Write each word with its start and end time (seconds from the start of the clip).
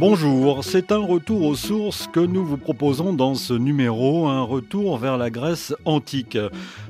Bonjour, 0.00 0.64
c'est 0.64 0.92
un 0.92 1.04
retour 1.04 1.44
aux 1.44 1.54
sources 1.54 2.06
que 2.06 2.20
nous 2.20 2.42
vous 2.42 2.56
proposons 2.56 3.12
dans 3.12 3.34
ce 3.34 3.52
numéro, 3.52 4.28
un 4.28 4.40
retour 4.40 4.96
vers 4.96 5.18
la 5.18 5.28
Grèce 5.28 5.74
antique, 5.84 6.38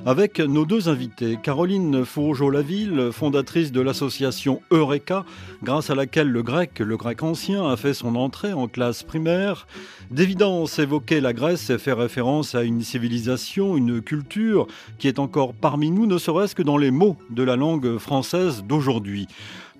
avec 0.05 0.39
nos 0.39 0.63
deux 0.63 0.87
invités, 0.87 1.37
Caroline 1.43 2.05
Fourgeau-Laville, 2.05 3.09
fondatrice 3.11 3.73
de 3.73 3.81
l'association 3.81 4.61
Eureka, 4.71 5.25
grâce 5.61 5.89
à 5.89 5.95
laquelle 5.95 6.29
le 6.29 6.41
grec, 6.41 6.79
le 6.79 6.95
grec 6.95 7.21
ancien, 7.21 7.69
a 7.69 7.75
fait 7.75 7.93
son 7.93 8.15
entrée 8.15 8.53
en 8.53 8.69
classe 8.69 9.03
primaire. 9.03 9.67
D'évidence, 10.09 10.79
évoquer 10.79 11.19
la 11.19 11.33
Grèce 11.33 11.75
fait 11.75 11.91
référence 11.91 12.55
à 12.55 12.63
une 12.63 12.81
civilisation, 12.81 13.75
une 13.75 14.01
culture 14.01 14.67
qui 14.99 15.09
est 15.09 15.19
encore 15.19 15.53
parmi 15.53 15.91
nous, 15.91 16.05
ne 16.05 16.17
serait-ce 16.17 16.55
que 16.55 16.63
dans 16.63 16.77
les 16.77 16.91
mots 16.91 17.17
de 17.29 17.43
la 17.43 17.57
langue 17.57 17.97
française 17.97 18.63
d'aujourd'hui. 18.65 19.27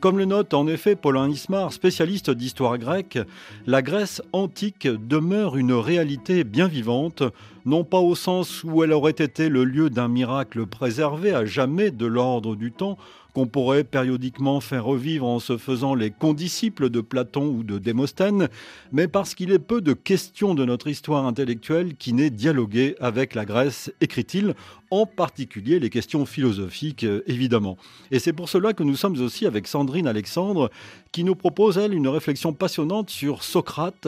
Comme 0.01 0.17
le 0.17 0.25
note 0.25 0.55
en 0.55 0.65
effet 0.65 0.95
Paulin 0.95 1.29
Ismar, 1.29 1.71
spécialiste 1.71 2.31
d'histoire 2.31 2.79
grecque, 2.79 3.19
la 3.67 3.83
Grèce 3.83 4.23
antique 4.33 4.87
demeure 4.87 5.57
une 5.57 5.73
réalité 5.73 6.43
bien 6.43 6.67
vivante, 6.67 7.21
non 7.65 7.83
pas 7.83 7.99
au 7.99 8.15
sens 8.15 8.63
où 8.63 8.83
elle 8.83 8.93
aurait 8.93 9.11
été 9.11 9.49
le 9.49 9.63
lieu 9.63 9.89
d'un 9.89 10.07
miracle 10.07 10.65
préservé 10.65 11.33
à 11.33 11.45
jamais 11.45 11.91
de 11.91 12.05
l'ordre 12.05 12.55
du 12.55 12.71
temps, 12.71 12.97
qu'on 13.33 13.47
pourrait 13.47 13.83
périodiquement 13.83 14.59
faire 14.59 14.85
revivre 14.85 15.25
en 15.25 15.39
se 15.39 15.57
faisant 15.57 15.95
les 15.95 16.11
condisciples 16.11 16.89
de 16.89 17.01
Platon 17.01 17.45
ou 17.47 17.63
de 17.63 17.77
Démosthène, 17.77 18.49
mais 18.91 19.07
parce 19.07 19.35
qu'il 19.35 19.51
est 19.51 19.59
peu 19.59 19.81
de 19.81 19.93
questions 19.93 20.53
de 20.53 20.65
notre 20.65 20.87
histoire 20.87 21.25
intellectuelle 21.25 21.95
qui 21.95 22.13
n'aient 22.13 22.29
dialogué 22.29 22.95
avec 22.99 23.35
la 23.35 23.45
Grèce, 23.45 23.91
écrit-il, 24.01 24.53
en 24.89 25.05
particulier 25.05 25.79
les 25.79 25.89
questions 25.89 26.25
philosophiques, 26.25 27.05
euh, 27.05 27.23
évidemment. 27.25 27.77
Et 28.11 28.19
c'est 28.19 28.33
pour 28.33 28.49
cela 28.49 28.73
que 28.73 28.83
nous 28.83 28.97
sommes 28.97 29.19
aussi 29.21 29.45
avec 29.45 29.67
Sandrine 29.67 30.07
Alexandre, 30.07 30.69
qui 31.11 31.23
nous 31.23 31.35
propose, 31.35 31.77
elle, 31.77 31.93
une 31.93 32.07
réflexion 32.07 32.53
passionnante 32.53 33.09
sur 33.09 33.43
Socrate. 33.43 34.07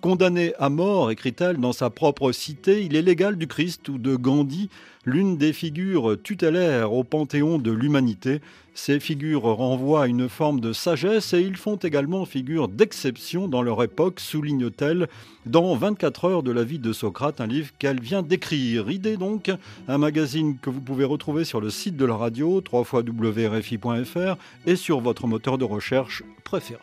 Condamné 0.00 0.52
à 0.58 0.68
mort, 0.68 1.10
écrit-elle, 1.10 1.56
dans 1.58 1.72
sa 1.72 1.90
propre 1.90 2.30
cité, 2.32 2.84
il 2.84 2.94
est 2.94 3.02
l'égal 3.02 3.36
du 3.36 3.46
Christ 3.46 3.88
ou 3.88 3.98
de 3.98 4.16
Gandhi, 4.16 4.68
l'une 5.04 5.36
des 5.36 5.52
figures 5.52 6.16
tutélaires 6.22 6.92
au 6.92 7.04
panthéon 7.04 7.58
de 7.58 7.70
l'humanité. 7.70 8.40
Ces 8.74 8.98
figures 8.98 9.42
renvoient 9.42 10.04
à 10.04 10.06
une 10.08 10.28
forme 10.28 10.58
de 10.60 10.72
sagesse 10.72 11.32
et 11.32 11.40
ils 11.40 11.56
font 11.56 11.76
également 11.76 12.24
figure 12.24 12.68
d'exception 12.68 13.46
dans 13.46 13.62
leur 13.62 13.82
époque, 13.82 14.18
souligne-t-elle, 14.18 15.08
dans 15.46 15.76
24 15.76 16.24
heures 16.24 16.42
de 16.42 16.50
la 16.50 16.64
vie 16.64 16.80
de 16.80 16.92
Socrate, 16.92 17.40
un 17.40 17.46
livre 17.46 17.70
qu'elle 17.78 18.00
vient 18.00 18.22
d'écrire. 18.22 18.90
Idée 18.90 19.16
donc, 19.16 19.52
un 19.86 19.98
magazine 19.98 20.58
que 20.58 20.70
vous 20.70 20.80
pouvez 20.80 21.04
retrouver 21.04 21.44
sur 21.44 21.60
le 21.60 21.70
site 21.70 21.96
de 21.96 22.04
la 22.04 22.16
radio, 22.16 22.62
www.rfi.fr 22.72 24.36
et 24.66 24.76
sur 24.76 25.00
votre 25.00 25.26
moteur 25.28 25.56
de 25.56 25.64
recherche 25.64 26.24
préféré. 26.42 26.80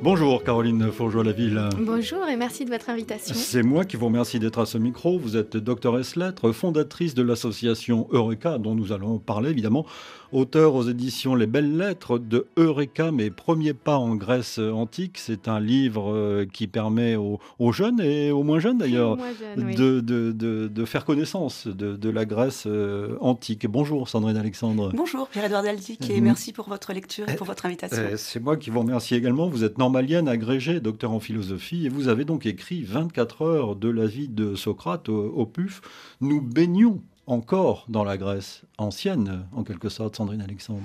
Bonjour 0.00 0.44
Caroline 0.44 0.92
Fourgeois-Laville. 0.92 1.68
Bonjour 1.80 2.24
et 2.28 2.36
merci 2.36 2.64
de 2.64 2.70
votre 2.70 2.88
invitation. 2.88 3.34
C'est 3.34 3.64
moi 3.64 3.84
qui 3.84 3.96
vous 3.96 4.06
remercie 4.06 4.38
d'être 4.38 4.60
à 4.60 4.66
ce 4.66 4.78
micro. 4.78 5.18
Vous 5.18 5.36
êtes 5.36 5.56
doctoresse 5.56 6.14
lettres, 6.14 6.52
fondatrice 6.52 7.14
de 7.14 7.22
l'association 7.22 8.06
Eureka, 8.12 8.58
dont 8.58 8.76
nous 8.76 8.92
allons 8.92 9.18
parler 9.18 9.50
évidemment 9.50 9.86
auteur 10.32 10.74
aux 10.74 10.82
éditions 10.82 11.34
Les 11.34 11.46
Belles 11.46 11.76
Lettres 11.76 12.18
de 12.18 12.46
Eureka, 12.56 13.10
mes 13.10 13.30
premiers 13.30 13.74
pas 13.74 13.96
en 13.96 14.14
Grèce 14.16 14.58
antique. 14.58 15.18
C'est 15.18 15.48
un 15.48 15.60
livre 15.60 16.12
euh, 16.12 16.46
qui 16.50 16.66
permet 16.66 17.16
aux, 17.16 17.38
jeunes 17.72 18.00
et 18.00 18.30
aux 18.30 18.42
moins 18.42 18.58
jeunes 18.60 18.78
d'ailleurs 18.78 19.16
de, 19.56 20.00
de, 20.00 20.84
faire 20.84 21.04
connaissance 21.04 21.66
de, 21.66 22.10
la 22.10 22.24
Grèce 22.24 22.64
euh, 22.66 23.16
antique. 23.20 23.66
Bonjour 23.66 24.08
Sandrine 24.08 24.36
Alexandre. 24.36 24.92
Bonjour 24.94 25.28
Pierre-Edouard 25.28 25.62
Daldic 25.62 26.08
et 26.10 26.20
merci 26.20 26.52
pour 26.52 26.68
votre 26.68 26.92
lecture 26.92 27.28
et 27.28 27.34
pour 27.34 27.46
votre 27.46 27.66
invitation. 27.66 28.02
C'est 28.16 28.40
moi 28.40 28.56
qui 28.56 28.70
vous 28.70 28.80
remercie 28.80 29.14
également. 29.14 29.48
Vous 29.48 29.64
êtes 29.64 29.78
normalienne 29.78 30.28
agrégée, 30.28 30.80
docteur 30.80 31.12
en 31.12 31.20
philosophie 31.20 31.86
et 31.86 31.88
vous 31.88 32.08
avez 32.08 32.24
donc 32.24 32.46
écrit 32.46 32.82
24 32.82 33.42
heures 33.42 33.76
de 33.76 33.88
la 33.88 34.06
vie 34.06 34.28
de 34.28 34.54
Socrate 34.54 35.08
au, 35.08 35.26
au 35.26 35.46
PUF. 35.46 35.80
Nous 36.20 36.40
baignons 36.40 37.00
encore 37.28 37.84
dans 37.88 38.04
la 38.04 38.16
Grèce 38.16 38.62
ancienne, 38.78 39.46
en 39.52 39.62
quelque 39.62 39.88
sorte, 39.88 40.16
Sandrine 40.16 40.40
Alexandre. 40.40 40.82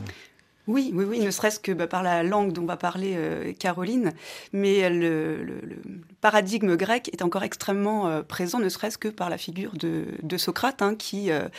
Oui, 0.65 0.91
oui, 0.93 1.03
oui, 1.03 1.19
ne 1.19 1.29
serait-ce 1.29 1.59
que 1.59 1.73
bah, 1.73 1.87
par 1.87 2.03
la 2.03 2.23
langue 2.23 2.53
dont 2.53 2.65
va 2.65 2.77
parler 2.77 3.15
euh, 3.17 3.51
Caroline, 3.51 4.13
mais 4.53 4.89
le, 4.89 5.61
paradigme 6.21 6.77
grec 6.77 7.09
est 7.11 7.21
encore 7.21 7.43
extrêmement 7.43 8.07
euh, 8.07 8.21
présent, 8.21 8.59
ne 8.59 8.69
serait-ce 8.69 8.97
que 8.97 9.09
par 9.09 9.29
la 9.29 9.37
figure 9.37 9.73
de, 9.73 10.37
Socrate, 10.37 10.81
hein, 10.81 10.95
qui, 10.95 11.31
euh, 11.31 11.49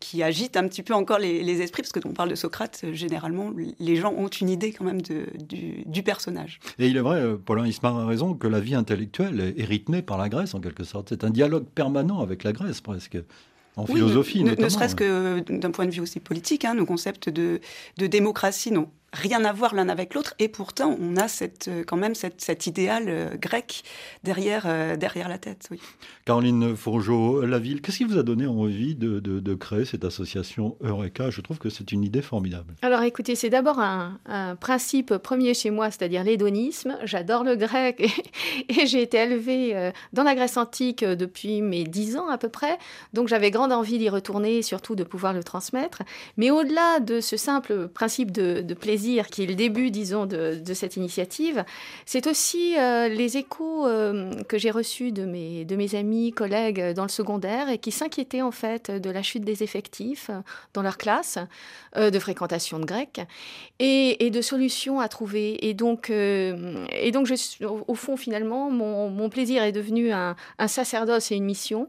qui 0.00 0.22
agite 0.22 0.56
un 0.56 0.66
petit 0.66 0.82
peu 0.82 0.94
encore 0.94 1.18
les, 1.18 1.60
esprits, 1.60 1.82
parce 1.82 1.92
que 1.92 2.00
quand 2.00 2.08
on 2.08 2.14
parle 2.14 2.30
de 2.30 2.34
Socrate, 2.34 2.86
généralement, 2.92 3.52
les 3.78 3.96
gens 3.96 4.14
ont 4.16 4.28
une 4.28 4.48
idée 4.48 4.72
quand 4.72 4.84
même 4.84 5.02
de, 5.02 5.26
du, 5.46 5.84
du, 5.84 6.02
personnage. 6.02 6.58
Et 6.78 6.88
il 6.88 6.96
est 6.96 7.00
vrai, 7.00 7.36
Paulin 7.44 7.66
Ismar 7.66 7.98
a 7.98 8.06
raison, 8.06 8.32
que 8.32 8.46
la 8.46 8.60
vie 8.60 8.74
intellectuelle 8.74 9.54
est 9.58 9.64
rythmée 9.64 10.00
par 10.00 10.16
la 10.16 10.30
Grèce, 10.30 10.54
en 10.54 10.60
quelque 10.60 10.84
sorte. 10.84 11.10
C'est 11.10 11.24
un 11.24 11.30
dialogue 11.30 11.66
permanent 11.66 12.20
avec 12.20 12.44
la 12.44 12.52
Grèce, 12.52 12.80
presque 12.80 13.18
en 13.76 13.86
philosophie. 13.86 14.44
Ne, 14.44 14.54
ne 14.54 14.68
serait-ce 14.68 14.94
que 14.94 15.40
d'un 15.50 15.70
point 15.70 15.86
de 15.86 15.90
vue 15.90 16.00
aussi 16.00 16.20
politique, 16.20 16.64
hein, 16.64 16.74
nos 16.74 16.86
concepts 16.86 17.28
de, 17.28 17.60
de 17.98 18.06
démocratie 18.06 18.70
n'ont 18.70 18.88
rien 19.14 19.44
à 19.44 19.52
voir 19.52 19.74
l'un 19.74 19.88
avec 19.88 20.14
l'autre, 20.14 20.34
et 20.38 20.48
pourtant 20.48 20.96
on 21.00 21.16
a 21.16 21.28
cette, 21.28 21.68
euh, 21.68 21.84
quand 21.86 21.96
même 21.96 22.14
cette, 22.14 22.40
cet 22.40 22.66
idéal 22.66 23.04
euh, 23.08 23.36
grec 23.36 23.84
derrière, 24.24 24.64
euh, 24.66 24.96
derrière 24.96 25.28
la 25.28 25.38
tête. 25.38 25.68
Oui. 25.70 25.80
Caroline 26.24 26.76
Fourgeau-Laville, 26.76 27.80
qu'est-ce 27.80 27.98
qui 27.98 28.04
vous 28.04 28.18
a 28.18 28.22
donné 28.22 28.46
envie 28.46 28.94
de, 28.94 29.20
de, 29.20 29.54
créer 29.54 29.84
cette 29.84 30.04
association 30.04 30.76
Eureka? 30.82 31.30
Je 31.30 31.40
trouve 31.40 31.58
que 31.58 31.70
c'est 31.70 31.92
une 31.92 32.02
idée 32.02 32.22
formidable. 32.22 32.74
Alors 32.82 33.02
écoutez, 33.02 33.36
c'est 33.36 33.50
d'abord 33.50 33.78
un, 33.78 34.18
principe 34.60 35.16
premier 35.18 35.54
chez 35.54 35.70
moi, 35.70 35.90
c'est-à-dire 35.90 36.24
l'hédonisme. 36.24 36.96
J'adore 37.04 37.44
le 37.44 37.56
grec 37.56 38.00
et, 38.68 38.86
j'ai 38.86 39.02
été 39.02 39.18
élevée 39.18 39.92
dans 40.12 40.24
la 40.24 40.34
Grèce 40.34 40.56
antique 40.56 41.04
depuis 41.04 41.62
mes 41.62 41.84
dix 41.84 42.16
ans 42.16 42.28
à 42.28 42.38
peu 42.38 42.48
près, 42.48 42.78
donc 43.12 43.28
j'avais 43.28 43.50
grande 43.50 43.72
envie 43.72 43.98
d'y 43.98 44.08
retourner 44.08 44.58
et 44.58 44.62
surtout 44.62 44.96
de 44.96 45.04
pouvoir 45.04 45.32
le 45.32 45.44
transmettre. 45.44 46.02
Mais 46.36 46.50
au-delà 46.50 47.00
de 47.00 47.20
ce 47.20 47.36
simple 47.36 47.88
principe 47.88 48.32
de, 48.32 48.62
de 48.62 48.74
plaisir, 48.74 49.03
qui 49.30 49.42
est 49.42 49.46
le 49.46 49.54
début, 49.54 49.90
disons, 49.90 50.26
de, 50.26 50.60
cette 50.74 50.96
initiative, 50.96 51.64
c'est 52.06 52.26
aussi 52.26 52.76
euh, 52.78 53.08
les 53.08 53.36
échos 53.36 53.86
euh, 53.86 54.32
que 54.48 54.58
j'ai 54.58 54.70
reçus 54.70 55.12
de 55.12 55.24
mes, 55.24 55.64
de 55.64 55.76
mes 55.76 55.94
amis, 55.94 56.32
collègues 56.32 56.92
dans 56.94 57.04
le 57.04 57.08
secondaire 57.08 57.68
et 57.68 57.78
qui 57.78 57.92
s'inquiétaient 57.92 58.42
en 58.42 58.50
fait 58.50 58.90
de 58.90 59.10
la 59.10 59.22
chute 59.22 59.44
des 59.44 59.62
effectifs 59.62 60.30
dans 60.72 60.82
leur 60.82 60.96
classe, 60.96 61.38
euh, 61.96 62.10
de 62.10 62.18
fréquentation 62.18 62.78
de 62.78 62.84
grec 62.84 63.20
et, 63.78 64.30
de 64.30 64.40
solutions 64.40 65.00
à 65.00 65.08
trouver. 65.08 65.68
Et 65.68 65.74
donc, 65.74 66.10
et 66.10 67.10
donc 67.12 67.32
au, 67.60 67.94
fond, 67.94 68.16
finalement, 68.16 68.70
mon, 68.70 69.28
plaisir 69.28 69.62
est 69.62 69.72
devenu 69.72 70.12
un, 70.12 70.34
un, 70.58 70.68
sacerdoce 70.68 71.30
et 71.30 71.36
une 71.36 71.44
mission. 71.44 71.88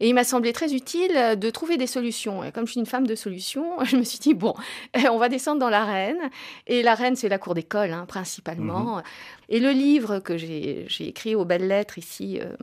Et 0.00 0.08
il 0.08 0.14
m'a 0.14 0.24
semblé 0.24 0.52
très 0.52 0.74
utile 0.74 1.38
de 1.38 1.50
trouver 1.50 1.76
des 1.76 1.86
solutions. 1.86 2.42
Et 2.42 2.52
comme 2.52 2.66
je 2.66 2.72
suis 2.72 2.80
une 2.80 2.86
femme 2.86 3.06
de 3.06 3.14
solutions, 3.14 3.72
je 3.84 3.96
me 3.96 4.02
suis 4.02 4.18
dit, 4.18 4.34
bon, 4.34 4.54
on 5.10 5.18
va 5.18 5.28
descendre 5.28 5.60
dans 5.60 5.70
l'arène 5.70 6.18
et 6.66 6.82
la 6.82 6.94
reine, 6.94 7.16
c'est 7.16 7.28
la 7.28 7.38
cour 7.38 7.54
d'école, 7.54 7.92
hein, 7.92 8.04
principalement. 8.06 8.96
Mhm. 8.96 9.02
Et 9.48 9.60
le 9.60 9.70
livre 9.70 10.18
que 10.18 10.36
j'ai 10.36 10.86
écrit 11.00 11.34
aux 11.34 11.44
belles 11.44 11.68
lettres 11.68 11.98
ici, 11.98 12.38
euh, 12.40 12.56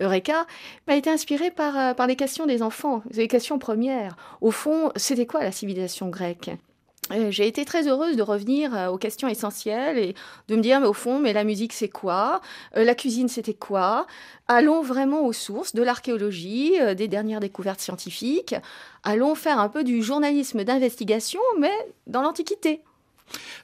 Eureka, 0.00 0.46
m'a 0.86 0.96
été 0.96 1.10
inspiré 1.10 1.50
par, 1.50 1.78
euh, 1.78 1.94
par 1.94 2.06
les 2.06 2.16
questions 2.16 2.46
des 2.46 2.62
enfants, 2.62 3.02
les 3.12 3.28
questions 3.28 3.58
premières. 3.58 4.16
Au 4.40 4.50
fond, 4.50 4.92
c'était 4.96 5.26
quoi 5.26 5.42
la 5.42 5.52
civilisation 5.52 6.08
grecque? 6.08 6.50
Euh, 7.12 7.30
j'ai 7.30 7.46
été 7.46 7.64
très 7.64 7.86
heureuse 7.86 8.16
de 8.16 8.22
revenir 8.22 8.90
aux 8.92 8.98
questions 8.98 9.28
essentielles 9.28 9.96
et 9.96 10.14
de 10.48 10.56
me 10.56 10.60
dire, 10.60 10.80
mais 10.80 10.88
au 10.88 10.92
fond, 10.92 11.20
mais 11.20 11.32
la 11.32 11.44
musique 11.44 11.72
c'est 11.72 11.88
quoi? 11.88 12.40
La 12.74 12.96
cuisine 12.96 13.28
c'était 13.28 13.54
quoi? 13.54 14.08
Allons 14.48 14.82
vraiment 14.82 15.24
aux 15.24 15.32
sources 15.32 15.72
de 15.72 15.84
l'archéologie, 15.84 16.72
des 16.96 17.06
dernières 17.06 17.38
découvertes 17.38 17.80
scientifiques. 17.80 18.56
Allons 19.04 19.36
faire 19.36 19.60
un 19.60 19.68
peu 19.68 19.84
du 19.84 20.02
journalisme 20.02 20.64
d'investigation, 20.64 21.40
mais 21.60 21.70
dans 22.08 22.22
l'Antiquité. 22.22 22.82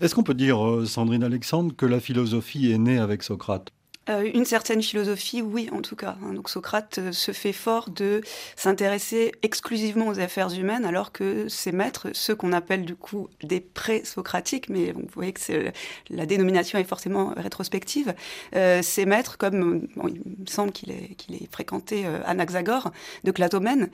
Est-ce 0.00 0.14
qu'on 0.14 0.22
peut 0.22 0.34
dire, 0.34 0.64
euh, 0.64 0.86
Sandrine 0.86 1.24
Alexandre, 1.24 1.74
que 1.76 1.86
la 1.86 2.00
philosophie 2.00 2.72
est 2.72 2.78
née 2.78 2.98
avec 2.98 3.22
Socrate? 3.22 3.72
Euh, 4.10 4.28
une 4.34 4.44
certaine 4.44 4.82
philosophie, 4.82 5.42
oui, 5.42 5.68
en 5.70 5.80
tout 5.80 5.94
cas. 5.94 6.16
Hein. 6.24 6.32
Donc 6.32 6.50
Socrate 6.50 6.98
euh, 6.98 7.12
se 7.12 7.30
fait 7.30 7.52
fort 7.52 7.88
de 7.88 8.20
s'intéresser 8.56 9.30
exclusivement 9.42 10.08
aux 10.08 10.18
affaires 10.18 10.52
humaines, 10.52 10.84
alors 10.84 11.12
que 11.12 11.48
ses 11.48 11.70
maîtres, 11.70 12.08
ceux 12.12 12.34
qu'on 12.34 12.52
appelle 12.52 12.84
du 12.84 12.96
coup 12.96 13.28
des 13.44 13.60
pré-socratiques, 13.60 14.68
mais 14.68 14.90
vous 14.90 15.06
voyez 15.14 15.32
que 15.32 15.70
la 16.10 16.26
dénomination 16.26 16.80
est 16.80 16.84
forcément 16.84 17.32
rétrospective, 17.36 18.12
euh, 18.56 18.82
maîtres, 19.06 19.38
comme 19.38 19.86
il 19.96 20.20
me 20.40 20.46
semble 20.46 20.72
qu'il 20.72 20.90
ait, 20.90 21.16
ait 21.30 21.48
fréquenté 21.50 22.04
Anaxagore 22.24 22.92
de 23.24 23.30
Clatomène, 23.30 23.90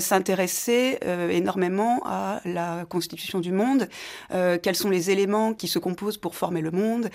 s'intéressaient 0.00 0.98
énormément 1.30 2.02
à 2.04 2.40
la 2.44 2.84
constitution 2.88 3.38
du 3.38 3.52
monde, 3.52 3.88
quels 4.30 4.74
sont 4.74 4.90
les 4.90 5.10
éléments 5.10 5.54
qui 5.54 5.68
se 5.68 5.78
composent 5.78 6.16
pour 6.16 6.34
former 6.34 6.60
le 6.60 6.72
monde, 6.72 7.08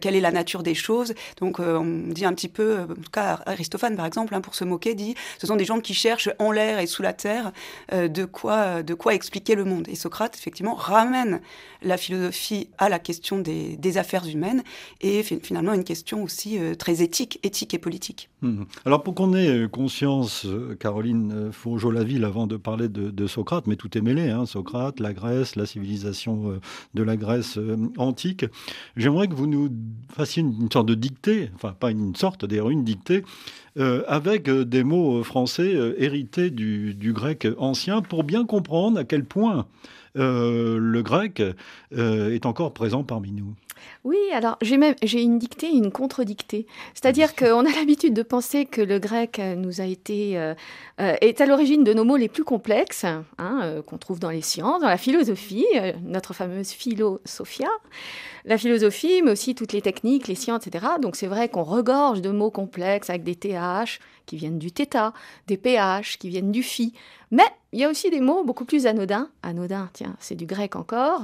quelle 0.00 0.14
est 0.14 0.20
la 0.20 0.30
nature 0.30 0.62
des 0.62 0.74
choses. 0.74 1.14
Donc 1.40 1.58
on 1.84 2.12
dit 2.12 2.24
un 2.24 2.32
petit 2.32 2.48
peu, 2.48 2.80
en 2.82 2.86
tout 2.86 3.10
cas 3.12 3.40
Aristophane 3.46 3.96
par 3.96 4.06
exemple, 4.06 4.34
hein, 4.34 4.40
pour 4.40 4.54
se 4.54 4.64
moquer, 4.64 4.94
dit 4.94 5.14
ce 5.38 5.46
sont 5.46 5.56
des 5.56 5.64
gens 5.64 5.80
qui 5.80 5.94
cherchent 5.94 6.30
en 6.38 6.50
l'air 6.50 6.78
et 6.78 6.86
sous 6.86 7.02
la 7.02 7.12
terre 7.12 7.52
de, 7.92 8.24
quoi, 8.24 8.82
de 8.82 8.94
quoi 8.94 9.14
expliquer 9.14 9.54
le 9.54 9.64
monde. 9.64 9.88
Et 9.88 9.94
Socrate, 9.94 10.36
effectivement, 10.36 10.74
ramène 10.74 11.40
la 11.82 11.96
philosophie 11.96 12.68
à 12.78 12.88
la 12.88 12.98
question 12.98 13.38
des, 13.38 13.96
affaires 13.96 14.26
humaines 14.26 14.64
et 15.00 15.22
finalement 15.22 15.72
une 15.72 15.84
question 15.84 16.22
aussi 16.22 16.58
très 16.78 17.02
éthique, 17.02 17.38
éthique 17.42 17.74
et 17.74 17.78
politique. 17.78 18.28
Mmh. 18.44 18.64
Alors 18.84 19.02
pour 19.02 19.14
qu'on 19.14 19.34
ait 19.34 19.68
conscience, 19.68 20.46
Caroline 20.78 21.50
Fourgeau-Laville, 21.50 22.24
avant 22.24 22.46
de 22.46 22.56
parler 22.56 22.88
de, 22.88 23.26
Socrate, 23.26 23.66
mais 23.66 23.76
tout 23.76 23.96
est 23.96 24.02
mêlé, 24.02 24.30
hein, 24.30 24.46
Socrate, 24.46 25.00
la 25.00 25.12
Grèce, 25.12 25.56
la 25.56 25.66
civilisation 25.66 26.60
de 26.94 27.02
la 27.02 27.16
Grèce 27.16 27.58
antique, 27.96 28.44
j'aimerais 28.96 29.28
que 29.28 29.34
vous 29.34 29.46
nous 29.46 29.70
fassiez 30.14 30.42
une, 30.42 30.70
sorte 30.70 30.86
de 30.86 30.94
dictée, 30.94 31.50
enfin 31.54 31.74
pas 31.78 31.90
une 31.90 32.14
sorte, 32.14 32.44
d'ailleurs 32.44 32.70
une 32.70 32.84
dictée, 32.84 33.24
euh, 33.76 34.04
avec 34.06 34.48
euh, 34.48 34.64
des 34.64 34.84
mots 34.84 35.24
français 35.24 35.74
euh, 35.74 36.00
hérités 36.00 36.50
du, 36.50 36.94
grec 37.12 37.48
ancien 37.58 38.02
pour 38.02 38.22
bien 38.22 38.46
comprendre 38.46 38.98
à 38.98 39.04
quel 39.04 39.24
point 39.24 39.66
le 40.16 41.02
grec 41.02 41.42
est 41.90 42.46
encore 42.46 42.72
présent 42.72 43.02
parmi 43.02 43.32
nous. 43.32 43.56
Oui, 44.04 44.18
alors 44.32 44.58
j'ai 44.60 44.76
même 44.76 44.94
j'ai 45.02 45.22
une 45.22 45.38
dictée, 45.38 45.70
une 45.70 45.90
contre-dictée. 45.90 46.66
C'est-à-dire 46.92 47.34
qu'on 47.34 47.64
a 47.64 47.70
l'habitude 47.74 48.14
de 48.14 48.22
penser 48.22 48.66
que 48.66 48.82
le 48.82 48.98
grec 48.98 49.40
nous 49.56 49.80
a 49.80 49.84
été 49.84 50.52
est 50.98 51.40
à 51.40 51.46
l'origine 51.46 51.84
de 51.84 51.94
nos 51.94 52.04
mots 52.04 52.16
les 52.16 52.28
plus 52.28 52.44
complexes, 52.44 53.06
hein, 53.38 53.82
qu'on 53.86 53.96
trouve 53.96 54.20
dans 54.20 54.28
les 54.28 54.42
sciences, 54.42 54.82
dans 54.82 54.88
la 54.88 54.98
philosophie, 54.98 55.66
notre 56.02 56.34
fameuse 56.34 56.70
philosophia 56.70 57.70
la 58.44 58.58
philosophie, 58.58 59.22
mais 59.22 59.30
aussi 59.30 59.54
toutes 59.54 59.72
les 59.72 59.80
techniques, 59.80 60.28
les 60.28 60.34
sciences, 60.34 60.66
etc. 60.66 60.86
Donc 61.00 61.16
c'est 61.16 61.26
vrai 61.26 61.48
qu'on 61.48 61.62
regorge 61.62 62.20
de 62.20 62.30
mots 62.30 62.50
complexes 62.50 63.08
avec 63.08 63.22
des 63.22 63.34
TH 63.34 64.00
qui 64.26 64.36
viennent 64.36 64.58
du 64.58 64.70
θ, 64.70 65.12
des 65.46 65.56
PH 65.56 66.18
qui 66.18 66.28
viennent 66.28 66.52
du 66.52 66.62
phi. 66.62 66.94
Mais 67.30 67.44
il 67.72 67.80
y 67.80 67.84
a 67.84 67.90
aussi 67.90 68.10
des 68.10 68.20
mots 68.20 68.44
beaucoup 68.44 68.64
plus 68.64 68.86
anodins, 68.86 69.28
anodins, 69.42 69.90
tiens, 69.92 70.14
c'est 70.20 70.34
du 70.34 70.46
grec 70.46 70.76
encore, 70.76 71.22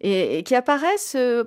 et, 0.00 0.42
qui 0.42 0.54
apparaissent 0.54 1.14
euh, 1.16 1.44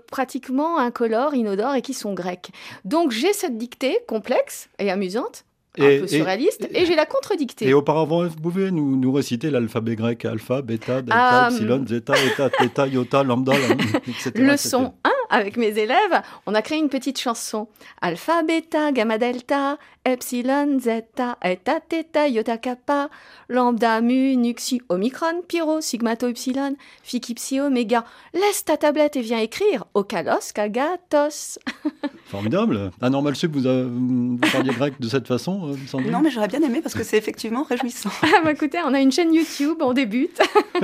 incolores, 0.75 1.34
inodores 1.34 1.75
et 1.75 1.81
qui 1.81 1.94
sont 1.94 2.14
grecs. 2.14 2.52
Donc 2.84 3.12
j'ai 3.12 3.31
cette 3.31 3.58
dictée 3.58 4.00
complexe 4.08 4.69
et 4.80 4.92
amusante 4.92 5.46
un 5.80 6.00
peu 6.00 6.08
surréaliste, 6.08 6.68
et, 6.74 6.86
j'ai 6.86 6.96
la 6.96 7.06
contre-dictée. 7.06 7.68
Et 7.68 7.74
auparavant, 7.74 8.25
vous 8.25 8.36
pouvez 8.36 8.72
nous, 8.72 8.96
nous 8.98 9.12
réciter 9.12 9.50
l'alphabet 9.50 9.96
grec 9.96 10.25
alpha, 10.25 10.62
bêta, 10.62 11.02
delta, 11.02 11.46
ah, 11.46 11.50
epsilon, 11.52 11.86
zeta, 11.88 12.14
eta, 12.25 12.50
theta, 12.50 12.88
iota, 12.88 13.24
lambda, 13.24 13.54
etc. 14.08 14.31
Leçon 14.36 14.94
1, 15.04 15.12
avec 15.30 15.58
mes 15.58 15.78
élèves, 15.78 16.22
on 16.46 16.56
a 16.56 16.62
créé 16.62 16.78
une 16.78 16.90
petite 16.90 17.20
chanson. 17.20 17.68
Alpha, 18.02 18.44
bêta, 18.44 18.92
gamma, 18.92 19.18
delta, 19.18 19.78
epsilon, 20.06 20.80
zeta, 20.80 21.38
eta, 21.44 21.80
theta, 21.80 22.28
iota, 22.28 22.58
kappa, 22.58 23.10
lambda, 23.50 24.02
mu, 24.02 24.36
nuxi, 24.38 24.82
omicron, 24.90 25.42
pyro, 25.48 25.82
sigmato, 25.82 26.28
epsilon, 26.28 26.76
phi, 27.04 27.20
psi, 27.20 27.60
oméga. 27.60 28.06
Laisse 28.34 28.66
ta 28.66 28.78
tablette 28.78 29.16
et 29.16 29.22
viens 29.22 29.40
écrire. 29.40 29.86
Okalos, 29.94 30.54
kagatos. 30.54 31.60
Formidable. 32.26 32.92
Ah 33.00 33.10
normal 33.10 33.34
que 33.38 33.48
vous, 33.48 33.62
vous 33.62 34.38
parliez 34.52 34.74
grec 34.74 34.96
de 35.00 35.08
cette 35.08 35.28
façon, 35.28 35.70
euh, 35.70 35.76
Sandrine 35.88 36.12
Non, 36.12 36.20
mais 36.20 36.30
j'aurais 36.30 36.50
bien 36.50 36.62
aimé 36.62 36.82
parce 36.82 36.94
que 36.94 37.04
c'est 37.04 37.18
effectivement 37.18 37.64
réjouissant. 37.64 38.10
ah 38.22 38.42
bah 38.44 38.52
écoutez, 38.52 38.80
on 38.86 38.94
a 38.94 39.00
une 39.00 39.12
chaîne 39.12 39.34
YouTube, 39.34 39.78
on 39.80 39.94
débute. 39.94 40.42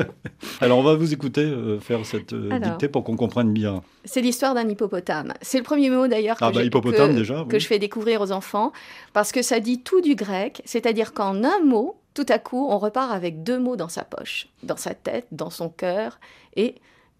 Alors 0.61 0.77
on 0.77 0.83
va 0.83 0.95
vous 0.95 1.13
écouter 1.13 1.41
euh, 1.41 1.79
faire 1.79 2.05
cette 2.05 2.33
euh, 2.33 2.59
dictée 2.59 2.87
pour 2.87 3.03
qu'on 3.03 3.15
comprenne 3.15 3.51
bien. 3.51 3.81
C'est 4.05 4.21
l'histoire 4.33 4.55
d'un 4.55 4.67
hippopotame. 4.67 5.33
C'est 5.41 5.59
le 5.59 5.63
premier 5.63 5.91
mot 5.91 6.07
d'ailleurs 6.07 6.37
ah, 6.41 6.49
que, 6.49 6.55
bah, 6.55 7.07
déjà, 7.07 7.45
que 7.47 7.59
je 7.59 7.67
fais 7.67 7.77
découvrir 7.77 8.19
aux 8.19 8.31
enfants 8.31 8.71
parce 9.13 9.31
que 9.31 9.43
ça 9.43 9.59
dit 9.59 9.81
tout 9.83 10.01
du 10.01 10.15
grec, 10.15 10.63
c'est-à-dire 10.65 11.13
qu'en 11.13 11.43
un 11.43 11.59
mot, 11.63 11.97
tout 12.15 12.25
à 12.29 12.39
coup, 12.39 12.67
on 12.67 12.79
repart 12.79 13.11
avec 13.11 13.43
deux 13.43 13.59
mots 13.59 13.75
dans 13.75 13.89
sa 13.89 14.03
poche, 14.03 14.47
dans 14.63 14.77
sa 14.77 14.95
tête, 14.95 15.27
dans 15.31 15.51
son 15.51 15.69
cœur 15.69 16.19
et 16.55 16.75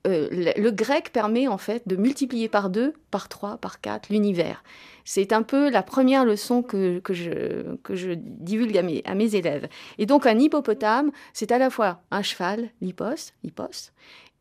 euh, 0.08 0.28
le, 0.58 0.72
grec 0.72 1.12
permet 1.14 1.48
en 1.48 1.60
fait 1.60 1.88
de 1.88 1.96
multiplier 1.96 2.50
par 2.50 2.72
deux, 2.72 2.94
par 3.12 3.30
trois, 3.30 3.58
par 3.58 3.80
quatre 3.80 4.10
l'univers. 4.10 4.64
C'est 5.06 5.34
un 5.34 5.44
peu 5.44 5.70
la 5.70 5.84
première 5.84 6.26
leçon 6.26 6.64
que, 6.64 7.00
je, 7.10 7.76
que 7.84 7.96
je 7.96 8.12
divulgue 8.18 8.78
à 8.78 8.82
mes, 8.82 9.04
à 9.06 9.14
mes 9.14 9.36
élèves. 9.36 9.70
Et 10.00 10.08
donc 10.08 10.26
un 10.26 10.40
hippopotame, 10.40 11.12
c'est 11.32 11.52
à 11.52 11.60
la 11.60 11.70
fois 11.70 12.02
un 12.10 12.24
cheval, 12.24 12.70
l'hippos, 12.82 13.34
hippos, 13.44 13.92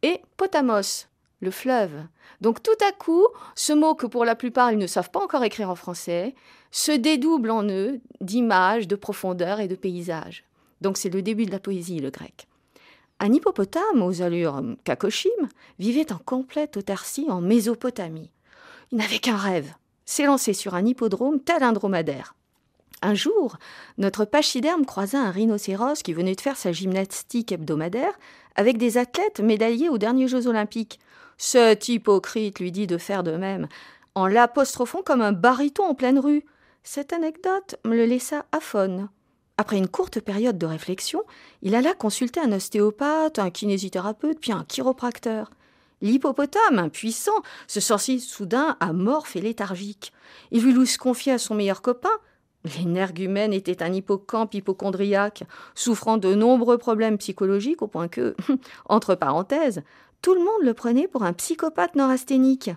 et 0.03 0.23
potamos, 0.39 1.07
le 1.43 1.51
fleuve. 1.51 1.93
Donc 2.41 2.63
tout 2.63 2.71
à 2.89 2.93
coup, 2.93 3.27
ce 3.55 3.75
mot 3.75 3.95
que 3.95 4.07
pour 4.07 4.25
la 4.25 4.35
plupart 4.35 4.73
ils 4.73 4.79
ne 4.79 4.87
savent 4.87 5.11
pas 5.11 5.23
encore 5.23 5.45
écrire 5.45 5.69
en 5.69 5.75
français, 5.75 6.35
se 6.71 6.93
dédouble 6.93 7.51
en 7.51 7.69
eux 7.69 8.01
d'images, 8.23 8.89
de 8.89 8.97
profondeur 8.97 9.61
et 9.61 9.69
de 9.69 9.75
paysages. 9.75 10.45
Donc 10.81 10.97
c'est 10.97 11.11
le 11.11 11.21
début 11.21 11.45
de 11.45 11.51
la 11.51 11.61
poésie, 11.61 12.01
le 12.01 12.11
grec. 12.11 12.47
Un 13.21 13.33
hippopotame 13.33 14.03
aux 14.03 14.23
allures 14.23 14.63
kakoshim 14.85 15.29
vivait 15.79 16.13
en 16.13 16.19
complète 16.19 16.77
autarcie 16.77 17.27
en 17.29 17.41
Mésopotamie. 17.41 18.31
Il 18.91 18.99
n'avait 18.99 19.19
qu'un 19.19 19.37
rêve, 19.37 19.75
s'élancer 20.05 20.55
sur 20.55 20.75
un 20.75 20.85
hippodrome 20.85 21.41
tel 21.41 21.63
un 21.63 21.73
dromadaire. 21.73 22.35
Un 23.05 23.15
jour, 23.15 23.57
notre 23.99 24.25
pachyderme 24.25 24.87
croisa 24.87 25.21
un 25.21 25.33
rhinocéros 25.33 26.03
qui 26.05 26.13
venait 26.13 26.37
de 26.37 26.41
faire 26.41 26.57
sa 26.57 26.71
gymnastique 26.71 27.51
hebdomadaire 27.51 28.17
avec 28.55 28.79
des 28.79 28.97
athlètes 28.97 29.41
médaillés 29.41 29.89
aux 29.89 29.99
derniers 29.99 30.29
Jeux 30.29 30.47
olympiques. 30.47 31.01
Cet 31.45 31.89
hypocrite 31.89 32.61
lui 32.61 32.71
dit 32.71 32.87
de 32.87 32.99
faire 32.99 33.25
de 33.25 33.33
même, 33.33 33.67
en 34.15 34.29
l'apostrophant 34.29 35.03
comme 35.03 35.21
un 35.21 35.33
baryton 35.33 35.83
en 35.83 35.95
pleine 35.97 36.21
rue. 36.21 36.45
Cette 36.85 37.13
anecdote 37.13 37.75
me 37.85 37.97
le 37.97 38.05
laissa 38.05 38.47
aphone. 38.53 39.09
Après 39.59 39.77
une 39.77 39.89
courte 39.89 40.21
période 40.21 40.57
de 40.57 40.67
réflexion, 40.67 41.25
il 41.63 41.75
alla 41.75 41.95
consulter 41.95 42.39
un 42.39 42.53
ostéopathe, 42.53 43.41
un 43.41 43.51
kinésithérapeute, 43.51 44.39
puis 44.39 44.53
un 44.53 44.63
chiropracteur. 44.63 45.51
L'hippopotame, 46.01 46.79
impuissant, 46.79 47.43
se 47.67 47.81
sentit 47.81 48.21
soudain 48.21 48.77
amorphe 48.79 49.35
et 49.35 49.41
léthargique. 49.41 50.13
Il 50.53 50.63
voulut 50.63 50.87
se 50.87 50.97
confier 50.97 51.33
à 51.33 51.39
son 51.39 51.57
meilleur 51.57 51.83
copain. 51.83 52.21
L'énergumène 52.79 53.53
était 53.53 53.83
un 53.83 53.93
hippocampe 53.93 54.55
hypochondriaque, 54.55 55.43
souffrant 55.75 56.19
de 56.19 56.37
nombreux 56.37 56.79
problèmes 56.79 57.19
psychologiques, 57.19 57.83
au 57.83 57.89
point 57.89 58.07
que, 58.07 58.37
entre 58.89 59.17
parenthèses, 59.17 59.83
tout 60.23 60.35
le 60.35 60.41
monde 60.41 60.63
le 60.63 60.73
prenait 60.73 61.09
pour 61.09 61.25
un 61.25 61.33
psychopathe 61.33 61.97
neurasthénique. 61.97 62.71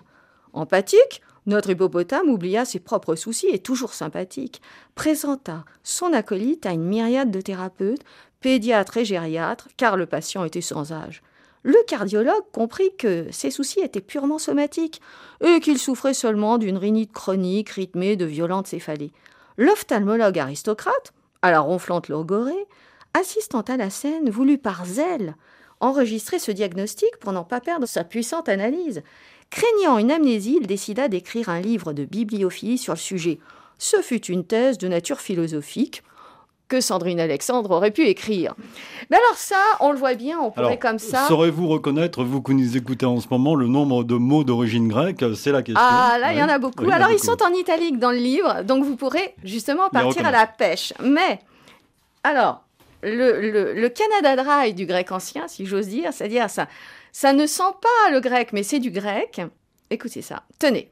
Empathique, 0.52 1.22
notre 1.46 1.70
hippopotame 1.70 2.28
oublia 2.28 2.64
ses 2.64 2.80
propres 2.80 3.14
soucis 3.14 3.46
et 3.46 3.60
toujours 3.60 3.94
sympathique, 3.94 4.60
présenta 4.96 5.64
son 5.84 6.12
acolyte 6.12 6.66
à 6.66 6.72
une 6.72 6.84
myriade 6.84 7.30
de 7.30 7.40
thérapeutes, 7.40 8.02
pédiatres 8.40 8.96
et 8.96 9.04
gériatres, 9.04 9.68
car 9.76 9.96
le 9.96 10.06
patient 10.06 10.44
était 10.44 10.60
sans 10.60 10.92
âge. 10.92 11.22
Le 11.62 11.76
cardiologue 11.86 12.44
comprit 12.52 12.94
que 12.96 13.26
ses 13.30 13.50
soucis 13.50 13.80
étaient 13.80 14.00
purement 14.00 14.38
somatiques 14.38 15.00
et 15.40 15.60
qu'il 15.60 15.78
souffrait 15.78 16.14
seulement 16.14 16.58
d'une 16.58 16.78
rhinite 16.78 17.12
chronique 17.12 17.70
rythmée 17.70 18.16
de 18.16 18.24
violentes 18.24 18.66
céphalées. 18.66 19.12
L'ophtalmologue 19.56 20.38
aristocrate, 20.38 21.12
à 21.42 21.50
la 21.52 21.60
ronflante 21.60 22.08
logorée, 22.08 22.66
assistant 23.14 23.62
à 23.62 23.76
la 23.76 23.90
scène, 23.90 24.30
voulut 24.30 24.58
par 24.58 24.84
zèle 24.84 25.36
enregistrer 25.80 26.38
ce 26.38 26.50
diagnostic 26.50 27.16
pour 27.20 27.32
n'en 27.32 27.44
pas 27.44 27.60
perdre 27.60 27.86
sa 27.86 28.04
puissante 28.04 28.48
analyse. 28.48 29.02
Craignant 29.50 29.98
une 29.98 30.10
amnésie, 30.10 30.58
il 30.60 30.66
décida 30.66 31.08
d'écrire 31.08 31.48
un 31.48 31.60
livre 31.60 31.92
de 31.92 32.04
bibliophilie 32.04 32.78
sur 32.78 32.94
le 32.94 32.98
sujet. 32.98 33.38
Ce 33.78 34.00
fut 34.02 34.24
une 34.26 34.44
thèse 34.44 34.78
de 34.78 34.88
nature 34.88 35.20
philosophique 35.20 36.02
que 36.68 36.80
Sandrine 36.80 37.20
Alexandre 37.20 37.70
aurait 37.70 37.92
pu 37.92 38.06
écrire. 38.06 38.54
Mais 39.10 39.16
alors 39.16 39.36
ça, 39.36 39.62
on 39.80 39.92
le 39.92 39.98
voit 39.98 40.14
bien, 40.14 40.40
on 40.40 40.50
pourrait 40.50 40.78
comme 40.78 40.98
ça... 40.98 41.26
Saurez-vous 41.28 41.68
reconnaître, 41.68 42.24
vous 42.24 42.42
qui 42.42 42.54
nous 42.54 42.76
écoutez 42.76 43.06
en 43.06 43.20
ce 43.20 43.28
moment, 43.30 43.54
le 43.54 43.68
nombre 43.68 44.02
de 44.02 44.16
mots 44.16 44.42
d'origine 44.42 44.88
grecque 44.88 45.24
C'est 45.36 45.52
la 45.52 45.62
question. 45.62 45.80
Ah 45.80 46.18
là, 46.20 46.32
il 46.32 46.38
y 46.38 46.42
en 46.42 46.48
a 46.48 46.58
beaucoup. 46.58 46.84
alors 46.90 47.10
ils 47.10 47.20
sont 47.20 47.40
en 47.42 47.52
italique 47.52 47.98
dans 47.98 48.10
le 48.10 48.18
livre, 48.18 48.64
donc 48.64 48.84
vous 48.84 48.96
pourrez 48.96 49.34
justement 49.44 49.88
partir 49.90 50.26
à 50.26 50.32
la 50.32 50.46
pêche. 50.46 50.92
Mais, 51.02 51.38
alors, 52.24 52.65
le, 53.02 53.72
le 53.74 53.88
Canada 53.88 54.42
Dry 54.42 54.74
du 54.74 54.86
grec 54.86 55.12
ancien, 55.12 55.48
si 55.48 55.66
j'ose 55.66 55.88
dire, 55.88 56.12
c'est-à-dire 56.12 56.50
ça, 56.50 56.68
ça 57.12 57.32
ne 57.32 57.46
sent 57.46 57.62
pas 57.80 58.10
le 58.10 58.20
grec, 58.20 58.52
mais 58.52 58.62
c'est 58.62 58.78
du 58.78 58.90
grec. 58.90 59.40
Écoutez 59.90 60.22
ça. 60.22 60.42
Tenez. 60.58 60.90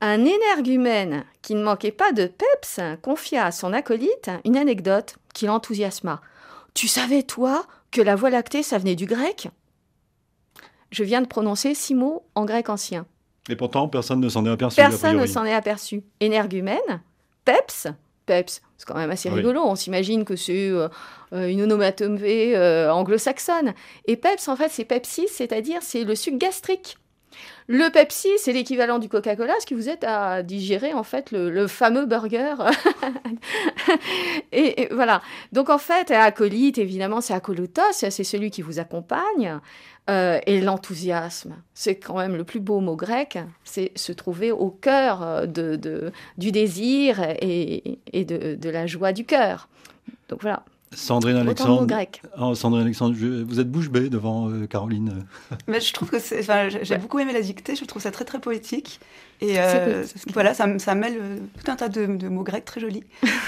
Un 0.00 0.24
énergumène 0.24 1.24
qui 1.42 1.54
ne 1.54 1.62
manquait 1.62 1.92
pas 1.92 2.12
de 2.12 2.26
peps 2.26 2.80
confia 3.02 3.44
à 3.44 3.52
son 3.52 3.72
acolyte 3.72 4.30
une 4.44 4.56
anecdote 4.56 5.16
qui 5.34 5.46
l'enthousiasma. 5.46 6.20
Tu 6.74 6.88
savais, 6.88 7.22
toi, 7.22 7.66
que 7.90 8.00
la 8.00 8.16
voie 8.16 8.30
lactée, 8.30 8.62
ça 8.62 8.78
venait 8.78 8.96
du 8.96 9.06
grec? 9.06 9.48
Je 10.90 11.04
viens 11.04 11.20
de 11.20 11.26
prononcer 11.26 11.74
six 11.74 11.94
mots 11.94 12.24
en 12.34 12.44
grec 12.44 12.68
ancien. 12.68 13.06
Et 13.48 13.56
pourtant, 13.56 13.88
personne 13.88 14.20
ne 14.20 14.28
s'en 14.28 14.44
est 14.46 14.50
aperçu. 14.50 14.76
Personne 14.76 15.16
ne 15.16 15.26
s'en 15.26 15.44
est 15.44 15.52
aperçu. 15.52 16.02
Énergumène, 16.20 17.02
peps, 17.44 17.86
peps, 18.26 18.62
c'est 18.80 18.86
quand 18.86 18.96
même 18.96 19.10
assez 19.10 19.28
rigolo. 19.28 19.60
On 19.62 19.74
s'imagine 19.74 20.24
que 20.24 20.36
c'est 20.36 20.70
euh, 20.70 20.88
euh, 21.34 21.48
une 21.48 21.60
onomatopée 21.60 22.56
euh, 22.56 22.90
anglo-saxonne. 22.90 23.74
Et 24.06 24.16
peps, 24.16 24.48
en 24.48 24.56
fait, 24.56 24.70
c'est 24.70 24.86
pepsis, 24.86 25.28
c'est-à-dire 25.28 25.80
c'est 25.82 26.04
le 26.04 26.14
suc 26.14 26.38
gastrique. 26.38 26.96
Le 27.66 27.90
Pepsi, 27.90 28.30
c'est 28.38 28.52
l'équivalent 28.52 28.98
du 28.98 29.08
Coca-Cola, 29.10 29.52
ce 29.60 29.66
qui 29.66 29.74
vous 29.74 29.88
aide 29.88 30.02
à 30.04 30.42
digérer 30.42 30.92
en 30.94 31.04
fait 31.04 31.30
le, 31.30 31.66
fameux 31.68 32.06
burger. 32.06 32.54
et, 34.52 34.88
voilà. 34.90 35.20
Donc 35.52 35.68
en 35.68 35.78
fait, 35.78 36.10
acolyte, 36.10 36.78
évidemment, 36.78 37.20
c'est 37.20 37.34
acolutos, 37.34 37.82
c'est 37.92 38.10
celui 38.10 38.50
qui 38.50 38.62
vous 38.62 38.80
accompagne. 38.80 39.60
Euh, 40.08 40.40
et 40.46 40.60
l'enthousiasme, 40.60 41.56
c'est 41.74 41.96
quand 41.96 42.16
même 42.16 42.36
le 42.36 42.44
plus 42.44 42.58
beau 42.58 42.80
mot 42.80 42.96
grec, 42.96 43.38
c'est 43.64 43.92
se 43.94 44.12
trouver 44.12 44.50
au 44.50 44.70
cœur 44.70 45.22
euh, 45.22 45.46
de, 45.46 46.10
du 46.38 46.50
désir 46.50 47.20
et, 47.40 47.98
de, 48.12 48.56
de 48.56 48.70
la 48.70 48.86
joie 48.86 49.12
du 49.12 49.24
cœur. 49.24 49.68
Donc 50.28 50.42
voilà. 50.42 50.64
Sandrine 50.92 51.36
Alexandre, 51.36 51.86
oh, 52.40 52.54
Sandrine 52.56 52.82
Alexandre, 52.82 53.14
vous 53.16 53.60
êtes 53.60 53.70
bouche 53.70 53.90
bée 53.90 54.08
devant 54.08 54.50
euh, 54.50 54.66
Caroline. 54.66 55.24
Mais 55.68 55.80
je 55.80 55.92
trouve 55.92 56.10
que 56.10 56.18
c'est, 56.18 56.42
j'ai 56.82 56.98
beaucoup 56.98 57.20
aimé 57.20 57.32
la 57.32 57.42
dictée. 57.42 57.76
Je 57.76 57.84
trouve 57.84 58.02
ça 58.02 58.10
très 58.10 58.24
très 58.24 58.40
poétique. 58.40 58.98
Et 59.40 59.60
euh, 59.60 60.04
voilà, 60.32 60.52
ça, 60.52 60.66
ça, 60.80 60.96
mêle 60.96 61.16
euh, 61.20 61.38
tout 61.62 61.70
un 61.70 61.76
tas 61.76 61.88
de, 61.88 62.06
mots 62.28 62.42
grecs 62.42 62.64
très 62.64 62.80
jolis. 62.80 63.04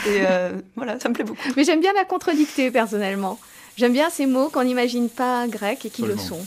Et 0.06 0.21
voilà, 0.76 1.00
ça 1.00 1.09
me 1.09 1.14
plaît 1.14 1.25
beaucoup. 1.25 1.42
Mais 1.56 1.64
j'aime 1.64 1.80
bien 1.80 1.92
la 1.94 2.04
contre-dictée 2.04 2.71
personnellement. 2.71 3.40
J'aime 3.76 3.93
bien 3.93 4.11
ces 4.11 4.26
mots 4.26 4.49
qu'on 4.49 4.64
n'imagine 4.64 5.09
pas 5.09 5.47
grecs 5.49 5.85
et 5.87 5.91
qui 5.91 6.02
le 6.02 6.17
sont. 6.17 6.45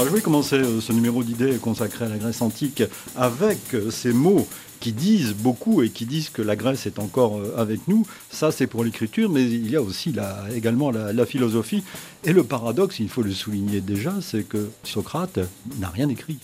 Alors, 0.00 0.08
je 0.08 0.16
vais 0.16 0.22
commencer 0.22 0.56
euh, 0.56 0.80
ce 0.80 0.94
numéro 0.94 1.22
d'idées 1.22 1.58
consacré 1.58 2.06
à 2.06 2.08
la 2.08 2.16
Grèce 2.16 2.40
antique 2.40 2.82
avec 3.16 3.74
euh, 3.74 3.90
ces 3.90 4.14
mots 4.14 4.48
qui 4.80 4.92
disent 4.92 5.34
beaucoup 5.34 5.82
et 5.82 5.90
qui 5.90 6.06
disent 6.06 6.30
que 6.30 6.40
la 6.40 6.56
Grèce 6.56 6.86
est 6.86 6.98
encore 6.98 7.36
euh, 7.36 7.54
avec 7.58 7.86
nous. 7.86 8.06
Ça, 8.30 8.50
c'est 8.50 8.66
pour 8.66 8.82
l'écriture, 8.82 9.28
mais 9.28 9.44
il 9.44 9.70
y 9.70 9.76
a 9.76 9.82
aussi 9.82 10.14
également 10.54 10.90
la, 10.90 11.26
philosophie. 11.26 11.84
Et 12.24 12.32
le 12.32 12.44
paradoxe, 12.44 12.98
il 12.98 13.10
faut 13.10 13.20
le 13.20 13.32
souligner 13.32 13.82
déjà, 13.82 14.14
c'est 14.22 14.44
que 14.44 14.70
Socrate 14.84 15.38
n'a 15.78 15.90
rien 15.90 16.08
écrit. 16.08 16.38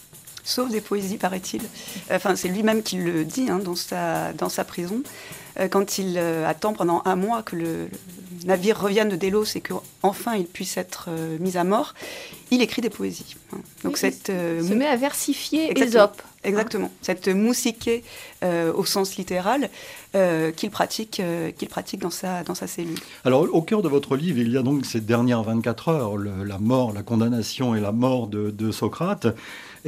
Sauf 0.44 0.70
des 0.70 0.82
poésies, 0.82 1.16
paraît-il. 1.16 1.62
Enfin, 2.10 2.36
c'est 2.36 2.48
lui-même 2.48 2.82
qui 2.82 2.98
le 2.98 3.24
dit 3.24 3.48
hein, 3.48 3.58
dans 3.58 4.48
sa 4.50 4.64
prison. 4.64 5.02
Euh, 5.58 5.68
quand 5.68 5.98
il 5.98 6.16
euh, 6.18 6.46
attend 6.46 6.72
pendant 6.72 7.02
un 7.04 7.16
mois 7.16 7.42
que 7.42 7.56
le, 7.56 7.88
navire 8.44 8.78
revienne 8.80 9.08
de 9.08 9.16
Délos 9.16 9.56
et 9.56 9.60
qu'enfin 9.60 10.36
il 10.36 10.46
puisse 10.46 10.76
être 10.76 11.06
euh, 11.08 11.38
mis 11.40 11.56
à 11.56 11.64
mort, 11.64 11.94
il 12.50 12.62
écrit 12.62 12.82
des 12.82 12.90
poésies. 12.90 13.36
Hein. 13.52 13.58
Donc 13.82 13.96
cette, 13.96 14.26
se 14.26 14.74
met 14.74 14.86
à 14.86 14.96
versifier 14.96 15.78
Ésope. 15.78 16.22
Exactement. 16.44 16.92
Cette 17.02 17.26
moussiquée 17.26 18.04
au 18.44 18.84
sens 18.84 19.16
littéral 19.16 19.68
qu'il 20.56 20.70
pratique, 20.70 21.20
qu'il 21.58 21.68
pratique 21.68 22.00
dans, 22.00 22.10
sa, 22.10 22.44
dans 22.44 22.54
sa 22.54 22.68
cellule. 22.68 22.98
Alors 23.24 23.48
au 23.52 23.62
cœur 23.62 23.82
de 23.82 23.88
votre 23.88 24.16
livre, 24.16 24.38
il 24.38 24.52
y 24.52 24.56
a 24.56 24.62
donc 24.62 24.86
ces 24.86 25.00
dernières 25.00 25.42
24 25.42 25.88
heures, 25.88 26.16
la 26.16 26.58
mort, 26.58 26.92
la 26.92 27.02
condamnation 27.02 27.74
et 27.74 27.80
la 27.80 27.90
mort 27.90 28.28
de 28.28 28.70
Socrate. 28.70 29.26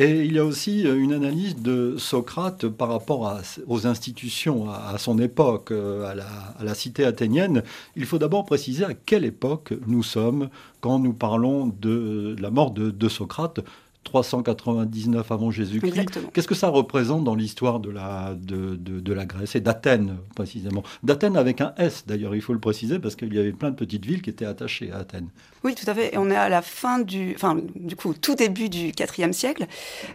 Et 0.01 0.25
il 0.25 0.33
y 0.33 0.39
a 0.39 0.45
aussi 0.45 0.87
euh, 0.87 0.97
une 0.97 1.13
analyse 1.13 1.57
de 1.57 1.97
Socrate 1.99 2.69
par 2.69 2.89
rapport 2.89 3.37
aux 3.67 3.87
institutions, 3.89 4.71
à, 4.71 4.97
son 4.97 5.19
époque, 5.19 5.73
euh, 5.73 6.09
à 6.09 6.63
la, 6.65 6.75
cité 6.77 7.05
athénienne. 7.05 7.65
Il 7.97 8.07
faut 8.07 8.19
d'abord 8.19 8.45
préciser 8.45 8.85
à 8.85 8.95
quelle 8.95 9.25
époque 9.25 9.75
nous 9.89 10.05
sommes 10.05 10.51
quand 10.81 11.01
nous 11.01 11.15
parlons 11.15 11.67
de 11.81 12.37
la 12.39 12.51
mort 12.51 12.71
de 12.71 13.09
Socrate. 13.09 13.59
399 14.05 15.31
avant 15.33 15.51
Jésus-Christ. 15.51 16.21
Qu'est-ce 16.33 16.49
que 16.49 16.55
ça 16.55 16.69
représente 16.69 17.25
dans 17.25 17.35
l'histoire 17.35 17.81
de 17.81 17.91
la, 17.91 18.35
de, 18.35 18.77
de, 18.77 19.13
la 19.13 19.27
Grèce 19.27 19.55
et 19.55 19.61
d'Athènes 19.61 20.17
précisément? 20.35 20.83
D'Athènes 21.03 21.37
avec 21.37 21.61
un 21.61 21.75
S 21.77 22.05
d'ailleurs, 22.07 22.35
il 22.35 22.41
faut 22.41 22.55
le 22.55 22.61
préciser, 22.61 22.99
parce 22.99 23.17
qu'il 23.17 23.35
y 23.35 23.39
avait 23.39 23.53
plein 23.53 23.71
de 23.71 23.77
petites 23.77 24.07
villes 24.07 24.23
qui 24.23 24.31
étaient 24.31 24.47
attachées 24.47 24.91
à 24.93 24.99
Athènes. 24.99 25.29
Oui, 25.65 25.75
tout 25.75 25.89
à 25.91 25.95
fait. 25.95 26.15
Et 26.15 26.19
on 26.19 26.31
est 26.31 26.37
à 26.37 26.49
la 26.49 26.63
fin 26.63 27.01
du, 27.01 27.33
enfin, 27.35 27.59
du 27.75 27.97
coup, 27.97 28.15
tout 28.15 28.35
début 28.35 28.69
du 28.69 28.93
IVe 28.99 29.33
siècle. 29.33 29.67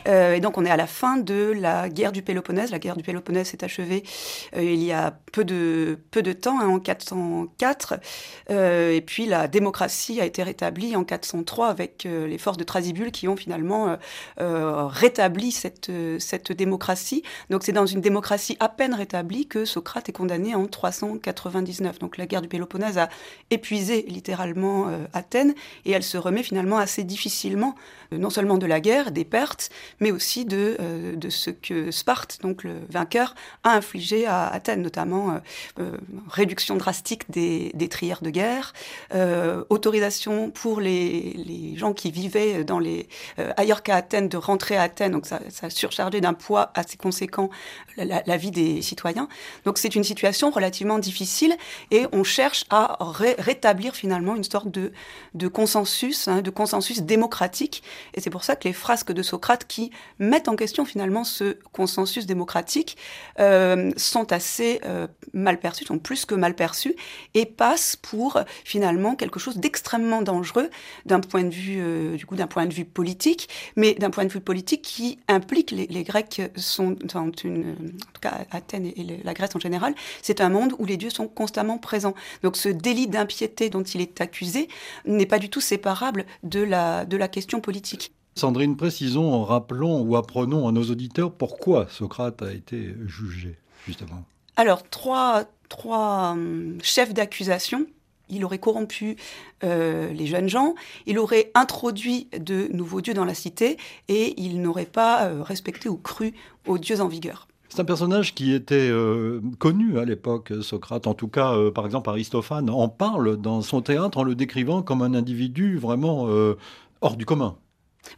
Euh, 0.08 0.36
et 0.36 0.40
donc 0.40 0.58
on 0.58 0.66
est 0.66 0.70
à 0.70 0.78
la 0.78 0.88
fin 0.88 1.18
de 1.18 1.54
la 1.56 1.90
guerre 1.90 2.12
du 2.12 2.22
Péloponnèse. 2.22 2.72
La 2.72 2.80
guerre 2.80 2.96
du 2.96 3.04
Péloponnèse 3.04 3.48
s'est 3.48 3.64
achevée 3.64 4.04
euh, 4.56 4.64
il 4.64 4.84
y 4.84 4.92
a 4.92 5.12
peu 5.32 5.44
de, 5.44 6.00
peu 6.12 6.22
de 6.22 6.34
temps, 6.34 6.60
hein, 6.60 6.68
en 6.68 6.80
404. 6.80 7.96
Euh, 8.50 8.92
et 8.94 9.02
puis 9.02 9.26
la 9.26 9.48
démocratie 9.48 10.22
a 10.22 10.26
été 10.26 10.44
rétablie 10.44 10.96
en 10.96 11.04
403 11.04 11.68
avec 11.68 12.06
les 12.06 12.38
forces 12.38 12.58
de 12.58 12.64
Thrasybule 12.64 13.12
qui 13.12 13.28
ont 13.28 13.36
finalement 13.36 13.73
euh, 13.74 13.98
euh, 14.40 14.88
rétabli 14.88 15.52
cette, 15.52 15.92
cette 16.20 16.52
démocratie. 16.52 17.24
Donc 17.50 17.64
c'est 17.64 17.72
dans 17.72 17.86
une 17.86 18.02
démocratie 18.02 18.58
à 18.60 18.70
peine 18.70 18.94
rétablie 18.94 19.48
que 19.48 19.66
Socrate 19.66 20.10
est 20.10 20.14
condamné 20.14 20.56
en 20.56 20.66
399. 20.68 22.00
Donc 22.00 22.18
la 22.18 22.26
guerre 22.26 22.42
du 22.42 22.48
Péloponnèse 22.48 22.98
a 22.98 23.10
épuisé 23.50 24.06
littéralement 24.08 24.88
euh, 24.88 25.06
Athènes 25.14 25.54
et 25.86 25.92
elle 25.92 26.04
se 26.04 26.18
remet 26.18 26.44
finalement 26.44 26.78
assez 26.78 27.04
difficilement, 27.04 27.76
non 28.12 28.30
seulement 28.30 28.58
de 28.58 28.66
la 28.66 28.80
guerre, 28.80 29.12
des 29.12 29.26
pertes, 29.26 29.70
mais 30.00 30.12
aussi 30.12 30.46
de, 30.46 30.78
de 31.16 31.30
ce 31.30 31.50
que 31.50 31.92
Sparte, 31.92 32.40
donc 32.42 32.64
le 32.64 32.76
vainqueur, 32.90 33.36
a 33.64 33.76
infligé 33.76 34.26
à 34.26 34.48
Athènes, 34.48 34.82
notamment 34.82 35.40
réduction 36.30 36.76
drastique 36.76 37.30
des, 37.32 37.72
des 37.74 37.90
trières 37.90 38.22
de 38.22 38.30
guerre, 38.30 38.74
autorisation 39.70 40.52
pour 40.52 40.80
les, 40.80 41.34
les 41.34 41.76
gens 41.78 41.94
qui 41.94 42.12
vivaient 42.12 42.64
dans 42.64 42.80
les 42.80 43.08
ailleurs 43.64 43.84
qu'à 43.84 43.96
Athènes, 43.96 44.30
de 44.30 44.38
rentrer 44.38 44.78
à 44.78 44.84
Athènes. 44.84 45.12
Donc 45.12 45.26
ça, 45.26 45.40
ça 45.50 45.68
a 45.68 45.70
surchargé 45.70 46.22
d'un 46.22 46.34
poids 46.34 46.72
assez 46.76 46.98
conséquent 46.98 47.50
la, 47.98 48.38
vie 48.38 48.52
des 48.52 48.82
citoyens. 48.82 49.28
Donc 49.66 49.78
c'est 49.78 49.96
une 49.96 50.04
situation 50.04 50.50
relativement 50.50 51.00
difficile 51.00 51.56
et 51.92 52.06
on 52.12 52.24
cherche 52.24 52.66
à 52.70 52.98
rétablir 53.00 53.96
finalement 53.96 54.36
une 54.36 54.44
sorte 54.44 54.68
de, 54.70 55.48
consensus, 55.48 56.28
hein, 56.28 56.42
de 56.42 56.50
consensus 56.50 57.02
démocratique. 57.02 57.84
Et 58.14 58.22
c'est 58.22 58.30
pour 58.30 58.44
ça 58.44 58.56
que 58.56 58.68
les 58.68 58.74
frasques 58.74 59.12
de 59.12 59.22
Socrate 59.22 59.66
qui 59.68 59.92
mettent 60.20 60.48
en 60.48 60.56
question 60.56 60.86
finalement 60.86 61.24
ce 61.24 61.58
consensus 61.72 62.26
démocratique 62.26 62.98
euh, 63.40 63.92
sont 63.98 64.32
assez 64.32 64.82
euh, 64.86 65.08
mal 65.34 65.60
perçus, 65.60 65.86
sont 65.86 66.00
plus 66.00 66.26
que 66.26 66.36
mal 66.36 66.56
perçus 66.56 66.96
et 67.34 67.46
passent 67.46 67.96
pour 67.96 68.40
finalement 68.64 69.16
quelque 69.16 69.40
chose 69.40 69.58
d'extrêmement 69.58 70.22
dangereux 70.22 70.70
d'un 71.06 71.20
point 71.20 71.44
de 71.44 71.54
vue, 71.54 71.80
euh, 71.80 72.16
du 72.16 72.26
coup, 72.26 72.36
d'un 72.36 72.48
point 72.48 72.66
de 72.66 72.74
vue 72.74 72.86
politique 72.86 73.50
mais 73.76 73.94
d'un 73.94 74.10
point 74.10 74.26
de 74.26 74.32
vue 74.32 74.42
politique 74.42 74.82
qui 74.82 75.20
implique 75.28 75.72
les, 75.72 76.04
Grecs 76.04 76.42
sont 76.56 76.96
dans 77.04 77.32
une, 77.44 77.72
en 77.72 78.12
tout 78.14 78.22
cas 78.22 78.46
Athènes 78.52 78.86
et, 78.86 79.22
la 79.24 79.34
Grèce 79.34 79.56
en 79.56 79.60
général, 79.60 79.96
c'est 80.22 80.42
un 80.42 80.50
monde 80.50 80.74
où 80.80 80.86
les 80.86 80.98
dieux 80.98 81.10
sont 81.10 81.28
constamment 81.28 81.78
présents. 81.78 82.14
Donc 82.44 82.58
ce 82.58 82.70
délit 82.70 83.08
d'impiété 83.08 83.70
dont 83.70 83.84
il 83.84 84.02
est 84.02 84.22
accusé 84.22 84.68
n'est 85.06 85.26
pas 85.26 85.40
du 85.40 85.50
tout 85.50 85.62
séparable 85.62 86.26
de 86.44 86.62
la, 86.62 87.06
de 87.06 87.18
la 87.18 87.28
question 87.28 87.62
politique. 87.62 88.12
Sandrine, 88.36 88.76
précisons, 88.76 89.44
rappelons 89.44 90.02
ou 90.02 90.16
apprenons 90.16 90.68
à 90.68 90.72
nos 90.72 90.84
auditeurs 90.84 91.32
pourquoi 91.32 91.88
Socrate 91.90 92.42
a 92.42 92.52
été 92.52 92.96
jugé, 93.06 93.58
justement. 93.86 94.24
Alors, 94.56 94.88
trois, 94.90 95.46
trois 95.70 96.32
hum, 96.32 96.78
chefs 96.82 97.14
d'accusation 97.14 97.86
il 98.30 98.46
aurait 98.46 98.60
corrompu 98.60 99.16
euh, 99.64 100.12
les 100.14 100.26
jeunes 100.26 100.50
gens, 100.50 100.76
il 101.06 101.20
aurait 101.20 101.52
introduit 101.56 102.28
de 102.38 102.68
nouveaux 102.72 103.02
dieux 103.02 103.14
dans 103.14 103.26
la 103.26 103.34
cité 103.34 103.78
et 104.08 104.40
il 104.42 104.62
n'aurait 104.62 104.86
pas 104.86 105.26
euh, 105.26 105.42
respecté 105.42 105.90
ou 105.90 105.98
cru 105.98 106.34
aux 106.68 106.78
dieux 106.78 107.02
en 107.02 107.08
vigueur. 107.08 107.48
C'est 107.70 107.80
un 107.82 107.86
personnage 107.86 108.36
qui 108.36 108.54
était 108.54 108.90
euh, 108.90 109.42
connu 109.58 109.98
à 109.98 110.06
l'époque, 110.06 110.54
Socrate. 110.62 111.08
En 111.08 111.16
tout 111.16 111.28
cas, 111.28 111.56
par 111.74 111.86
exemple, 111.86 112.10
Aristophane 112.10 112.70
en 112.70 112.88
parle 112.88 113.38
dans 113.38 113.62
son 113.62 113.82
théâtre 113.82 114.20
en 114.20 114.24
le 114.24 114.36
décrivant 114.36 114.84
comme 114.84 115.02
un 115.02 115.16
individu 115.16 115.78
vraiment 115.78 116.28
hors 117.02 117.18
du 117.18 117.26
commun. 117.26 117.56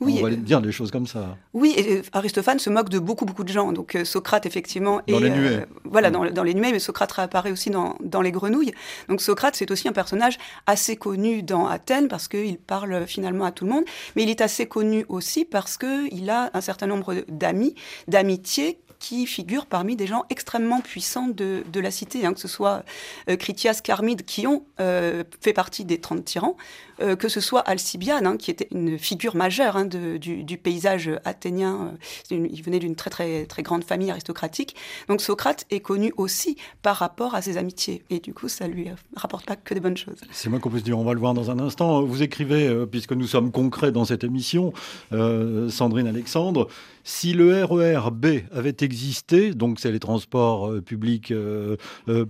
Oui, 0.01 0.17
on 0.19 0.23
va 0.23 0.29
dire 0.31 0.61
des 0.61 0.71
choses 0.71 0.91
comme 0.91 1.07
ça. 1.07 1.37
Oui, 1.53 1.73
et 1.77 2.01
Aristophane 2.13 2.59
se 2.59 2.69
moque 2.69 2.89
de 2.89 2.99
beaucoup, 2.99 3.25
beaucoup 3.25 3.43
de 3.43 3.51
gens. 3.51 3.71
Donc 3.71 3.95
euh, 3.95 4.05
Socrate, 4.05 4.45
effectivement. 4.45 5.01
Dans 5.07 5.19
les 5.19 5.29
nuées. 5.29 5.47
Euh, 5.47 5.65
voilà, 5.83 6.09
mm. 6.09 6.31
dans, 6.31 6.43
les 6.43 6.53
nuées, 6.53 6.71
mais 6.71 6.79
Socrate 6.79 7.11
réapparaît 7.11 7.51
aussi 7.51 7.69
dans, 7.69 7.95
dans 8.01 8.21
les 8.21 8.31
grenouilles. 8.31 8.73
Donc 9.09 9.21
Socrate, 9.21 9.55
c'est 9.55 9.71
aussi 9.71 9.87
un 9.87 9.93
personnage 9.93 10.37
assez 10.65 10.95
connu 10.95 11.43
dans 11.43 11.67
Athènes 11.67 12.07
parce 12.07 12.27
qu'il 12.27 12.57
parle 12.57 13.05
finalement 13.07 13.45
à 13.45 13.51
tout 13.51 13.65
le 13.65 13.71
monde. 13.71 13.85
Mais 14.15 14.23
il 14.23 14.29
est 14.29 14.41
assez 14.41 14.67
connu 14.67 15.05
aussi 15.09 15.45
parce 15.45 15.77
qu'il 15.77 16.29
a 16.29 16.49
un 16.53 16.61
certain 16.61 16.87
nombre 16.87 17.23
d'amis, 17.27 17.75
d'amitiés 18.07 18.79
qui 19.05 19.27
figurent 19.27 19.67
parmi 19.67 19.95
des 19.95 20.07
gens 20.07 20.25
extrêmement 20.31 20.81
puissants 20.81 21.27
de, 21.27 21.63
la 21.75 21.91
cité, 21.91 22.25
hein, 22.25 22.33
que 22.33 22.39
ce 22.39 22.47
soit 22.47 22.83
euh, 23.29 23.35
Critias, 23.35 23.79
Carmide, 23.83 24.25
qui 24.25 24.47
ont 24.47 24.65
euh, 24.79 25.23
fait 25.41 25.53
partie 25.53 25.85
des 25.85 25.99
30 25.99 26.25
tyrans, 26.25 26.57
euh, 27.01 27.15
que 27.15 27.29
ce 27.29 27.39
soit 27.39 27.59
Alcibiade, 27.59 28.25
hein, 28.25 28.35
qui 28.35 28.49
était 28.49 28.67
une 28.71 28.97
figure 28.97 29.35
majeure 29.35 29.77
hein, 29.77 29.85
du, 29.85 30.57
paysage 30.57 31.11
athénien. 31.23 31.93
Il 32.31 32.63
venait 32.63 32.79
d'une 32.79 32.95
très, 32.95 33.11
très, 33.11 33.45
très 33.45 33.61
grande 33.61 33.83
famille 33.83 34.09
aristocratique. 34.09 34.75
Donc 35.07 35.21
Socrate 35.21 35.67
est 35.69 35.81
connu 35.81 36.11
aussi 36.17 36.57
par 36.81 36.95
rapport 36.95 37.35
à 37.35 37.43
ses 37.43 37.57
amitiés. 37.57 38.01
Et 38.09 38.19
du 38.19 38.33
coup, 38.33 38.47
ça 38.47 38.67
lui 38.67 38.87
rapporte 39.15 39.45
pas 39.45 39.55
que 39.55 39.75
des 39.75 39.81
bonnes 39.81 39.97
choses. 39.97 40.21
C'est 40.31 40.49
moi 40.49 40.59
qu'on 40.59 40.71
peut 40.71 40.79
se 40.79 40.83
dire. 40.83 40.97
On 40.97 41.03
va 41.03 41.13
le 41.13 41.19
voir 41.19 41.35
dans 41.35 41.51
un 41.51 41.59
instant. 41.59 42.01
Vous 42.01 42.23
écrivez, 42.23 42.85
puisque 42.89 43.11
nous 43.11 43.27
sommes 43.27 43.51
concrets 43.51 43.91
dans 43.91 44.05
cette 44.05 44.23
émission, 44.23 44.73
Sandrine 45.11 46.07
Alexandre, 46.07 46.69
si 47.07 47.33
le 47.33 47.63
RER 47.63 48.09
B 48.11 48.25
avait 48.51 48.75
existé, 48.81 49.53
donc 49.53 49.79
c'est 49.79 49.91
les 49.91 49.99
transports 49.99 50.71
euh, 50.71 50.81
publics 50.81 51.31
euh, 51.31 51.77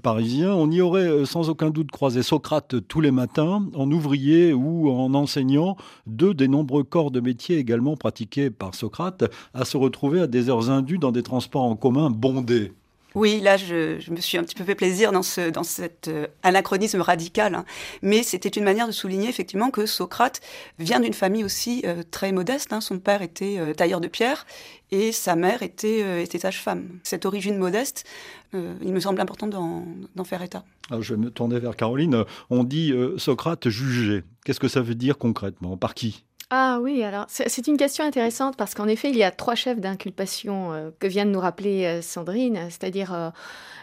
parisiens, 0.03 0.53
on 0.53 0.69
y 0.69 0.81
aurait 0.81 1.25
sans 1.25 1.49
aucun 1.49 1.69
doute 1.69 1.91
croisé 1.91 2.21
Socrate 2.23 2.75
tous 2.87 2.99
les 2.99 3.11
matins, 3.11 3.65
en 3.73 3.89
ouvrier 3.89 4.53
ou 4.53 4.91
en 4.91 5.13
enseignant, 5.13 5.77
deux 6.07 6.33
des 6.33 6.49
nombreux 6.49 6.83
corps 6.83 7.09
de 7.09 7.21
métier 7.21 7.57
également 7.57 7.95
pratiqués 7.95 8.49
par 8.49 8.75
Socrate, 8.75 9.23
à 9.53 9.63
se 9.63 9.77
retrouver 9.77 10.19
à 10.19 10.27
des 10.27 10.49
heures 10.49 10.69
indues 10.69 10.97
dans 10.97 11.13
des 11.13 11.23
transports 11.23 11.63
en 11.63 11.77
commun 11.77 12.09
bondés. 12.09 12.73
Oui, 13.15 13.39
là, 13.39 13.55
je, 13.55 14.11
me 14.11 14.17
suis 14.17 14.37
un 14.37 14.43
petit 14.43 14.55
peu 14.55 14.65
fait 14.65 14.75
plaisir 14.75 15.13
dans, 15.13 15.23
ce, 15.23 15.49
dans 15.49 15.63
cet 15.63 16.09
euh, 16.09 16.27
anachronisme 16.43 16.99
radical. 16.99 17.55
Hein. 17.55 17.65
Mais 18.01 18.23
c'était 18.23 18.49
une 18.49 18.65
manière 18.65 18.87
de 18.87 18.91
souligner 18.91 19.29
effectivement 19.29 19.71
que 19.71 19.85
Socrate 19.85 20.41
vient 20.79 20.99
d'une 20.99 21.13
famille 21.13 21.45
aussi 21.45 21.81
euh, 21.85 22.03
très 22.11 22.33
modeste. 22.33 22.73
Hein. 22.73 22.81
Son 22.81 22.99
père 22.99 23.21
était 23.21 23.55
euh, 23.57 23.73
tailleur 23.73 24.01
de 24.01 24.09
pierre 24.09 24.45
et 24.91 25.13
sa 25.13 25.37
mère 25.37 25.63
était, 25.63 26.21
était 26.21 26.37
sage-femme. 26.37 26.99
Cette 27.03 27.25
origine 27.25 27.57
modeste, 27.57 28.05
il 28.53 28.93
me 28.93 28.99
semble 28.99 29.19
important 29.19 29.47
d'en 29.47 30.23
faire 30.23 30.43
état. 30.43 30.63
Je 31.01 31.15
vais 31.15 31.19
me 31.19 31.31
tourner 31.31 31.59
vers 31.59 31.75
Caroline. 31.75 32.23
On 32.51 32.63
dit 32.63 32.93
Socrate 33.17 33.67
jugé. 33.67 34.23
Qu'est-ce 34.45 34.59
que 34.59 34.67
ça 34.67 34.81
veut 34.81 34.93
dire 34.93 35.17
concrètement? 35.17 35.75
Par 35.75 35.95
qui? 35.95 36.23
Ah 36.51 36.77
oui, 36.79 37.01
alors 37.01 37.25
c'est 37.27 37.67
une 37.67 37.77
question 37.77 38.05
intéressante 38.05 38.55
parce 38.55 38.75
qu'en 38.75 38.87
effet, 38.87 39.09
il 39.09 39.17
y 39.17 39.23
a 39.23 39.31
trois 39.31 39.55
chefs 39.55 39.79
d'inculpation 39.79 40.73
euh, 40.73 40.89
que 40.99 41.07
vient 41.07 41.25
de 41.25 41.31
nous 41.31 41.39
rappeler 41.39 41.85
euh, 41.85 42.01
Sandrine, 42.03 42.67
c'est-à-dire 42.69 43.13
euh, 43.15 43.29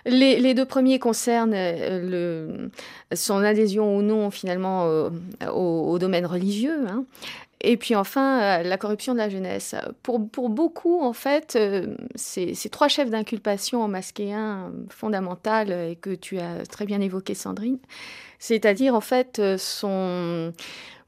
les, 0.06 0.54
deux 0.54 0.64
premiers 0.64 1.00
concernent 1.00 1.54
le, 1.54 2.70
son 3.12 3.42
adhésion 3.42 3.96
ou 3.96 4.02
non 4.02 4.30
finalement 4.30 4.86
au, 5.52 5.98
domaine 5.98 6.26
religieux. 6.26 6.86
Hein. 6.88 7.04
Et 7.60 7.76
puis 7.76 7.96
enfin, 7.96 8.62
la 8.62 8.76
corruption 8.76 9.12
de 9.12 9.18
la 9.18 9.28
jeunesse. 9.28 9.76
Pour, 10.02 10.28
pour 10.28 10.48
beaucoup, 10.48 11.00
en 11.00 11.12
fait, 11.12 11.56
ces, 12.16 12.54
ces, 12.54 12.68
trois 12.68 12.88
chefs 12.88 13.10
d'inculpation 13.10 13.82
en 13.82 13.88
masqué 13.88 14.32
un 14.32 14.72
fondamental 14.88 15.70
et 15.70 15.96
que 15.96 16.10
tu 16.10 16.38
as 16.40 16.66
très 16.66 16.84
bien 16.84 17.00
évoqué, 17.00 17.34
Sandrine, 17.34 17.78
c'est-à-dire 18.40 18.96
en 18.96 19.00
fait 19.00 19.40
son 19.56 20.52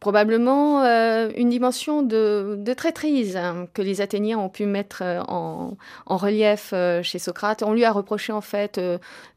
probablement 0.04 0.82
euh, 0.82 1.30
une 1.34 1.48
dimension 1.48 2.02
de, 2.02 2.62
traîtrise 2.76 3.38
hein, 3.38 3.66
que 3.72 3.80
les 3.80 4.02
Athéniens 4.02 4.36
ont 4.36 4.50
pu 4.50 4.66
mettre 4.66 5.00
euh, 5.00 5.22
en, 5.28 5.78
relief 6.06 6.72
euh, 6.74 7.02
chez 7.02 7.18
Socrate. 7.18 7.62
On 7.62 7.72
lui 7.72 7.86
a 7.86 7.90
reproché 7.90 8.30
en 8.30 8.42
fait 8.42 8.78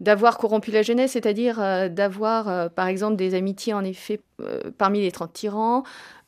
d'avoir 0.02 0.38
corrompu 0.38 0.72
la 0.72 0.82
jeunesse, 0.82 1.14
c'est-à-dire 1.14 1.56
d'avoir 1.90 2.70
par 2.72 2.88
exemple 2.88 3.16
des 3.16 3.34
amitiés 3.34 3.74
en 3.74 3.86
effet 3.86 4.20
parmi 4.78 5.00
les 5.00 5.12
30 5.12 5.32
tyrans, 5.32 5.84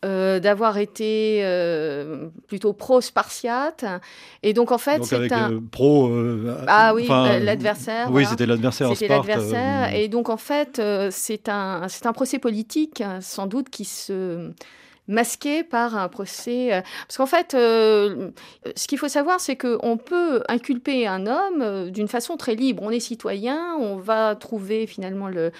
euh, 0.06 0.39
d'avoir 0.39 0.77
été 0.77 1.41
euh, 1.44 2.29
plutôt 2.48 2.72
pro-spartiate. 2.72 3.84
Et 4.44 4.53
donc, 4.53 4.72
en 4.72 4.77
fait, 4.77 5.03
c'est 5.03 5.34
un. 5.34 5.51
Euh, 5.51 5.60
pro. 5.60 6.10
ah 6.68 6.94
oui, 6.96 7.06
l'adversaire. 7.08 8.08
Oui, 8.10 8.25
c'était 8.25 8.46
l'adversaire. 8.46 8.96
C'était 8.96 9.10
l'adversaire. 9.10 9.94
Et 9.94 10.08
donc, 10.08 10.29
en 10.29 10.38
fait, 10.38 10.82
c'est 11.12 11.50
un, 11.50 11.88
un 12.06 12.13
procès 12.13 12.39
politique, 12.39 13.03
sans 13.20 13.46
doute, 13.46 13.70
qui 13.70 13.84
se 13.84 14.51
masqué 15.10 15.63
par 15.63 15.98
un 15.98 16.08
procès. 16.08 16.82
Parce 17.06 17.18
qu'en 17.18 17.25
fait, 17.25 17.51
ce 17.51 18.88
qu'il 18.88 18.98
faut 18.98 19.10
savoir, 19.10 19.41
c'est 19.41 19.58
qu'on 19.58 19.98
peut 19.98 20.44
inculper 20.48 21.08
un 21.08 21.27
homme 21.27 21.91
d'une 21.91 22.08
façon 22.08 22.38
très 22.38 22.56
libre. 22.56 22.84
On 22.84 22.89
est 22.89 23.01
citoyen, 23.01 23.75
on 23.77 23.98
va 23.98 24.36
trouver 24.36 24.88
finalement 24.88 25.27
le, 25.27 25.51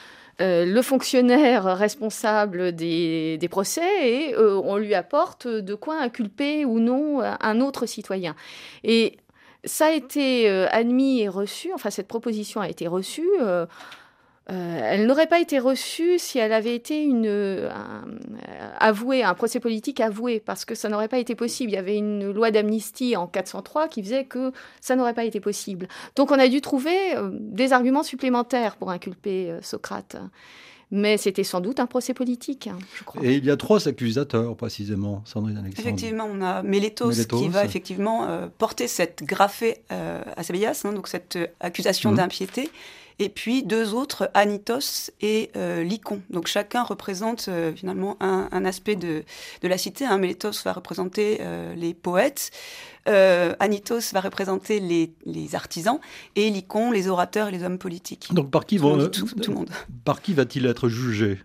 euh, 0.42 0.66
le 0.66 0.82
fonctionnaire 0.82 1.66
responsable 1.78 2.72
des, 2.72 3.48
procès 3.52 3.82
et 4.04 4.36
euh, 4.36 4.62
on 4.64 4.78
lui 4.78 4.96
apporte 4.96 5.48
de 5.48 5.76
quoi 5.76 6.00
inculper 6.00 6.64
ou 6.64 6.80
non 6.80 7.22
un 7.22 7.60
autre 7.60 7.86
citoyen. 7.86 8.36
Et 8.84 9.18
ça 9.66 9.88
a 9.88 9.92
été 9.92 10.50
euh, 10.50 10.68
admis 10.72 11.22
et 11.22 11.28
reçu, 11.28 11.72
enfin 11.74 11.90
cette 11.90 12.08
proposition 12.08 12.62
a 12.62 12.70
été 12.70 12.88
reçue 12.88 13.28
euh, 14.52 14.80
elle 14.84 15.06
n'aurait 15.06 15.28
pas 15.28 15.40
été 15.40 15.60
reçue 15.60 16.18
si 16.18 16.40
elle 16.40 16.54
avait 16.54 16.74
été 16.74 17.04
une, 17.04 17.28
un, 17.28 18.06
avouée, 18.80 19.24
un 19.24 19.34
procès 19.36 19.60
politique 19.60 20.00
avoué, 20.00 20.40
parce 20.40 20.66
que 20.66 20.76
ça 20.76 20.90
n'aurait 20.90 21.08
pas 21.08 21.20
été 21.20 21.36
possible. 21.36 21.72
Il 21.72 21.76
y 21.76 21.78
avait 21.78 21.98
une 21.98 22.32
loi 22.32 22.50
d'amnistie 22.50 23.16
en 23.16 23.28
403 23.28 23.88
qui 23.88 24.02
faisait 24.02 24.26
que 24.26 24.52
ça 24.82 24.96
n'aurait 24.96 25.14
pas 25.14 25.26
été 25.26 25.40
possible. 25.40 25.88
Donc 26.16 26.32
on 26.32 26.40
a 26.40 26.48
dû 26.48 26.62
trouver 26.62 27.16
euh, 27.16 27.30
des 27.34 27.74
arguments 27.74 28.04
supplémentaires 28.04 28.76
pour 28.76 28.90
inculper 28.90 29.52
euh, 29.52 29.62
Socrate. 29.62 30.18
Mais 30.92 31.18
c'était 31.18 31.44
sans 31.44 31.62
doute 31.62 31.80
un 31.80 31.86
procès 31.86 32.16
politique, 32.16 32.66
hein, 32.66 32.80
je 32.96 33.04
crois. 33.04 33.24
Et 33.24 33.36
il 33.36 33.46
y 33.46 33.52
a 33.52 33.58
trois 33.58 33.88
accusateurs, 33.88 34.56
précisément, 34.56 35.22
Sandrine 35.24 35.58
Alexandre. 35.58 35.88
Effectivement, 35.88 36.28
on 36.28 36.42
a 36.42 36.64
Mélétos, 36.64 37.12
qui 37.12 37.48
va 37.48 37.64
effectivement 37.64 38.28
porter 38.58 38.88
cette 38.88 39.22
graphée 39.22 39.84
à 39.90 40.42
Sabéas, 40.42 40.82
hein, 40.86 40.94
donc 40.94 41.08
cette 41.08 41.38
accusation 41.60 42.12
mmh. 42.12 42.16
d'impiété 42.16 42.72
et 43.20 43.30
puis 43.30 43.64
deux 43.64 43.94
autres, 43.94 44.32
Anitos 44.34 45.12
et 45.22 45.52
euh, 45.56 45.84
Lycon. 45.84 46.22
Donc 46.30 46.48
chacun 46.48 46.84
représente 46.84 47.48
euh, 47.50 47.74
finalement 47.74 48.18
un, 48.22 48.66
aspect 48.66 48.96
de, 48.96 49.24
de, 49.62 49.68
la 49.68 49.78
cité. 49.78 50.06
Hein. 50.06 50.18
Mélétos 50.18 50.64
va 50.64 50.74
représenter 50.74 51.40
euh, 51.42 51.76
les 51.76 51.94
poètes, 51.94 52.52
Anitos 53.06 54.14
va 54.14 54.22
représenter 54.22 54.80
les, 54.80 55.12
les, 55.26 55.56
artisans 55.56 56.00
et 56.36 56.52
Lycon 56.52 56.92
les 56.92 57.08
orateurs 57.08 57.48
et 57.48 57.52
les 57.52 57.64
hommes 57.64 57.80
politiques. 57.80 58.32
Donc 58.32 58.52
par 58.52 58.68
qui, 58.68 58.78
vont, 58.78 59.10
tout, 59.10 59.28
le 59.48 59.54
monde. 59.54 59.70
Par 60.06 60.22
qui 60.22 60.36
va-t-il 60.36 60.68
être 60.68 60.90
jugé, 60.90 61.40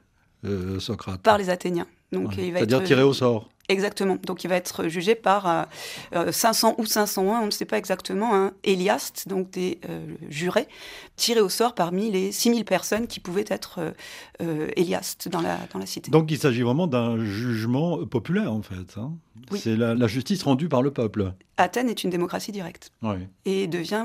Socrate? 0.78 1.22
Par 1.22 1.38
les 1.38 1.48
Athéniens. 1.48 1.86
C'est-à-dire 2.12 2.84
tiré 2.84 3.02
au 3.02 3.14
sort. 3.14 3.48
Exactement. 3.68 4.18
Donc 4.24 4.44
il 4.44 4.48
va 4.48 4.56
être 4.56 4.88
jugé 4.88 5.14
par 5.14 5.68
500 6.12 6.68
euh, 6.68 6.72
euh, 6.72 6.82
ou 6.82 6.86
501, 6.86 7.40
on 7.40 7.46
ne 7.46 7.50
sait 7.50 7.64
pas 7.64 7.78
exactement, 7.78 8.34
un 8.34 8.52
Héliaste, 8.62 9.26
donc 9.28 9.50
des 9.50 9.78
euh, 9.88 10.06
jurés, 10.28 10.68
tirés 11.16 11.40
au 11.40 11.48
sort 11.48 11.74
parmi 11.74 12.10
les 12.10 12.30
6000 12.30 12.64
personnes 12.64 13.06
qui 13.06 13.20
pouvaient 13.20 13.44
être 13.48 13.94
Héliastes 14.76 15.28
dans 15.28 15.40
la, 15.40 15.58
dans 15.72 15.78
la 15.78 15.86
cité. 15.86 16.10
Donc 16.10 16.30
il 16.30 16.38
s'agit 16.38 16.62
vraiment 16.62 16.86
d'un 16.86 17.24
jugement 17.24 18.04
populaire 18.04 18.52
en 18.52 18.62
fait. 18.62 18.98
Hein. 18.98 19.12
C'est 19.56 19.76
la, 19.76 20.06
justice 20.06 20.42
rendue 20.42 20.68
par 20.68 20.82
le 20.82 20.90
peuple. 20.90 21.32
Athènes 21.56 21.88
est 21.88 22.04
une 22.04 22.10
démocratie 22.10 22.52
directe. 22.52 22.92
Et 23.46 23.66
devient 23.66 24.04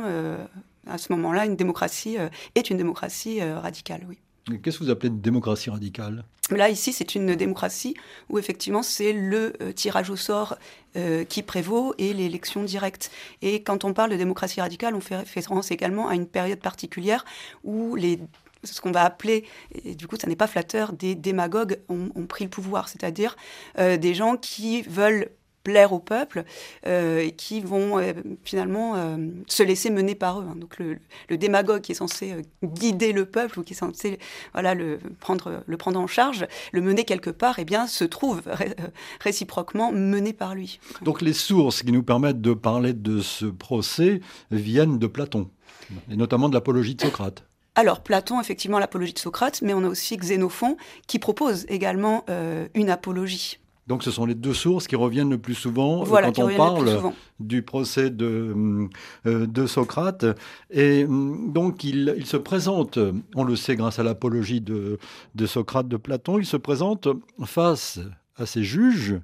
à 0.88 0.98
ce 0.98 1.12
moment-là 1.14 1.46
une 1.46 1.56
démocratie, 1.56 2.18
est 2.56 2.70
une 2.70 2.78
démocratie 2.78 3.42
radicale, 3.42 4.06
oui. 4.08 4.20
Qu'est-ce 4.58 4.80
que 4.80 4.84
vous 4.84 4.90
appelez 4.90 5.10
une 5.10 5.22
démocratie 5.22 5.70
radicale? 5.70 6.24
Là, 6.52 6.70
ici, 6.70 6.94
c'est 6.94 7.14
une 7.16 7.36
démocratie 7.36 7.94
où 8.30 8.40
effectivement, 8.40 8.82
c'est 8.82 9.14
le 9.14 9.54
euh, 9.62 9.72
tirage 9.72 10.10
au 10.10 10.16
sort 10.16 10.58
euh, 10.96 11.24
qui 11.24 11.44
prévaut 11.44 11.94
et 12.00 12.14
l'élection 12.14 12.64
directe. 12.64 13.12
Et 13.42 13.62
quand 13.62 13.84
on 13.84 13.94
parle 13.94 14.12
de 14.12 14.18
démocratie 14.18 14.60
radicale, 14.60 14.96
on 14.96 15.02
fait 15.02 15.18
référence 15.18 15.70
également 15.70 16.08
à 16.08 16.16
une 16.16 16.26
période 16.26 16.60
particulière 16.60 17.24
où 17.64 17.96
les 17.96 18.20
ce 18.64 18.82
qu'on 18.82 18.92
va 18.92 19.06
appeler, 19.06 19.46
et 19.86 19.96
du 19.96 20.06
coup 20.06 20.18
ça 20.20 20.28
n'est 20.28 20.36
pas 20.36 20.48
flatteur, 20.48 20.92
des 20.92 21.16
démagogues 21.16 21.80
ont, 21.88 22.10
pris 22.28 22.44
le 22.44 22.50
pouvoir, 22.50 22.90
c'est-à-dire 22.90 23.38
euh, 23.78 23.96
des 23.96 24.14
gens 24.14 24.36
qui 24.36 24.82
veulent 24.82 25.30
plaire 25.64 25.94
au 25.94 26.00
peuple 26.00 26.46
euh, 26.86 27.20
et 27.20 27.32
qui 27.32 27.62
vont 27.62 28.00
euh, 28.00 28.14
finalement 28.44 28.96
euh, 28.96 29.18
se 29.48 29.64
laisser 29.64 29.90
mener 29.90 30.16
par 30.16 30.40
eux. 30.40 30.46
Hein. 30.50 30.56
Donc 30.56 30.80
le, 30.80 30.98
démagogue 31.38 31.82
qui 31.82 31.92
est 31.92 31.96
censé 31.96 32.36
guider 32.64 33.14
le 33.14 33.26
peuple 33.26 33.60
ou 33.60 33.64
qui 33.64 33.74
est 33.74 33.78
censé 33.78 34.20
voilà, 34.54 34.74
le, 34.74 35.00
prendre, 35.20 35.64
le 35.66 35.78
prendre 35.78 36.00
en 36.00 36.08
charge, 36.08 36.48
le 36.72 36.82
mener 36.82 37.04
quelque 37.04 37.30
part, 37.30 37.60
et 37.60 37.64
eh 37.64 37.66
bien, 37.66 37.88
se 37.88 38.04
trouve 38.04 38.42
réciproquement 39.22 39.92
mené 39.92 40.34
par 40.34 40.56
lui. 40.56 40.80
Donc 41.02 41.22
les 41.22 41.34
sources 41.34 41.84
qui 41.84 41.92
nous 41.92 42.04
permettent 42.04 42.42
de 42.42 42.54
parler 42.54 42.94
de 42.94 43.22
ce 43.22 43.46
procès 43.46 44.22
viennent 44.52 45.00
de 45.00 45.08
Platon, 45.08 45.50
et 46.12 46.16
notamment 46.16 46.50
de 46.50 46.54
l'apologie 46.54 46.96
de 46.96 47.02
Socrate. 47.02 47.44
Alors, 47.76 48.02
Platon, 48.02 48.42
effectivement, 48.42 48.80
l'apologie 48.80 49.14
de 49.14 49.20
Socrate, 49.20 49.62
mais 49.62 49.74
on 49.74 49.84
a 49.84 49.88
aussi 49.88 50.18
Xénophon 50.18 50.76
qui 51.08 51.20
propose 51.20 51.66
également 51.70 52.26
une 52.74 52.90
apologie. 52.90 53.60
Donc 53.90 54.04
ce 54.04 54.12
sont 54.12 54.28
les 54.28 54.36
deux 54.36 54.54
sources 54.54 54.86
qui 54.86 54.96
reviennent 54.96 55.32
le 55.32 55.40
plus 55.40 55.56
souvent 55.56 56.04
euh, 56.04 56.22
quand 56.22 56.38
on 56.38 56.56
parle 56.56 57.12
du 57.40 57.64
procès 57.64 58.12
de, 58.12 58.88
euh, 59.26 59.48
de 59.48 59.66
Socrate. 59.66 60.26
Et 60.70 61.06
mm, 61.06 61.52
donc 61.52 61.84
il, 61.84 62.14
il, 62.16 62.28
se 62.28 62.38
présente, 62.38 63.00
on 63.36 63.44
le 63.44 63.56
sait 63.56 63.76
grâce 63.76 63.98
à 63.98 64.04
l'apologie 64.04 64.62
de, 64.62 65.00
de 65.34 65.46
Socrate 65.48 65.88
de 65.88 65.98
Platon, 65.98 66.38
il 66.38 66.46
se 66.46 66.56
présente 66.56 67.08
face 67.46 68.00
à 68.38 68.46
ses 68.46 68.64
juges 68.64 69.20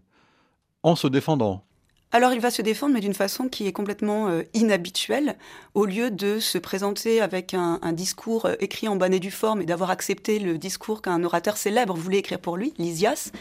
en 0.82 0.96
se 0.96 1.08
défendant. 1.08 1.64
Alors 2.12 2.34
il 2.34 2.40
va 2.40 2.50
se 2.50 2.64
défendre, 2.64 2.94
mais 2.94 3.02
d'une 3.02 3.14
façon 3.14 3.50
qui 3.50 3.68
est 3.68 3.74
complètement 3.74 4.30
euh, 4.30 4.42
inhabituelle. 4.56 5.36
Au 5.76 5.86
lieu 5.86 6.10
de 6.10 6.40
se 6.40 6.58
présenter 6.58 7.22
avec 7.22 7.54
un, 7.54 7.78
un 7.84 7.94
discours 7.94 8.50
écrit 8.60 8.88
en 8.88 8.96
bonnet 8.96 9.20
du 9.20 9.32
forme 9.32 9.62
et 9.62 9.66
d'avoir 9.66 9.92
accepté 9.92 10.40
le 10.40 10.58
discours 10.58 11.04
qu'un 11.04 11.24
orateur 11.24 11.56
célèbre 11.56 11.94
voulait 11.94 12.20
écrire 12.20 12.40
pour 12.40 12.58
lui, 12.58 12.74
Lysias, 12.80 13.32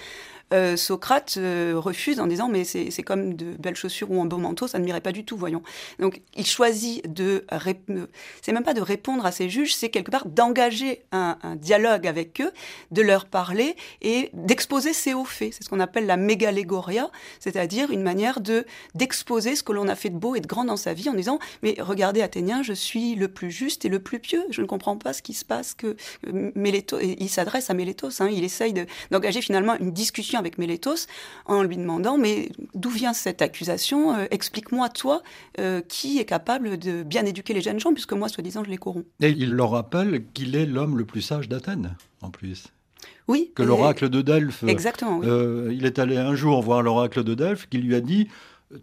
Socrate 0.76 1.38
refuse 1.74 2.20
en 2.20 2.26
disant 2.26 2.48
mais 2.48 2.64
c'est 2.64 3.02
comme 3.02 3.34
de 3.34 3.54
belles 3.58 3.76
chaussures 3.76 4.10
ou 4.10 4.20
un 4.20 4.26
beau 4.26 4.38
manteau, 4.38 4.66
ça 4.66 4.78
ne 4.78 4.84
m'irait 4.84 5.00
pas 5.00 5.12
du 5.12 5.24
tout, 5.24 5.36
voyons. 5.36 5.62
Donc 5.98 6.20
il 6.36 6.46
choisit 6.46 7.12
de, 7.12 7.44
c'est 8.42 8.52
même 8.52 8.64
pas 8.64 8.74
de 8.74 8.80
répondre 8.80 9.26
à 9.26 9.32
ses 9.32 9.48
juges, 9.48 9.74
c'est 9.74 9.88
quelque 9.88 10.10
part 10.10 10.26
d'engager 10.26 11.02
un, 11.12 11.36
dialogue 11.56 12.06
avec 12.06 12.40
eux, 12.40 12.52
de 12.90 13.02
leur 13.02 13.26
parler 13.26 13.76
et 14.02 14.30
d'exposer 14.32 14.92
ses 14.92 15.14
hauts 15.14 15.24
faits. 15.24 15.54
C'est 15.54 15.64
ce 15.64 15.68
qu'on 15.68 15.80
appelle 15.80 16.06
la 16.06 16.16
mégalégoria, 16.16 17.10
c'est-à-dire 17.40 17.90
une 17.90 18.02
manière 18.02 18.40
de 18.40 18.66
d'exposer 18.94 19.56
ce 19.56 19.62
que 19.62 19.72
l'on 19.72 19.88
a 19.88 19.94
fait 19.94 20.10
de 20.10 20.16
beau 20.16 20.34
et 20.34 20.40
de 20.40 20.46
grand 20.46 20.64
dans 20.64 20.76
sa 20.76 20.94
vie 20.94 21.08
en 21.08 21.14
disant 21.14 21.38
mais 21.62 21.76
regardez 21.78 22.22
Athénien, 22.22 22.62
je 22.62 22.72
suis 22.72 23.14
le 23.14 23.28
plus 23.28 23.50
juste 23.50 23.84
et 23.84 23.88
le 23.88 23.98
plus 23.98 24.18
pieux. 24.18 24.44
Je 24.50 24.60
ne 24.60 24.66
comprends 24.66 24.96
pas 24.96 25.12
ce 25.12 25.22
qui 25.22 25.34
se 25.34 25.44
passe 25.44 25.74
que 25.74 25.96
il 26.32 27.28
s'adresse 27.28 27.70
à 27.70 27.74
Mélétos, 27.74 28.20
hein, 28.20 28.28
il 28.30 28.44
essaye 28.44 28.74
d'engager 29.10 29.42
finalement 29.42 29.76
une 29.78 29.92
discussion 29.92 30.38
avec 30.44 30.58
Mélétos 30.58 31.06
en 31.46 31.62
lui 31.62 31.76
demandant 31.76 32.18
mais 32.18 32.50
d'où 32.74 32.90
vient 32.90 33.12
cette 33.12 33.42
accusation 33.42 34.14
euh, 34.14 34.26
Explique-moi 34.30 34.88
toi 34.88 35.22
euh, 35.58 35.80
qui 35.88 36.18
est 36.18 36.24
capable 36.24 36.78
de 36.78 37.02
bien 37.02 37.24
éduquer 37.24 37.54
les 37.54 37.60
jeunes 37.60 37.80
gens 37.80 37.92
puisque 37.92 38.12
moi 38.12 38.28
soi-disant 38.28 38.64
je 38.64 38.70
les 38.70 38.78
corromps. 38.78 39.04
Et 39.20 39.30
il 39.30 39.52
leur 39.52 39.70
rappelle 39.70 40.24
qu'il 40.32 40.54
est 40.56 40.66
l'homme 40.66 40.98
le 40.98 41.04
plus 41.04 41.22
sage 41.22 41.48
d'Athènes 41.48 41.96
en 42.20 42.30
plus. 42.30 42.64
Oui. 43.26 43.52
Que 43.54 43.62
l'oracle 43.62 44.08
de 44.10 44.20
Delphes. 44.20 44.64
Exactement. 44.66 45.20
Euh, 45.24 45.72
il 45.72 45.86
est 45.86 45.98
allé 45.98 46.16
un 46.16 46.34
jour 46.34 46.60
voir 46.62 46.82
l'oracle 46.82 47.24
de 47.24 47.34
Delphes 47.34 47.66
qui 47.70 47.78
lui 47.78 47.94
a 47.94 48.00
dit 48.00 48.28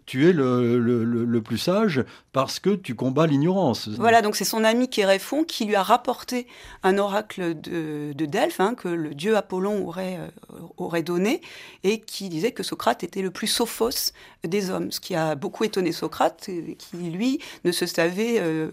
tu 0.06 0.28
es 0.28 0.32
le, 0.32 1.40
plus 1.42 1.58
sage 1.58 2.04
parce 2.32 2.60
que 2.60 2.70
tu 2.70 2.94
combats 2.94 3.26
l'ignorance. 3.26 3.88
Voilà, 3.88 4.22
donc 4.22 4.36
c'est 4.36 4.44
son 4.44 4.64
ami 4.64 4.88
Kéréphon 4.88 5.44
qui 5.44 5.64
lui 5.64 5.74
a 5.74 5.82
rapporté 5.82 6.46
un 6.82 6.98
oracle 6.98 7.60
de, 7.60 8.12
Delphes 8.14 8.60
hein, 8.60 8.74
que 8.74 8.88
le 8.88 9.14
dieu 9.14 9.36
Apollon 9.36 9.86
aurait, 9.86 10.18
euh, 10.18 10.56
aurait 10.76 11.02
donné 11.02 11.40
et 11.82 12.00
qui 12.00 12.28
disait 12.28 12.52
que 12.52 12.62
Socrate 12.62 13.02
était 13.02 13.22
le 13.22 13.30
plus 13.30 13.48
sophos 13.48 14.12
des 14.44 14.70
hommes, 14.70 14.92
ce 14.92 15.00
qui 15.00 15.14
a 15.14 15.34
beaucoup 15.34 15.64
étonné 15.64 15.92
Socrate, 15.92 16.48
qui 16.78 16.96
lui 16.96 17.40
ne 17.64 17.72
se 17.72 17.86
savait 17.86 18.38
euh, 18.38 18.70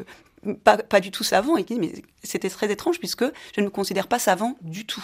pas, 0.63 0.77
pas, 0.77 0.99
du 0.99 1.11
tout 1.11 1.23
savant 1.23 1.57
et 1.57 1.63
qui 1.63 1.73
dit 1.73 1.79
mais 1.79 2.03
c'était 2.23 2.49
très 2.49 2.71
étrange 2.71 2.99
puisque 2.99 3.25
je 3.55 3.61
ne 3.61 3.65
me 3.65 3.71
considère 3.71 4.07
pas 4.07 4.19
savant 4.19 4.55
du 4.61 4.85
tout. 4.85 5.03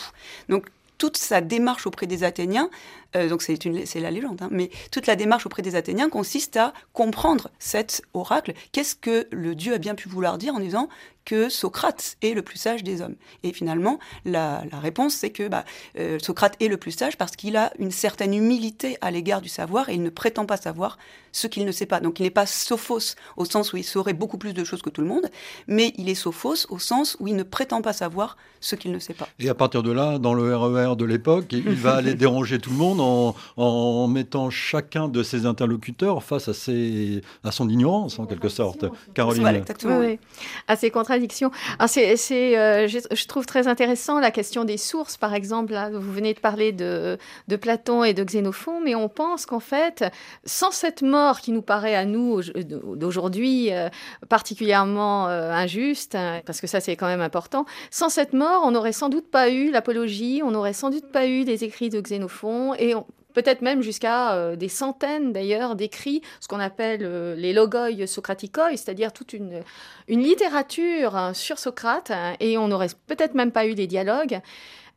Donc 0.50 0.68
toute 0.98 1.18
sa 1.18 1.42
démarche 1.42 1.88
auprès 1.88 2.08
des 2.08 2.24
Athéniens, 2.24 2.70
euh, 3.16 3.30
donc 3.30 3.42
c'est 3.42 4.00
la 4.00 4.12
légende, 4.12 4.42
hein, 4.42 4.50
mais 4.52 4.70
toute 4.92 5.08
la 5.08 5.16
démarche 5.16 5.46
auprès 5.46 5.62
des 5.62 5.76
Athéniens 5.76 6.10
consiste 6.10 6.58
à 6.58 6.74
comprendre 6.94 7.50
cet 7.60 8.02
oracle. 8.14 8.54
Qu'est-ce 8.72 8.96
que 8.96 9.28
le 9.32 9.56
dieu 9.56 9.74
a 9.74 9.78
bien 9.78 9.96
pu 9.96 10.10
vouloir 10.10 10.38
dire 10.38 10.56
en 10.56 10.60
disant 10.60 10.90
que 11.26 11.50
Socrate 11.50 12.18
est 12.22 12.34
le 12.34 12.42
plus 12.42 12.58
sage 12.58 12.84
des 12.84 13.02
hommes 13.02 13.16
Et 13.44 13.52
finalement, 13.52 14.00
la, 14.24 14.64
réponse, 14.72 15.16
c'est 15.16 15.32
que 15.32 15.48
bah, 15.48 15.66
euh, 16.00 16.20
Socrate 16.20 16.56
est 16.62 16.68
le 16.68 16.78
plus 16.78 16.92
sage 16.92 17.18
parce 17.18 17.36
qu'il 17.36 17.58
a 17.58 17.74
une 17.80 17.92
certaine 17.92 18.34
humilité 18.34 18.98
à 19.02 19.12
l'égard 19.12 19.42
du 19.42 19.50
savoir 19.50 19.90
et 19.90 19.96
il 19.96 20.04
ne 20.04 20.10
prétend 20.10 20.46
pas 20.46 20.58
savoir 20.58 20.98
ce 21.36 21.48
qu'il 21.48 21.66
ne 21.66 21.72
sait 21.72 21.86
pas. 21.86 22.00
Donc 22.00 22.20
il 22.20 22.24
n'est 22.24 22.30
pas 22.30 22.46
sophos 22.46 23.16
au 23.36 23.46
sens 23.46 23.74
où 23.74 23.78
il 23.78 23.84
saurait 23.84 24.14
beaucoup 24.14 24.38
plus 24.38 24.54
de 24.54 24.64
choses 24.64 24.82
que 24.82 24.90
tout 24.90 25.02
le 25.02 25.08
monde, 25.08 25.30
mais 25.68 25.94
il 25.98 26.08
est 26.08 26.16
sophos 26.16 26.66
au 26.70 26.80
sens 26.80 27.18
où 27.20 27.28
il 27.28 27.36
ne 27.36 27.44
prétend 27.44 27.82
pas 27.82 27.94
savoir 27.94 28.38
ce 28.62 28.76
qu'il 28.76 28.92
ne 28.92 29.00
sait 29.00 29.14
pas. 29.14 29.28
Et 29.40 29.50
à 29.50 29.54
partir 29.54 29.84
de 29.84 29.92
là, 29.92 30.18
dans 30.18 30.34
le 30.34 30.56
RER 30.56 30.94
e 30.94 30.96
de 30.96 31.06
l'époque, 31.06 31.48
il 31.52 31.76
va 31.76 31.96
aller 31.98 32.16
déranger 32.16 32.58
tout 32.60 32.70
le 32.70 32.78
monde 32.78 33.34
en, 33.58 34.08
mettant 34.08 34.50
chacun 34.50 35.08
de 35.08 35.24
ses 35.24 35.46
interlocuteurs 35.46 36.24
face 36.24 36.48
à, 36.48 36.54
ses, 36.54 37.22
à 37.44 37.52
son 37.52 37.68
ignorance, 37.70 38.18
en 38.18 38.26
quelque 38.26 38.50
sorte. 38.50 38.86
Caroline. 39.14 39.46
exactement. 39.48 40.00
Oui, 40.00 40.20
À 40.68 40.76
ses 40.76 40.90
contradictions. 41.16 41.52
c'est, 41.88 42.58
euh, 42.58 42.88
je, 42.88 43.28
trouve 43.28 43.46
très 43.46 43.68
intéressant 43.68 44.20
la 44.20 44.32
question 44.32 44.66
des 44.66 44.78
sources, 44.78 45.18
par 45.18 45.34
exemple. 45.34 45.74
Vous 45.94 46.12
venez 46.12 46.34
de 46.34 46.40
parler 46.40 46.72
de, 46.72 47.18
de 47.48 47.56
Platon 47.56 48.04
et 48.04 48.14
de 48.14 48.24
Xénophon, 48.24 48.82
mais 48.82 48.96
on 48.96 49.10
pense 49.10 49.46
qu'en 49.46 49.60
fait, 49.60 50.04
sans 50.46 50.72
cette 50.72 51.02
mort 51.02 51.40
qui 51.40 51.52
nous 51.52 51.62
paraît 51.62 51.96
à 51.96 52.06
nous 52.06 52.42
d'aujourd'hui 52.44 53.72
euh, 53.72 53.90
particulièrement 54.30 55.28
euh, 55.28 55.52
injuste, 55.52 56.16
hein, 56.16 56.42
parce 56.46 56.62
que 56.62 56.68
ça 56.68 56.80
c'est 56.80 56.96
quand 56.96 57.08
même 57.08 57.22
important, 57.22 57.66
sans 57.92 58.10
cette 58.10 58.34
mort, 58.34 58.64
on 58.66 58.72
n'aurait 58.72 58.92
sans 58.92 59.10
doute 59.10 59.30
pas 59.30 59.50
eu 59.50 59.72
l'apologie, 59.72 60.42
on 60.44 60.52
n'aurait 60.52 60.74
sans 60.74 60.90
doute 60.90 61.12
pas 61.12 61.28
eu 61.28 61.44
les 61.44 61.64
écrits 61.64 61.90
de 61.90 62.00
Xénophon, 62.02 62.74
et 62.76 62.94
peut-être 63.36 63.62
même 63.62 63.84
jusqu'à 63.84 64.34
euh, 64.34 64.56
des 64.56 64.70
centaines 64.70 65.32
d'ailleurs 65.34 65.76
d'écrits, 65.76 66.22
ce 66.40 66.48
qu'on 66.48 66.60
appelle 66.60 67.02
euh, 67.04 67.36
les 67.36 67.54
logoi 67.54 68.08
socraticoi, 68.08 68.72
c'est-à-dire 68.72 69.14
toute 69.14 69.34
une, 69.34 69.62
littérature 70.08 71.16
hein, 71.16 71.34
sur 71.34 71.60
Socrate, 71.60 72.10
hein, 72.12 72.36
et 72.40 72.58
on 72.58 72.68
n'aurait 72.68 72.90
peut-être 73.08 73.36
même 73.36 73.52
pas 73.52 73.66
eu 73.68 73.74
les 73.74 73.86
dialogues. 73.86 74.40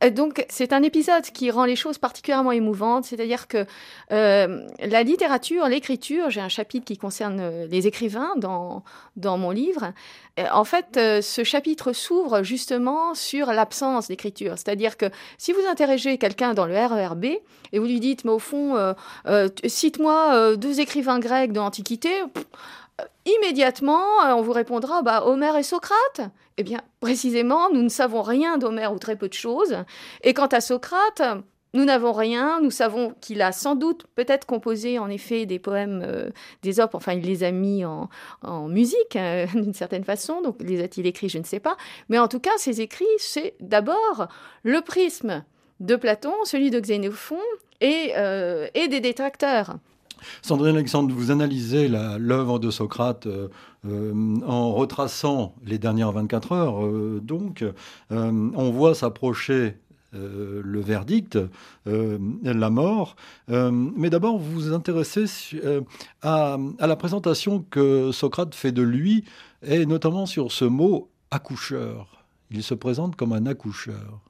Euh, 0.03 0.09
donc 0.09 0.45
c'est 0.49 0.73
un 0.73 0.83
épisode 0.83 1.23
qui 1.23 1.51
rend 1.51 1.65
les 1.65 1.75
choses 1.75 1.97
particulièrement 1.97 2.51
émouvantes, 2.51 3.05
c'est-à-dire 3.05 3.47
que 3.47 3.65
euh, 4.11 4.65
la 4.79 5.03
littérature, 5.03 5.67
l'écriture, 5.67 6.29
j'ai 6.29 6.41
un 6.41 6.49
chapitre 6.49 6.85
qui 6.85 6.97
concerne 6.97 7.39
euh, 7.39 7.67
les 7.67 7.87
écrivains 7.87 8.33
dans, 8.37 8.83
dans 9.15 9.37
mon 9.37 9.51
livre, 9.51 9.93
en 10.53 10.63
fait 10.63 10.97
ce 11.21 11.43
chapitre 11.43 11.91
s'ouvre 11.91 12.43
justement 12.43 13.13
sur 13.13 13.47
l'absence 13.47 14.07
d'écriture, 14.07 14.53
c'est-à-dire 14.55 14.95
que 14.95 15.07
si 15.37 15.51
vous 15.51 15.59
interrogez 15.69 16.17
quelqu'un 16.17 16.53
dans 16.53 16.65
le 16.65 16.73
RERB 16.73 17.25
et 17.25 17.79
vous 17.79 17.85
lui 17.85 17.99
dites 17.99 18.23
mais 18.23 18.31
au 18.31 18.39
fond 18.39 18.95
cite-moi 19.65 20.55
deux 20.55 20.79
écrivains 20.79 21.19
grecs 21.19 21.51
de 21.51 21.59
l'Antiquité, 21.59 22.09
immédiatement, 23.25 24.03
on 24.23 24.41
vous 24.41 24.53
répondra 24.53 25.01
bah, 25.01 25.23
Homère 25.25 25.57
et 25.57 25.63
Socrate. 25.63 26.31
Eh 26.59 26.63
bien, 26.63 26.81
précisément, 26.99 27.69
nous 27.71 27.81
ne 27.81 27.87
savons 27.87 28.21
rien 28.21 28.57
d'Homère 28.57 28.91
ou 28.91 28.99
très 28.99 29.15
peu 29.15 29.29
de 29.29 29.33
choses. 29.33 29.77
Et 30.23 30.33
quant 30.33 30.47
à 30.47 30.59
Socrate, 30.59 31.21
nous 31.73 31.85
n'avons 31.85 32.11
rien. 32.11 32.59
Nous 32.59 32.69
savons 32.69 33.15
qu'il 33.21 33.41
a 33.41 33.53
sans 33.53 33.75
doute 33.75 34.07
peut-être 34.15 34.45
composé 34.45 34.99
en 34.99 35.09
effet 35.09 35.45
des 35.45 35.57
poèmes 35.57 36.03
euh, 36.05 36.29
des 36.61 36.81
opes. 36.81 36.95
Enfin, 36.95 37.13
il 37.13 37.23
les 37.23 37.45
a 37.45 37.51
mis 37.51 37.85
en, 37.85 38.09
musique 38.67 39.15
euh, 39.15 39.45
d'une 39.53 39.73
certaine 39.73 40.03
façon. 40.03 40.41
Donc, 40.41 40.57
les 40.59 40.83
a-t-il 40.83 41.07
écrits 41.07 41.29
Je 41.29 41.37
ne 41.37 41.45
sais 41.45 41.61
pas. 41.61 41.77
Mais 42.09 42.19
en 42.19 42.27
tout 42.27 42.41
cas, 42.41 42.57
ces 42.57 42.81
écrits, 42.81 43.05
c'est 43.19 43.55
d'abord 43.61 44.27
le 44.63 44.81
prisme 44.81 45.45
de 45.79 45.95
Platon, 45.95 46.33
celui 46.43 46.71
de 46.71 46.79
Xénophon 46.81 47.39
et, 47.79 48.11
et 48.73 48.87
des 48.89 48.99
détracteurs. 48.99 49.77
Sandrine 50.41 50.75
Alexandre, 50.75 51.13
vous 51.13 51.31
analysez 51.31 51.87
l'œuvre 51.87 52.59
de 52.59 52.71
Socrate 52.71 53.27
euh, 53.27 53.47
euh, 53.87 54.39
en 54.45 54.73
retraçant 54.73 55.55
les 55.65 55.77
dernières 55.77 56.11
24 56.11 56.51
heures. 56.51 56.85
Euh, 56.85 57.19
donc, 57.23 57.63
on 58.09 58.71
voit 58.71 58.95
s'approcher 58.95 59.77
le 60.11 60.79
verdict, 60.79 61.37
la 61.85 62.69
mort. 62.69 63.15
mais 63.47 64.09
d'abord, 64.09 64.39
vous 64.39 64.51
vous 64.51 64.73
intéressez 64.73 65.25
à, 66.23 66.57
à, 66.79 66.87
la 66.87 66.95
présentation 66.95 67.63
que 67.69 68.11
Socrate 68.11 68.55
fait 68.55 68.71
de 68.71 68.81
lui, 68.81 69.23
et 69.61 69.85
notamment 69.85 70.25
sur 70.25 70.51
ce 70.51 70.65
mot 70.65 71.09
accoucheur. 71.29 72.25
Il 72.49 72.63
se 72.63 72.73
présente 72.73 73.15
comme 73.15 73.33
un 73.33 73.45
accoucheur. 73.45 74.28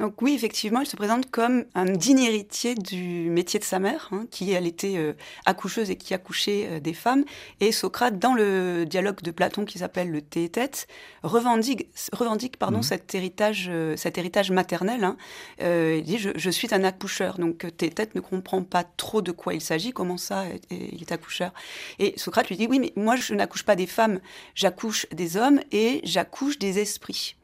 Donc 0.00 0.22
oui, 0.22 0.32
effectivement, 0.34 0.80
il 0.80 0.86
se 0.86 0.96
présente 0.96 1.30
comme 1.30 1.66
un 1.74 1.84
digne 1.84 2.20
héritier 2.20 2.74
du 2.74 3.28
métier 3.28 3.60
de 3.60 3.64
sa 3.64 3.78
mère, 3.78 4.08
hein, 4.12 4.24
qui 4.30 4.50
elle 4.50 4.66
était 4.66 4.96
euh, 4.96 5.12
accoucheuse 5.44 5.90
et 5.90 5.96
qui 5.96 6.14
accouchait 6.14 6.68
euh, 6.70 6.80
des 6.80 6.94
femmes. 6.94 7.24
Et 7.60 7.70
Socrate, 7.70 8.18
dans 8.18 8.32
le 8.32 8.86
dialogue 8.86 9.20
de 9.20 9.30
Platon 9.30 9.66
qui 9.66 9.78
s'appelle 9.78 10.10
le 10.10 10.22
Théétète, 10.22 10.88
revendique, 11.22 11.86
revendique 12.14 12.56
pardon, 12.56 12.78
mmh. 12.78 12.84
cet, 12.84 13.14
héritage, 13.14 13.66
euh, 13.70 13.94
cet 13.94 14.16
héritage 14.16 14.50
maternel. 14.50 15.04
Hein. 15.04 15.18
il 15.60 16.02
dit 16.02 16.16
je, 16.16 16.50
suis 16.50 16.74
un 16.74 16.82
accoucheur. 16.82 17.38
Donc 17.38 17.66
Théétète 17.76 18.14
ne 18.14 18.20
comprend 18.20 18.62
pas 18.62 18.84
trop 18.84 19.20
de 19.20 19.32
quoi 19.32 19.52
il 19.52 19.60
s'agit, 19.60 19.92
comment 19.92 20.16
ça 20.16 20.46
il 20.70 21.02
est 21.02 21.12
accoucheur. 21.12 21.52
Et 21.98 22.14
Socrate 22.16 22.48
lui 22.48 22.56
dit 22.56 22.66
oui, 22.70 22.78
mais 22.78 22.94
moi 22.96 23.16
je 23.16 23.34
n'accouche 23.34 23.64
pas 23.64 23.76
des 23.76 23.86
femmes, 23.86 24.20
j'accouche 24.54 25.06
des 25.12 25.36
hommes 25.36 25.60
et 25.72 26.00
j'accouche 26.04 26.58
des 26.58 26.78
esprits. 26.78 27.36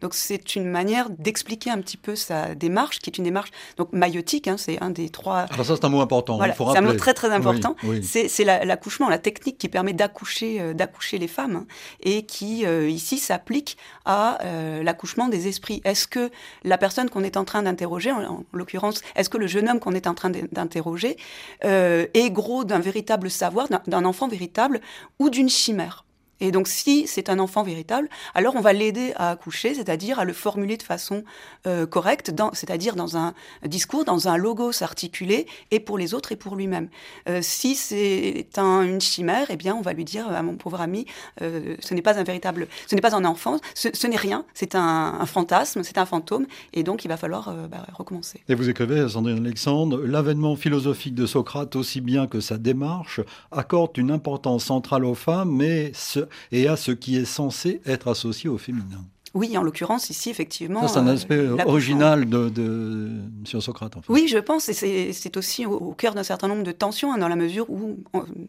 Donc 0.00 0.14
c'est 0.14 0.56
une 0.56 0.64
manière 0.64 1.10
d'expliquer 1.10 1.70
un 1.70 1.80
petit 1.80 1.96
peu 1.96 2.16
sa 2.16 2.54
démarche, 2.54 2.98
qui 3.00 3.10
est 3.10 3.18
une 3.18 3.24
démarche 3.24 3.50
donc 3.76 3.92
maïotique. 3.92 4.48
Hein, 4.48 4.56
c'est 4.56 4.80
un 4.82 4.90
des 4.90 5.10
trois. 5.10 5.46
Alors 5.50 5.66
ça 5.66 5.76
c'est 5.76 5.84
un 5.84 5.88
mot 5.88 6.00
important. 6.00 6.38
c'est 6.40 6.78
un 6.78 6.80
mot 6.80 6.94
très 6.94 7.14
très 7.14 7.30
important. 7.30 7.76
C'est 8.02 8.44
l'accouchement, 8.44 9.08
la, 9.08 9.18
technique 9.18 9.58
qui 9.58 9.68
permet 9.68 9.92
d'accoucher 9.92 10.60
euh, 10.60 10.74
d'accoucher 10.74 11.18
les 11.18 11.28
femmes 11.28 11.56
hein, 11.56 11.66
et 12.02 12.24
qui 12.24 12.64
euh, 12.64 12.88
ici 12.88 13.18
s'applique 13.18 13.76
à 14.04 14.42
euh, 14.44 14.82
l'accouchement 14.82 15.28
des 15.28 15.48
esprits. 15.48 15.80
Est-ce 15.84 16.06
que 16.06 16.30
la 16.64 16.78
personne 16.78 17.10
qu'on 17.10 17.22
est 17.22 17.36
en 17.36 17.44
train 17.44 17.62
d'interroger, 17.62 18.12
en, 18.12 18.44
l'occurrence, 18.52 19.02
est-ce 19.16 19.28
que 19.28 19.38
le 19.38 19.46
jeune 19.46 19.68
homme 19.68 19.80
qu'on 19.80 19.94
est 19.94 20.06
en 20.06 20.14
train 20.14 20.30
d'interroger 20.30 21.16
est 21.62 22.30
gros 22.30 22.64
d'un 22.64 22.80
véritable 22.80 23.30
savoir, 23.30 23.68
d'un 23.86 24.04
enfant 24.04 24.28
véritable 24.28 24.80
ou 25.18 25.30
d'une 25.30 25.48
chimère? 25.48 26.04
Et 26.40 26.50
donc, 26.52 26.68
si 26.68 27.06
c'est 27.06 27.28
un 27.28 27.38
enfant 27.38 27.62
véritable, 27.62 28.08
alors 28.34 28.56
on 28.56 28.60
va 28.60 28.72
l'aider 28.72 29.12
à 29.16 29.30
accoucher, 29.30 29.74
c'est-à-dire 29.74 30.18
à 30.18 30.24
le 30.24 30.32
formuler 30.32 30.76
de 30.76 30.82
façon 30.82 31.22
euh, 31.66 31.86
correcte, 31.86 32.32
c'est-à-dire 32.52 32.96
dans 32.96 33.16
un 33.16 33.34
discours, 33.66 34.04
dans 34.04 34.28
un 34.28 34.36
logos 34.36 34.82
articulé, 34.82 35.46
et 35.70 35.80
pour 35.80 35.98
les 35.98 36.14
autres 36.14 36.32
et 36.32 36.36
pour 36.36 36.56
lui-même. 36.56 36.88
Euh, 37.28 37.40
si 37.42 37.74
c'est 37.74 38.46
une 38.56 39.00
chimère, 39.00 39.46
eh 39.50 39.56
bien, 39.56 39.74
on 39.74 39.82
va 39.82 39.92
lui 39.92 40.04
dire 40.04 40.28
à 40.28 40.42
mon 40.42 40.56
pauvre 40.56 40.80
ami, 40.80 41.06
euh, 41.42 41.76
ce 41.80 41.94
n'est 41.94 42.02
pas 42.02 42.18
un 42.18 42.24
véritable, 42.24 42.68
ce 42.86 42.94
n'est 42.94 43.00
pas 43.00 43.14
un 43.14 43.24
enfant, 43.24 43.58
ce, 43.74 44.06
n'est 44.06 44.16
rien, 44.16 44.44
c'est 44.54 44.74
un, 44.74 45.24
fantasme, 45.26 45.82
c'est 45.82 45.98
un 45.98 46.06
fantôme, 46.06 46.46
et 46.72 46.82
donc 46.82 47.04
il 47.04 47.08
va 47.08 47.16
falloir 47.16 47.54
bah, 47.68 47.86
recommencer. 47.92 48.40
Et 48.48 48.54
vous 48.54 48.68
écrivez, 48.68 49.08
Sandrine 49.08 49.44
Alexandre, 49.44 49.98
l'avènement 49.98 50.56
philosophique 50.56 51.14
de 51.14 51.26
Socrate, 51.26 51.76
aussi 51.76 52.00
bien 52.00 52.26
que 52.26 52.40
sa 52.40 52.58
démarche, 52.58 53.20
accorde 53.52 53.96
une 53.98 54.10
importance 54.10 54.64
centrale 54.64 55.04
aux 55.04 55.14
femmes, 55.14 55.50
mais 55.50 55.92
ce, 55.94 56.20
et 56.52 56.68
à 56.68 56.76
ce 56.76 56.92
qui 56.92 57.16
est 57.16 57.24
censé 57.24 57.80
être 57.86 58.08
associé 58.08 58.48
au 58.48 58.58
féminin. 58.58 59.04
Oui, 59.32 59.56
en 59.56 59.62
l'occurrence, 59.62 60.10
ici, 60.10 60.28
effectivement. 60.28 60.88
c'est 60.88 60.98
un 60.98 61.06
euh, 61.06 61.14
aspect 61.14 61.48
original 61.64 62.28
de, 62.28 62.48
de, 62.48 63.10
M. 63.52 63.60
Socrate, 63.60 63.96
en 63.96 64.02
fait. 64.02 64.12
Oui, 64.12 64.26
je 64.26 64.38
pense, 64.38 64.68
et 64.68 65.12
c'est 65.12 65.36
aussi 65.36 65.66
au, 65.66 65.92
cœur 65.92 66.14
d'un 66.14 66.24
certain 66.24 66.48
nombre 66.48 66.64
de 66.64 66.72
tensions, 66.72 67.12
hein, 67.12 67.18
dans 67.18 67.28
la 67.28 67.36
mesure 67.36 67.70
où, 67.70 67.96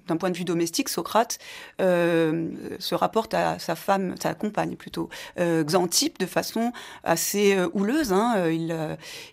d'un 0.08 0.18
point 0.18 0.32
de 0.32 0.38
vue 0.38 0.44
domestique, 0.44 0.90
Socrate 0.90 1.38
euh, 1.82 2.50
se 2.80 2.96
rapporte 2.96 3.36
à 3.36 3.60
sa 3.60 3.76
femme, 3.76 4.16
sa 4.20 4.34
compagne 4.34 4.76
plutôt, 4.76 5.10
euh, 5.40 5.64
Xantippe, 5.64 6.18
de 6.20 6.26
façon 6.26 6.72
assez 7.04 7.56
houleuse. 7.74 8.12
Hein, 8.12 8.50
il, 8.50 8.76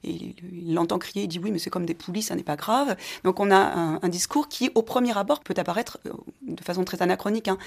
il, 0.05 0.75
l'entend 0.75 0.99
crier, 0.99 1.25
il 1.25 1.29
dit 1.29 1.39
oui, 1.39 1.51
mais 1.51 1.59
c'est 1.59 1.71
comme 1.71 1.87
des 1.87 1.95
poulies, 1.95 2.23
ça 2.23 2.35
n'est 2.35 2.43
pas 2.43 2.57
grave. 2.57 2.95
Donc 3.25 3.41
on 3.41 3.51
a 3.51 3.99
un, 4.03 4.09
discours 4.09 4.49
qui, 4.49 4.71
au 4.75 4.83
premier 4.83 5.17
abord, 5.17 5.41
peut 5.41 5.55
apparaître 5.57 5.99
de 6.43 6.63
façon 6.63 6.85
très 6.85 7.01
anachronique, 7.01 7.49
hein, 7.49 7.59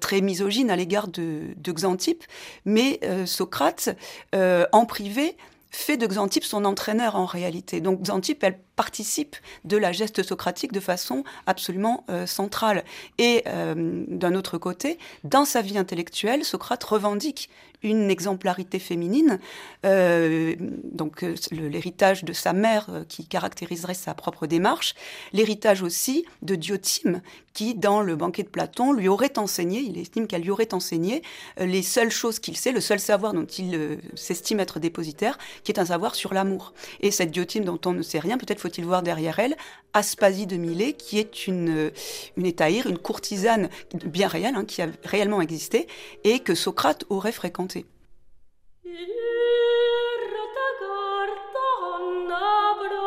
très 0.00 0.20
misogyne 0.20 0.70
à 0.70 0.76
l'égard 0.76 1.08
de, 1.08 1.40
de 1.56 1.72
Xantippe, 1.72 2.22
mais 2.64 3.00
Socrate, 3.26 3.96
euh, 4.34 4.66
en 4.72 4.86
privé, 4.86 5.36
fait 5.74 5.96
de 5.96 6.06
Xantippe 6.06 6.44
son 6.44 6.64
entraîneur 6.64 7.16
en 7.16 7.26
réalité. 7.26 7.80
Donc 7.80 8.02
Xantippe, 8.02 8.44
elle 8.44 8.58
participe 8.76 9.36
de 9.64 9.76
la 9.76 9.92
geste 9.92 10.22
socratique 10.22 10.72
de 10.72 10.80
façon 10.80 11.24
absolument 11.46 12.04
euh, 12.08 12.26
centrale. 12.26 12.84
Et 13.18 13.42
euh, 13.46 14.04
d'un 14.08 14.34
autre 14.34 14.56
côté, 14.58 14.98
dans 15.24 15.44
sa 15.44 15.62
vie 15.62 15.76
intellectuelle, 15.76 16.44
Socrate 16.44 16.84
revendique 16.84 17.50
une 17.84 18.10
exemplarité 18.10 18.78
féminine, 18.78 19.38
euh, 19.86 20.56
donc 20.58 21.24
l'héritage 21.52 22.24
de 22.24 22.32
sa 22.32 22.52
mère 22.52 23.04
qui 23.08 23.26
caractériserait 23.26 23.94
sa 23.94 24.14
propre 24.14 24.46
démarche, 24.46 24.94
l'héritage 25.32 25.82
aussi 25.82 26.24
de 26.42 26.56
Diotime 26.56 27.20
qui, 27.52 27.76
dans 27.76 28.00
le 28.00 28.16
banquet 28.16 28.42
de 28.42 28.48
Platon, 28.48 28.92
lui 28.92 29.06
aurait 29.06 29.38
enseigné, 29.38 29.78
il 29.78 29.96
estime 29.96 30.26
qu'elle 30.26 30.42
lui 30.42 30.50
aurait 30.50 30.74
enseigné 30.74 31.22
les 31.56 31.82
seules 31.82 32.10
choses 32.10 32.40
qu'il 32.40 32.56
sait, 32.56 32.72
le 32.72 32.80
seul 32.80 32.98
savoir 32.98 33.32
dont 33.32 33.46
il 33.46 34.00
s'estime 34.16 34.58
être 34.58 34.80
dépositaire, 34.80 35.38
qui 35.62 35.70
est 35.70 35.78
un 35.78 35.86
savoir 35.86 36.16
sur 36.16 36.34
l'amour. 36.34 36.74
Et 37.00 37.12
cette 37.12 37.30
Diotime 37.30 37.64
dont 37.64 37.78
on 37.86 37.92
ne 37.92 38.02
sait 38.02 38.18
rien, 38.18 38.38
peut-être 38.38 38.60
faut-il 38.60 38.84
voir 38.84 39.02
derrière 39.02 39.38
elle 39.38 39.56
Aspasie 39.94 40.48
de 40.48 40.56
Milet, 40.56 40.94
qui 40.94 41.20
est 41.20 41.46
une, 41.46 41.92
une 42.36 42.46
étaïre, 42.46 42.88
une 42.88 42.98
courtisane 42.98 43.68
bien 44.04 44.26
réelle, 44.26 44.56
hein, 44.56 44.64
qui 44.64 44.82
a 44.82 44.88
réellement 45.04 45.40
existé, 45.40 45.86
et 46.24 46.40
que 46.40 46.56
Socrate 46.56 47.04
aurait 47.10 47.30
Irtakartan 48.94 50.30
abro 52.30 53.03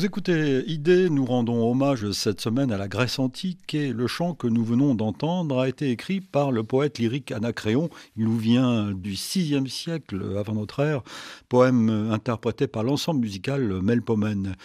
Vous 0.00 0.06
écoutez 0.06 0.64
Idée, 0.66 1.10
nous 1.10 1.26
rendons 1.26 1.70
hommage 1.70 2.10
cette 2.12 2.40
semaine 2.40 2.72
à 2.72 2.78
la 2.78 2.88
Grèce 2.88 3.18
antique 3.18 3.74
et 3.74 3.92
le 3.92 4.06
chant 4.06 4.32
que 4.32 4.46
nous 4.46 4.64
venons 4.64 4.94
d'entendre 4.94 5.60
a 5.60 5.68
été 5.68 5.90
écrit 5.90 6.22
par 6.22 6.52
le 6.52 6.62
poète 6.62 6.98
lyrique 6.98 7.32
Anacréon. 7.32 7.90
Il 8.16 8.24
nous 8.24 8.38
vient 8.38 8.92
du 8.92 9.10
VIe 9.10 9.68
siècle 9.68 10.38
avant 10.38 10.54
notre 10.54 10.80
ère, 10.80 11.02
poème 11.50 11.90
interprété 12.10 12.66
par 12.66 12.82
l'ensemble 12.82 13.20
musical 13.20 13.82
Melpomène. 13.82 14.56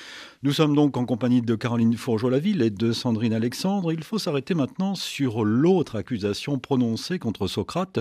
Nous 0.42 0.54
sommes 0.54 0.74
donc 0.74 0.96
en 0.96 1.04
compagnie 1.04 1.42
de 1.42 1.56
Caroline 1.56 1.98
Fourgeau-Laville 1.98 2.62
et 2.62 2.70
de 2.70 2.94
Sandrine 2.94 3.34
Alexandre. 3.34 3.92
Il 3.92 4.06
faut 4.06 4.20
s'arrêter 4.20 4.54
maintenant 4.54 4.96
sur 4.96 5.44
l'autre 5.44 5.98
accusation 5.98 6.60
prononcée 6.60 7.20
contre 7.20 7.48
Socrate, 7.48 8.00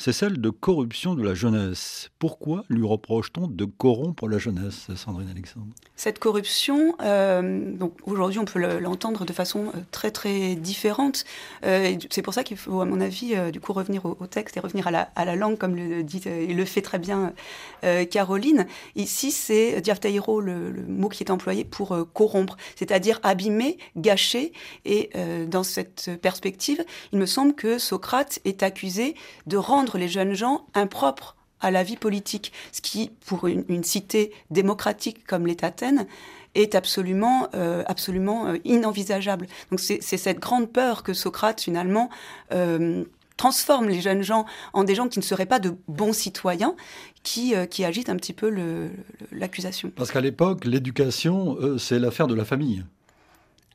c'est 0.00 0.14
celle 0.14 0.40
de 0.40 0.48
corruption 0.48 1.14
de 1.14 1.22
la 1.22 1.34
jeunesse. 1.34 2.08
Pourquoi 2.18 2.64
lui 2.70 2.86
reproche-t-on 2.86 3.48
de 3.48 3.66
corrompre 3.66 4.28
la 4.28 4.38
jeunesse, 4.38 4.86
Sandrine 4.96 5.28
Alexandre? 5.28 5.66
Cette 5.94 6.18
corruption, 6.18 6.94
euh, 7.02 7.74
aujourd'hui 8.04 8.38
on 8.38 8.46
peut 8.46 8.78
l'entendre 8.78 9.26
de 9.26 9.32
façon 9.34 9.66
euh, 9.66 9.80
très 9.90 10.10
très 10.10 10.54
différente. 10.54 11.26
Euh, 11.66 11.98
c'est 12.08 12.22
pour 12.22 12.32
ça 12.32 12.44
qu'il 12.44 12.56
faut, 12.56 12.80
à 12.80 12.86
mon 12.86 12.98
avis, 12.98 13.34
du 13.52 13.60
coup 13.60 13.74
revenir 13.74 14.06
au, 14.06 14.26
texte 14.26 14.56
et 14.56 14.60
revenir 14.60 14.86
à 14.86 14.90
la, 14.90 15.10
à 15.16 15.26
la, 15.26 15.36
langue, 15.36 15.58
comme 15.58 15.76
le 15.76 16.02
dit 16.02 16.22
et 16.26 16.54
le 16.54 16.64
fait 16.64 16.80
très 16.80 16.98
bien 16.98 17.34
Caroline. 18.10 18.66
Ici, 18.96 19.30
c'est 19.30 19.82
diaptaïro, 19.82 20.40
le, 20.40 20.70
le, 20.70 20.82
mot 20.82 21.10
qui 21.10 21.22
est 21.22 21.30
employé 21.30 21.64
pour 21.64 21.96
corrompre, 22.14 22.56
c'est-à-dire 22.74 23.20
abîmer, 23.22 23.76
gâcher. 23.96 24.52
Et 24.86 25.10
dans 25.46 25.62
cette 25.62 26.10
perspective, 26.22 26.82
il 27.12 27.18
me 27.18 27.26
semble 27.26 27.54
que 27.54 27.78
Socrate 27.78 28.38
est 28.44 28.62
accusé 28.62 29.14
de 29.46 29.56
rendre 29.56 29.89
les 29.98 30.08
jeunes 30.08 30.34
gens 30.34 30.66
impropres 30.74 31.36
à 31.60 31.70
la 31.70 31.82
vie 31.82 31.96
politique, 31.96 32.52
ce 32.72 32.80
qui, 32.80 33.10
pour 33.26 33.46
une, 33.46 33.84
cité 33.84 34.32
démocratique 34.50 35.26
comme 35.26 35.46
l'est 35.46 35.62
Athènes, 35.62 36.06
est 36.54 36.74
absolument, 36.74 37.48
euh, 37.54 37.84
absolument 37.86 38.48
euh, 38.48 38.56
inenvisageable. 38.64 39.46
Donc 39.70 39.80
c'est 39.80 40.00
cette 40.00 40.40
grande 40.40 40.72
peur 40.72 41.02
que 41.02 41.12
Socrate, 41.12 41.60
finalement, 41.60 42.10
euh, 42.52 43.04
transforme 43.36 43.88
les 43.88 44.00
jeunes 44.00 44.22
gens 44.22 44.46
en 44.72 44.84
des 44.84 44.94
gens 44.94 45.08
qui 45.08 45.18
ne 45.18 45.24
seraient 45.24 45.46
pas 45.46 45.60
de 45.60 45.74
bons 45.86 46.12
citoyens, 46.12 46.74
qui, 47.22 47.54
qui 47.70 47.84
agitent 47.84 48.08
un 48.08 48.16
petit 48.16 48.32
peu 48.32 48.50
l'accusation. 49.32 49.92
Parce 49.94 50.10
qu'à 50.10 50.20
l'époque, 50.20 50.64
l'éducation, 50.64 51.56
c'est 51.78 51.98
l'affaire 51.98 52.26
de 52.26 52.34
la 52.34 52.44
famille. 52.44 52.84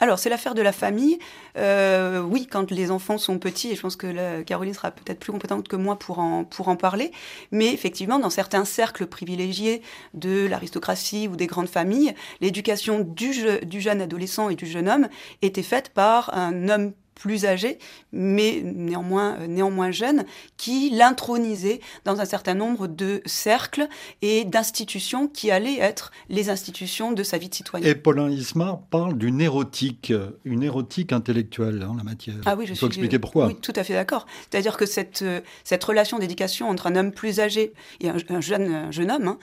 Alors, 0.02 0.20
c'est 0.20 0.30
l'affaire 0.30 0.56
de 0.56 0.62
la 0.62 0.74
famille. 0.74 1.20
Euh, 1.58 2.22
oui, 2.22 2.48
quand 2.48 2.70
les 2.70 2.92
enfants 2.92 3.18
sont 3.18 3.40
petits, 3.40 3.72
et 3.72 3.76
je 3.76 3.82
pense 3.82 3.96
que 3.96 4.42
Caroline 4.42 4.74
sera 4.74 4.92
peut-être 4.92 5.20
plus 5.20 5.32
compétente 5.32 5.70
que 5.70 5.78
moi 5.78 5.98
pour 5.98 6.20
en, 6.20 6.44
pour 6.44 6.68
en 6.68 6.76
parler, 6.76 7.12
mais 7.52 7.74
effectivement, 7.74 8.20
dans 8.20 8.30
certains 8.30 8.66
cercles 8.66 9.08
privilégiés 9.08 9.82
de 10.14 10.48
l'aristocratie 10.48 11.30
ou 11.30 11.38
des 11.38 11.48
grandes 11.48 11.70
familles, 11.70 12.14
l'éducation 12.42 13.00
du, 13.00 13.32
du 13.64 13.80
jeune 13.80 14.02
adolescent 14.02 14.50
et 14.50 14.56
du 14.56 14.66
jeune 14.66 14.90
homme 14.90 15.08
était 15.42 15.64
faite 15.64 15.90
par 15.90 16.36
un 16.38 16.68
homme 16.68 16.92
plus 17.16 17.46
âgé, 17.46 17.80
mais 18.12 18.62
néanmoins, 18.64 19.38
euh, 19.40 19.48
néanmoins 19.48 19.92
jeune, 19.92 20.26
qui 20.58 20.90
l'intronisait 20.92 21.82
dans 22.04 22.20
un 22.20 22.26
certain 22.26 22.54
nombre 22.54 22.88
de 22.88 23.22
cercles 23.26 23.88
et 24.22 24.46
d'institutions 24.46 25.28
qui 25.28 25.52
allaient 25.52 25.80
être 25.80 26.12
les 26.30 26.50
institutions 26.50 27.12
de 27.12 27.24
sa 27.24 27.38
vie 27.38 27.50
de 27.50 27.56
citoyen. 27.56 27.88
Et 27.88 27.96
Paulin 27.96 28.30
Ismar 28.30 28.80
parle 28.90 29.18
d'une 29.18 29.42
érotique, 29.42 30.14
une 30.44 30.64
érotique 30.64 31.12
intellectuelle 31.12 31.84
en 31.84 31.96
la 31.96 32.04
matière. 32.04 32.36
Ah 32.46 32.56
oui, 32.58 32.66
je 32.66 32.74
Il 32.74 32.78
faut 32.78 32.88
expliquer 32.88 33.20
pourquoi. 33.20 33.48
Oui, 33.48 33.56
tout 33.56 33.74
à 33.76 33.84
fait 33.84 33.94
d'accord. 33.94 34.26
C'est-à-dire 34.50 34.78
que 34.78 34.86
cette, 34.86 35.22
euh, 35.22 35.42
cette 35.64 35.84
relation 35.84 36.20
d'éducation 36.20 36.70
entre 36.70 36.88
un 36.88 36.96
homme 36.96 37.12
plus 37.12 37.40
âgé 37.40 37.74
et 38.02 38.10
un, 38.10 38.42
jeune, 38.42 38.92
jeune 38.92 39.12
homme 39.12 39.28
hein, 39.28 39.40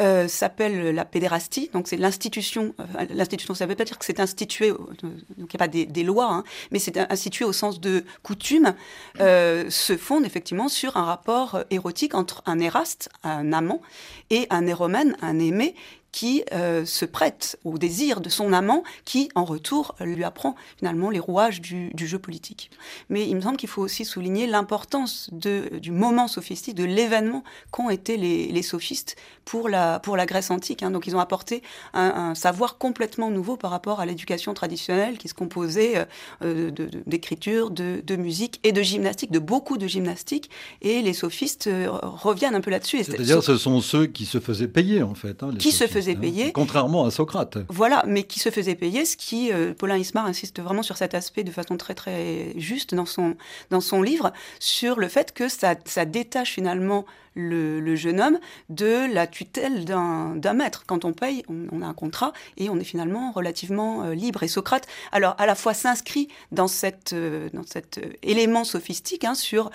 euh, 0.00 0.28
s'appelle 0.28 0.94
la 0.94 1.04
pédérastie. 1.04 1.70
Donc 1.72 1.88
c'est 1.88 1.96
l'institution. 1.96 2.74
l'institution, 3.10 3.54
ça 3.54 3.66
ne 3.66 3.70
veut 3.70 3.76
pas 3.76 3.84
dire 3.84 3.98
que 3.98 4.04
c'est 4.04 4.20
institué, 4.20 4.70
donc 4.70 5.00
il 5.38 5.44
n'y 5.44 5.54
a 5.54 5.58
pas 5.58 5.68
des, 5.68 6.02
lois, 6.02 6.32
hein, 6.32 6.44
mais 6.70 6.78
c'est 6.78 6.98
institué 7.12 7.44
au 7.44 7.52
sens 7.52 7.80
de 7.80 8.04
coutume, 8.22 8.74
euh, 9.20 9.68
se 9.70 9.96
fonde 9.96 10.24
effectivement 10.24 10.68
sur 10.68 10.96
un 10.96 11.04
rapport 11.04 11.64
érotique 11.70 12.14
entre 12.14 12.42
un 12.46 12.58
éraste, 12.58 13.10
un 13.22 13.52
amant, 13.52 13.82
et 14.30 14.46
un 14.50 14.66
éromène, 14.66 15.16
un 15.20 15.38
aimé, 15.38 15.74
qui 16.12 16.44
euh, 16.52 16.84
se 16.84 17.06
prête 17.06 17.58
au 17.64 17.78
désir 17.78 18.20
de 18.20 18.28
son 18.28 18.52
amant, 18.52 18.84
qui 19.06 19.30
en 19.34 19.44
retour 19.44 19.96
lui 20.00 20.24
apprend 20.24 20.54
finalement 20.76 21.08
les 21.08 21.18
rouages 21.18 21.60
du, 21.60 21.90
jeu 21.96 22.18
politique. 22.18 22.70
Mais 23.08 23.26
il 23.26 23.34
me 23.34 23.40
semble 23.40 23.56
qu'il 23.56 23.68
faut 23.68 23.80
aussi 23.80 24.04
souligner 24.04 24.46
l'importance 24.46 25.30
du 25.32 25.90
moment 25.90 26.28
sophistique, 26.28 26.74
de 26.74 26.84
l'événement 26.84 27.42
qu'ont 27.70 27.88
été 27.88 28.16
les, 28.16 28.62
sophistes 28.62 29.16
pour 29.44 29.68
la, 29.68 29.98
pour 29.98 30.16
la 30.16 30.26
Grèce 30.26 30.50
antique. 30.50 30.82
Hein. 30.82 30.90
Donc 30.90 31.06
ils 31.06 31.16
ont 31.16 31.20
apporté 31.20 31.62
un, 31.94 32.34
savoir 32.34 32.76
complètement 32.76 33.30
nouveau 33.30 33.56
par 33.56 33.70
rapport 33.70 34.00
à 34.00 34.06
l'éducation 34.06 34.52
traditionnelle 34.52 35.16
qui 35.16 35.28
se 35.28 35.34
composait 35.34 36.06
euh, 36.42 36.70
d'écriture, 37.06 37.70
de, 37.70 38.02
de, 38.04 38.16
musique 38.16 38.60
et 38.64 38.72
de 38.72 38.82
gymnastique, 38.82 39.30
de 39.30 39.38
beaucoup 39.38 39.78
de 39.78 39.86
gymnastique. 39.86 40.50
Et 40.82 41.00
les 41.00 41.14
sophistes 41.14 41.68
euh, 41.68 41.88
reviennent 41.90 42.54
un 42.54 42.60
peu 42.60 42.70
là-dessus. 42.70 43.02
C'est-à-dire 43.02 43.42
ce 43.42 43.56
sont 43.56 43.80
ceux 43.80 44.06
qui 44.06 44.26
se 44.26 44.40
faisaient 44.40 44.68
payer 44.68 45.02
en 45.02 45.14
fait. 45.14 45.42
Hein, 45.42 45.54
qui 45.58 45.72
se 45.72 45.86
faisaient 45.86 46.01
Hein, 46.10 46.20
payer. 46.20 46.52
Contrairement 46.52 47.04
à 47.04 47.10
Socrate. 47.10 47.58
Voilà, 47.68 48.04
mais 48.06 48.24
qui 48.24 48.40
se 48.40 48.50
faisait 48.50 48.74
payer, 48.74 49.04
ce 49.04 49.16
qui, 49.16 49.52
euh, 49.52 49.72
Paulin 49.74 49.96
Ismar 49.96 50.26
insiste 50.26 50.60
vraiment 50.60 50.82
sur 50.82 50.96
cet 50.96 51.14
aspect 51.14 51.44
de 51.44 51.50
façon 51.50 51.76
très 51.76 51.94
très 51.94 52.52
juste 52.56 52.94
dans 52.94 53.06
son, 53.06 53.36
dans 53.70 53.80
son 53.80 54.02
livre, 54.02 54.32
sur 54.58 54.98
le 54.98 55.08
fait 55.08 55.32
que 55.32 55.48
ça, 55.48 55.74
ça 55.84 56.04
détache 56.04 56.52
finalement 56.52 57.04
le, 57.34 57.94
jeune 57.96 58.20
homme 58.20 58.38
de 58.68 59.12
la 59.12 59.26
tutelle 59.26 59.84
d'un 59.84 60.52
maître. 60.54 60.84
Quand 60.86 61.04
on 61.04 61.12
paye, 61.12 61.44
on, 61.48 61.82
a 61.82 61.86
un 61.86 61.94
contrat 61.94 62.32
et 62.56 62.70
on 62.70 62.78
est 62.78 62.84
finalement 62.84 63.32
relativement 63.32 64.04
euh, 64.04 64.14
libre. 64.14 64.42
Et 64.42 64.48
Socrate, 64.48 64.86
alors 65.12 65.34
à 65.38 65.46
la 65.46 65.54
fois 65.54 65.74
s'inscrit 65.74 66.28
dans, 66.50 66.66
euh, 67.12 67.48
dans 67.52 67.62
cet 67.64 67.98
euh, 67.98 68.12
élément 68.22 68.64
sophistique 68.64 69.24
hein, 69.24 69.34
sur, 69.34 69.70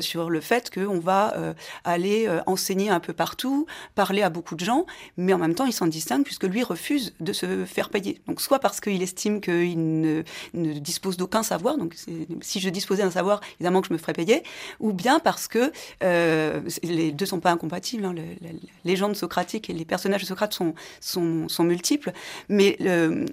sur 0.00 0.30
le 0.30 0.40
fait 0.40 0.70
qu'on 0.72 0.98
va 0.98 1.54
aller 1.84 2.28
enseigner 2.46 2.90
un 2.90 3.00
peu 3.00 3.12
partout, 3.12 3.66
parler 3.94 4.22
à 4.22 4.30
beaucoup 4.30 4.54
de 4.54 4.64
gens, 4.64 4.86
mais 5.16 5.32
en 5.32 5.38
même 5.38 5.54
temps 5.54 5.66
il 5.66 5.72
s'en 5.72 5.86
distingue 5.86 6.24
puisque 6.24 6.44
lui 6.44 6.62
refuse 6.62 7.14
de 7.20 7.32
se 7.32 7.64
faire 7.64 7.90
payer. 7.90 8.20
Donc 8.26 8.40
soit 8.40 8.58
parce 8.58 8.80
qu'il 8.80 9.02
estime 9.02 9.40
qu'il 9.40 10.00
ne, 10.00 10.22
dispose 10.54 11.16
d'aucun 11.16 11.42
savoir, 11.42 11.78
donc 11.78 11.94
si 12.40 12.60
je 12.60 12.68
disposais 12.68 13.02
d'un 13.02 13.10
savoir, 13.10 13.40
évidemment 13.58 13.80
que 13.80 13.88
je 13.88 13.92
me 13.92 13.98
ferais 13.98 14.12
payer, 14.12 14.42
ou 14.80 14.92
bien 14.92 15.18
parce 15.18 15.48
que 15.48 15.72
les 16.96 17.12
deux 17.12 17.26
sont 17.26 17.40
pas 17.40 17.52
incompatibles. 17.52 18.04
Hein. 18.04 18.14
les 18.14 18.58
légendes 18.84 19.16
socratiques 19.16 19.70
et 19.70 19.72
les 19.72 19.84
personnages 19.84 20.22
de 20.22 20.26
Socrate 20.26 20.54
sont, 20.54 20.74
sont, 21.00 21.64
multiples, 21.64 22.12
mais 22.48 22.78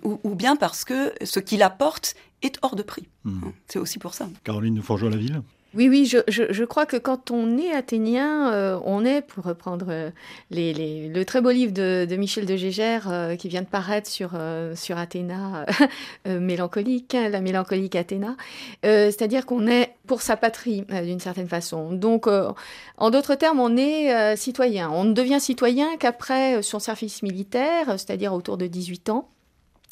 ou, 0.04 0.36
bien 0.36 0.56
parce 0.56 0.86
que 0.86 1.14
ce 1.24 1.40
qu'il 1.40 1.64
apporte 1.64 2.16
est 2.42 2.58
hors 2.62 2.76
de 2.76 2.84
prix. 2.84 3.08
Hmm. 3.24 3.40
Hein. 3.46 3.54
C'est 3.68 3.80
aussi 3.80 4.00
pour 4.00 4.14
ça. 4.14 4.30
Caroline 4.44 4.82
Fourgeois-Laville? 4.82 5.42
Oui, 5.76 5.90
oui, 5.90 6.06
je, 6.06 6.64
crois 6.66 6.86
que 6.86 6.98
quand 6.98 7.32
on 7.32 7.58
est 7.58 7.72
athénien, 7.72 8.54
euh, 8.54 8.80
on 8.86 9.04
est, 9.06 9.22
pour 9.22 9.44
reprendre 9.44 9.88
euh, 9.90 10.12
le 10.52 11.24
très 11.24 11.42
beau 11.42 11.50
livre 11.50 11.74
de, 11.74 12.16
Michel 12.16 12.46
de 12.46 12.56
Gégère 12.56 13.10
euh, 13.10 13.36
qui 13.36 13.50
vient 13.50 13.64
de 13.64 13.68
paraître 13.68 14.08
sur, 14.08 14.32
sur 14.76 14.98
Athéna, 15.00 15.66
mélancolique, 16.28 17.14
la 17.14 17.42
mélancolique 17.42 17.96
Athéna, 17.96 18.36
c'est-à-dire 18.84 19.48
qu'on 19.48 19.66
est 19.66 19.96
pour 20.06 20.22
sa 20.22 20.38
patrie 20.38 20.86
d'une 20.90 21.20
certaine 21.20 21.48
façon. 21.48 21.92
Donc, 21.92 22.28
en 22.28 23.10
d'autres 23.10 23.36
termes, 23.36 23.60
on 23.60 23.76
est 23.76 24.36
citoyen. 24.36 24.92
On 24.92 25.06
ne 25.06 25.14
devient 25.14 25.40
citoyen 25.40 25.98
qu'après 25.98 26.62
son 26.62 26.80
service 26.80 27.24
militaire, 27.24 27.88
c'est-à-dire 27.92 28.34
autour 28.34 28.58
de 28.58 28.68
18 28.68 29.10
ans. 29.10 29.33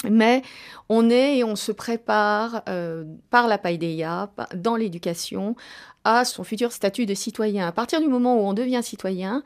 Mais 0.10 0.42
on 0.90 1.10
est 1.10 1.38
et 1.38 1.44
on 1.44 1.56
se 1.56 1.72
prépare 1.72 2.64
euh, 2.70 3.04
par 3.30 3.48
la 3.48 3.58
paideia, 3.58 4.32
dans 4.56 4.76
l'éducation, 4.76 5.56
à 6.04 6.26
son 6.26 6.44
futur 6.44 6.72
statut 6.72 7.06
de 7.06 7.14
citoyen. 7.14 7.68
À 7.68 7.72
partir 7.72 8.02
du 8.02 8.08
moment 8.08 8.36
où 8.36 8.40
on 8.40 8.54
devient 8.54 8.82
citoyen, 8.84 9.44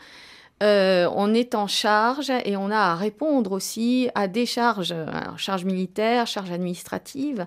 euh, 0.64 1.10
on 1.14 1.34
est 1.34 1.54
en 1.54 1.68
charge 1.68 2.32
et 2.46 2.56
on 2.56 2.72
a 2.72 2.78
à 2.78 2.96
répondre 2.96 3.52
aussi 3.52 4.10
à 4.16 4.28
des 4.28 4.46
charges, 4.46 4.96
charges 5.36 5.66
militaires, 5.66 6.28
charges 6.28 6.52
administratives. 6.52 7.46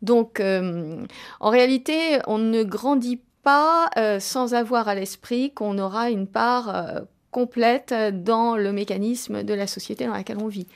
Donc, 0.00 0.40
euh, 0.40 1.04
en 1.40 1.50
réalité, 1.50 2.18
on 2.26 2.38
ne 2.38 2.62
grandit 2.62 3.20
pas 3.42 3.90
sans 4.18 4.54
avoir 4.54 4.88
à 4.88 4.96
l'esprit 4.96 5.52
qu'on 5.52 5.78
aura 5.78 6.10
une 6.10 6.26
part 6.26 7.04
complète 7.30 7.94
dans 8.24 8.56
le 8.56 8.72
mécanisme 8.72 9.44
de 9.44 9.54
la 9.54 9.68
société 9.68 10.06
dans 10.06 10.14
laquelle 10.14 10.38
on 10.40 10.48
vit. 10.48 10.66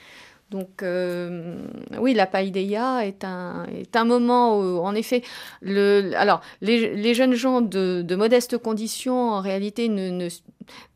Donc 0.50 0.82
euh, 0.82 1.62
oui, 1.98 2.12
la 2.12 2.26
paideia 2.26 3.06
est 3.06 3.24
un, 3.24 4.04
moment 4.04 4.58
où, 4.58 4.78
en 4.80 4.96
effet, 4.96 5.22
alors 5.64 6.40
les, 6.60 7.14
jeunes 7.14 7.34
gens 7.34 7.60
de, 7.60 8.02
de, 8.02 8.16
modestes 8.16 8.58
conditions, 8.58 9.30
en 9.30 9.40
réalité, 9.40 9.88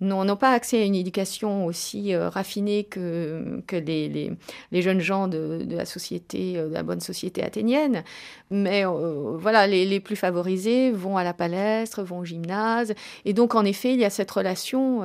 n'ont 0.01 0.37
pas 0.37 0.51
accès 0.51 0.81
à 0.81 0.85
une 0.85 0.97
éducation 0.97 1.67
aussi 1.67 2.15
euh, 2.15 2.29
raffinée 2.29 2.83
que, 2.83 3.63
les, 3.71 4.83
jeunes 4.83 5.01
gens 5.01 5.29
de, 5.29 5.65
la 5.71 5.85
société, 5.85 6.59
euh, 6.59 6.69
de 6.69 6.75
la 6.75 6.83
bonne 6.83 7.01
société 7.01 7.41
athénienne. 7.45 8.03
Mais 8.51 8.85
voilà, 8.85 9.69
les, 9.69 10.01
plus 10.01 10.17
favorisés 10.17 10.91
vont 10.91 11.17
à 11.17 11.23
la 11.23 11.33
palestre, 11.33 12.03
vont 12.03 12.19
au 12.19 12.25
gymnase. 12.25 12.93
Et 13.25 13.33
donc, 13.33 13.55
en 13.55 13.65
effet, 13.65 13.95
il 13.95 14.01
y 14.01 14.05
a 14.05 14.11
cette 14.11 14.31
relation 14.33 15.03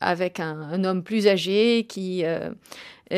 avec 0.00 0.40
un, 0.40 0.82
homme 0.84 1.02
plus 1.04 1.28
âgé 1.28 1.86
qui 1.88 2.24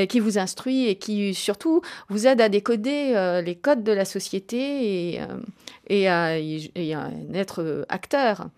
qui 0.09 0.20
vous 0.20 0.38
instruit 0.38 0.88
et 0.88 0.96
qui 0.96 1.35
surtout 1.35 1.81
vous 2.09 2.27
aide 2.27 2.40
à 2.40 2.49
décoder 2.49 3.12
euh, 3.14 3.40
les 3.40 3.55
codes 3.55 3.85
de 3.85 3.92
la 3.92 4.05
société 4.05 5.14
et, 5.14 5.20
euh, 5.20 6.11
à, 6.11 6.38
et 6.38 6.94
à, 6.94 7.11
être 7.35 7.87
acteur. 7.88 8.49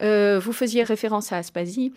vous 0.00 0.52
faisiez 0.52 0.82
référence 0.82 1.32
à 1.32 1.38
Aspasie. 1.38 1.92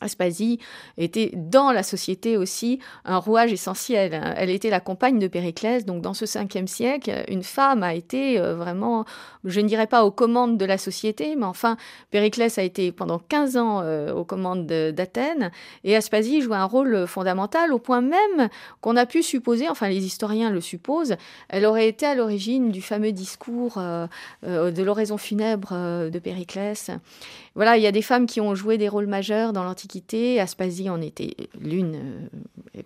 Aspasie 0.00 0.58
était 0.98 1.30
dans 1.34 1.72
la 1.72 1.82
société 1.82 2.36
aussi 2.36 2.80
un 3.04 3.16
rouage 3.16 3.52
essentiel. 3.52 4.34
Elle 4.36 4.50
était 4.50 4.68
la 4.68 4.80
compagne 4.80 5.18
de 5.18 5.26
Périclès, 5.26 5.84
donc 5.86 6.02
dans 6.02 6.12
ce 6.12 6.26
5e 6.26 6.66
siècle, 6.66 7.24
une 7.28 7.42
femme 7.42 7.82
a 7.82 7.94
été 7.94 8.38
euh, 8.38 8.54
vraiment, 8.54 9.04
je 9.44 9.60
ne 9.60 9.68
dirais 9.68 9.86
pas 9.86 10.04
aux 10.04 10.10
commandes 10.10 10.58
de 10.58 10.64
la 10.64 10.76
société, 10.76 11.34
mais 11.36 11.46
enfin, 11.46 11.76
Périclès 12.10 12.58
a 12.58 12.62
été 12.62 12.92
pendant 12.92 13.18
15 13.18 13.56
ans 13.56 13.80
euh, 13.82 14.12
aux 14.12 14.24
commandes 14.24 14.66
d'Athènes, 14.66 15.50
et 15.84 15.96
Aspasie 15.96 16.42
jouait 16.42 16.56
un 16.56 16.64
rôle 16.64 17.06
fondamental 17.06 17.72
au 17.72 17.78
point 17.78 18.02
même 18.02 18.48
qu'on 18.80 18.96
a 18.96 19.06
pu 19.06 19.22
supposer, 19.22 19.68
enfin 19.68 19.88
les 19.88 20.04
historiens 20.04 20.50
le 20.50 20.60
supposent, 20.60 21.16
elle 21.48 21.64
aurait 21.64 21.88
été 21.88 22.04
à 22.04 22.14
l'origine 22.14 22.70
du 22.70 22.82
fameux 22.82 23.12
discours 23.12 23.78
euh, 23.78 24.06
de 24.42 24.82
l'oraison 24.82 25.16
funèbre 25.16 26.10
de 26.10 26.18
Périclès. 26.18 26.90
Voilà, 27.54 27.78
il 27.78 27.82
y 27.82 27.86
a 27.86 27.92
des 27.92 28.02
femmes 28.02 28.26
qui 28.26 28.40
ont 28.40 28.54
joué 28.54 28.76
des 28.76 28.88
rôles 28.88 29.06
majeurs 29.06 29.54
dans 29.54 29.64
l'Antiquité 29.64 29.85
Aspasie 30.40 30.90
en 30.90 31.00
était 31.00 31.34
l'une 31.60 31.94
euh, 32.76 32.80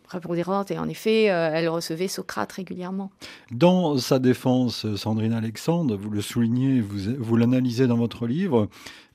et 0.70 0.78
en 0.78 0.88
effet, 0.88 1.30
euh, 1.30 1.50
elle 1.52 1.68
recevait 1.68 2.08
Socrate 2.08 2.52
régulièrement. 2.52 3.10
Dans 3.50 3.98
sa 3.98 4.18
défense, 4.18 4.86
Sandrine 4.96 5.32
Alexandre, 5.32 5.96
vous 5.96 6.10
le 6.10 6.20
soulignez, 6.20 6.80
vous, 6.80 7.14
vous 7.18 7.36
l'analysez 7.36 7.86
dans 7.86 7.96
votre 7.96 8.26
livre, 8.26 8.68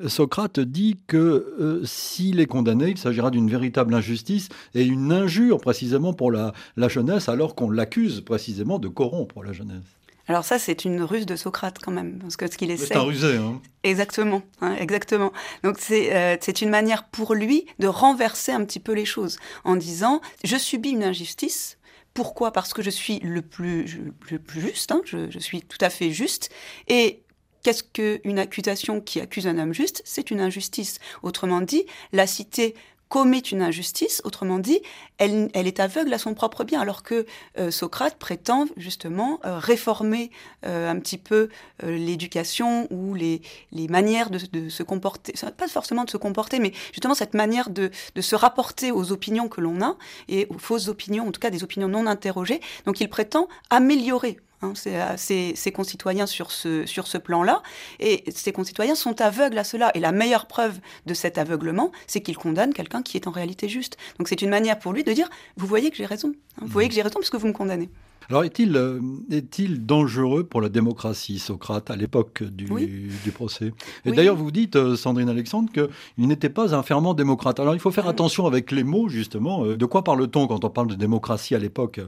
Socrate 0.06 0.60
dit 0.60 0.98
que 1.08 1.18
euh, 1.18 1.82
s'il 1.86 2.40
est 2.40 2.46
condamné, 2.46 2.90
il 2.90 2.98
s'agira 2.98 3.32
d'une 3.32 3.50
véritable 3.50 3.94
injustice 3.94 4.50
et 4.74 4.84
une 4.84 5.12
injure 5.12 5.60
précisément 5.60 6.14
pour 6.14 6.32
la 6.32 6.54
jeunesse, 6.88 7.30
alors 7.30 7.56
qu'on 7.56 7.70
l'accuse 7.70 8.22
précisément 8.22 8.80
de 8.80 8.88
corrompre 8.88 9.44
la 9.44 9.54
jeunesse. 9.54 9.96
Alors 10.28 10.44
ça, 10.44 10.58
c'est 10.58 10.86
une 10.86 11.02
ruse 11.04 11.26
de 11.26 11.36
Socrate 11.36 11.78
quand 11.80 11.92
même, 11.92 12.20
parce 12.20 12.36
que 12.36 12.50
ce 12.50 12.58
qu'il 12.58 12.72
essaie. 12.72 12.88
C'est 12.88 12.96
un 12.96 13.02
rusé, 13.02 13.38
hein. 13.38 13.62
Exactement, 13.84 14.42
hein, 14.62 14.76
exactement. 14.80 15.32
Donc 15.64 15.78
c'est 15.80 16.16
euh, 16.16 16.38
c'est 16.42 16.62
une 16.62 16.70
manière 16.70 17.08
pour 17.10 17.36
lui 17.36 17.68
de 17.80 17.88
renverser 17.88 18.52
un 18.52 18.66
petit 18.66 18.80
peu 18.80 18.94
les 18.94 19.06
choses 19.06 19.38
en 19.64 19.76
disant 19.76 20.22
je 20.44 20.58
subis 20.58 20.92
une 20.92 21.04
injustice 21.04 21.78
Pourquoi? 22.16 22.52
Parce 22.52 22.74
que 22.74 22.82
je 22.82 22.90
suis 22.90 23.20
le 23.20 23.42
plus, 23.42 24.02
le 24.32 24.40
plus 24.40 24.62
juste, 24.62 24.92
hein, 24.92 25.02
je, 25.06 25.30
je 25.30 25.40
suis 25.40 25.62
tout 25.62 25.78
à 25.82 25.90
fait 25.90 26.12
juste. 26.12 26.50
Et 26.88 27.22
Qu'est-ce 27.66 27.82
qu'une 27.84 28.38
accusation 28.38 29.02
qui 29.02 29.20
accuse 29.20 29.48
un 29.48 29.58
homme 29.58 29.74
juste? 29.74 30.04
C'est 30.06 30.30
une 30.30 30.40
injustice. 30.40 31.00
Autrement 31.24 31.62
dit, 31.62 31.88
la 32.14 32.28
cité 32.28 32.76
commet 33.10 33.40
une 33.40 33.62
injustice, 33.62 34.22
autrement 34.24 34.60
dit, 34.60 34.82
elle, 35.18 35.50
est 35.54 35.80
aveugle 35.80 36.14
à 36.14 36.18
son 36.18 36.34
propre 36.34 36.64
bien, 36.64 36.82
alors 36.82 37.04
que 37.04 37.26
euh, 37.58 37.72
Socrate 37.72 38.16
prétend 38.16 38.66
justement 38.78 39.40
euh, 39.46 39.58
réformer 39.58 40.32
euh, 40.66 40.90
un 40.90 41.00
petit 41.00 41.18
peu 41.18 41.50
l'éducation 41.84 42.88
ou 42.92 43.14
les, 43.14 43.42
manières 43.90 44.30
de, 44.30 44.70
se 44.70 44.84
comporter, 44.84 45.34
pas 45.58 45.68
forcément 45.68 46.04
de 46.04 46.10
se 46.10 46.18
comporter, 46.18 46.60
mais 46.60 46.74
justement 46.92 47.14
cette 47.14 47.34
manière 47.34 47.70
de, 47.70 47.92
de 48.16 48.22
se 48.22 48.36
rapporter 48.36 48.92
aux 48.92 49.12
opinions 49.12 49.48
que 49.48 49.62
l'on 49.62 49.82
a, 49.82 49.98
et 50.28 50.48
aux 50.50 50.58
fausses 50.58 50.88
opinions, 50.88 51.28
en 51.28 51.32
tout 51.32 51.40
cas 51.40 51.50
des 51.50 51.64
opinions 51.64 51.88
non 51.88 52.08
interrogées. 52.08 52.60
Donc 52.86 53.00
il 53.00 53.10
prétend 53.10 53.48
améliorer 53.70 54.40
Hein, 54.66 54.74
ses, 55.18 55.54
euh, 55.54 55.72
concitoyens 55.72 56.26
sur 56.26 56.52
ce, 56.52 56.86
sur 56.86 57.08
ce 57.08 57.18
plan-là. 57.18 57.62
Et 58.00 58.24
ses 58.30 58.52
concitoyens 58.52 58.96
sont 58.96 59.22
aveugles 59.22 59.58
à 59.58 59.64
cela. 59.64 59.92
Et 59.96 60.00
la 60.00 60.12
meilleure 60.12 60.48
preuve 60.48 60.80
de 61.06 61.14
cet 61.14 61.38
aveuglement, 61.38 61.92
c'est 62.08 62.22
qu'il 62.22 62.38
condamne 62.38 62.74
quelqu'un 62.74 63.02
qui 63.02 63.18
est 63.18 63.28
en 63.28 63.32
réalité 63.32 63.70
juste. 63.70 63.98
Donc 64.18 64.28
c'est 64.28 64.42
une 64.42 64.50
manière 64.50 64.80
pour 64.80 64.94
lui 64.94 65.04
de 65.04 65.14
dire, 65.14 65.30
vous 65.58 65.68
voyez 65.68 65.90
que 65.92 65.98
j'ai 65.98 66.06
raison. 66.06 66.34
Hein, 66.58 66.62
vous 66.62 66.72
voyez 66.72 66.90
que 66.90 66.96
j'ai 66.96 67.02
raison 67.02 67.20
parce 67.20 67.30
que 67.30 67.38
vous 67.38 67.48
me 67.48 67.54
condamnez. 67.54 67.90
Alors 68.28 68.44
est-il 68.44 68.76
euh, 68.76 69.00
est-il 69.30 69.86
dangereux 69.86 70.44
pour 70.44 70.60
la 70.60 70.70
démocratie, 70.70 71.38
Socrate, 71.38 71.92
à 71.92 71.96
l'époque 71.96 72.42
du, 72.42 72.66
du, 72.66 73.32
procès? 73.32 73.72
Et 74.04 74.12
d'ailleurs, 74.12 74.36
vous 74.36 74.50
dites, 74.50 74.78
euh, 74.78 74.96
Sandrine 74.96 75.30
Alexandre, 75.30 75.72
qu'il 75.72 76.28
n'était 76.28 76.50
pas 76.50 76.74
un 76.74 76.82
fervent 76.82 77.14
démocrate. 77.14 77.60
Alors 77.60 77.76
il 77.76 77.80
faut 77.80 77.92
faire 77.92 78.08
attention 78.08 78.48
avec 78.48 78.72
les 78.72 78.84
mots, 78.84 79.10
justement. 79.10 79.64
De 79.66 79.86
quoi 79.86 80.04
parle-t-on 80.04 80.48
quand 80.48 80.66
on 80.66 80.70
parle 80.72 80.88
de 80.88 80.96
démocratie 80.96 81.54
à 81.54 81.60
l'époque? 81.60 82.02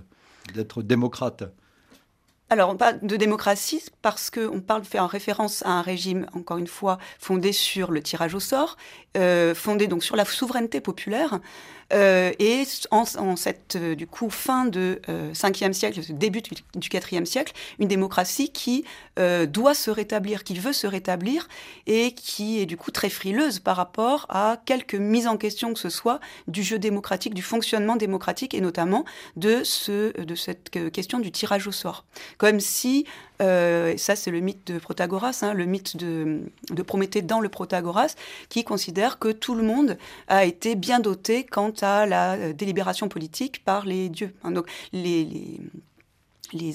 D'être 0.56 0.82
démocrate? 0.82 1.44
Alors, 2.50 2.70
on 2.70 2.78
parle 2.78 3.00
de 3.02 3.18
démocratie 3.18 3.84
parce 4.02 4.30
qu'on 4.30 4.62
parle 4.62 4.82
de 4.84 4.88
faire 4.88 5.08
référence 5.10 5.66
à 5.66 5.72
un 5.72 5.82
régime, 5.82 6.28
encore 6.34 6.58
une 6.58 6.68
fois, 6.68 6.98
fondé 7.20 7.52
sur 7.52 7.92
le 7.92 8.02
tirage 8.02 8.36
au 8.36 8.40
sort, 8.40 8.78
euh, 9.18 9.54
fondé 9.54 9.88
donc 9.88 10.02
sur 10.02 10.16
la 10.16 10.24
souveraineté 10.24 10.80
populaire, 10.80 11.42
et 11.92 12.64
en, 12.92 13.36
cette 13.36 13.76
euh, 13.76 13.96
du 13.96 14.08
coup 14.08 14.30
fin 14.30 14.66
de 14.66 15.02
5e 15.08 15.74
siècle, 15.74 16.02
début 16.10 16.42
du 16.42 16.90
4e 16.90 17.26
siècle, 17.26 17.54
une 17.80 17.88
démocratie 17.88 18.50
qui 18.50 18.84
doit 19.18 19.74
se 19.74 19.90
rétablir, 19.90 20.44
qui 20.44 20.56
veut 20.60 20.74
se 20.74 20.86
rétablir, 20.86 21.48
et 21.88 22.12
qui 22.14 22.60
est 22.60 22.66
du 22.66 22.78
coup 22.78 22.92
très 22.92 23.10
frileuse 23.10 23.60
par 23.60 23.76
rapport 23.76 24.26
à 24.30 24.58
quelques 24.66 24.96
mises 24.96 25.28
en 25.28 25.38
question 25.38 25.74
que 25.74 25.80
ce 25.80 25.90
soit 25.90 26.20
du 26.48 26.62
jeu 26.62 26.78
démocratique, 26.78 27.34
du 27.34 27.42
fonctionnement 27.42 27.96
démocratique, 27.96 28.54
et 28.54 28.62
notamment 28.62 29.06
de, 29.36 29.64
ce, 29.64 30.20
de 30.22 30.36
cette 30.36 30.70
question 30.92 31.20
du 31.20 31.32
tirage 31.32 31.68
au 31.68 31.72
sort. 31.72 32.06
Comme 32.38 32.60
si, 32.60 33.06
euh, 33.42 33.96
ça 33.98 34.16
c'est 34.16 34.32
le 34.32 34.40
mythe 34.40 34.72
de 34.72 34.80
Protagoras, 34.80 35.40
hein, 35.42 35.54
le 35.54 35.66
mythe 35.66 35.98
de, 35.98 36.42
Prométhée 36.84 37.22
dans 37.22 37.40
le 37.40 37.50
Protagoras, 37.50 38.16
qui 38.50 38.64
considère 38.64 39.20
que 39.20 39.30
tout 39.30 39.56
le 39.56 39.64
monde 39.64 39.98
a 40.28 40.46
été 40.46 40.76
bien 40.76 41.00
doté 41.00 41.44
quant 41.44 41.74
à 41.82 42.06
la 42.06 42.34
euh, 42.34 42.54
délibération 42.54 43.10
politique 43.10 43.64
par 43.64 43.86
les 43.86 44.10
dieux. 44.10 44.34
Hein. 44.44 44.52
donc 44.52 44.68
les 44.94 45.08
les 45.26 45.60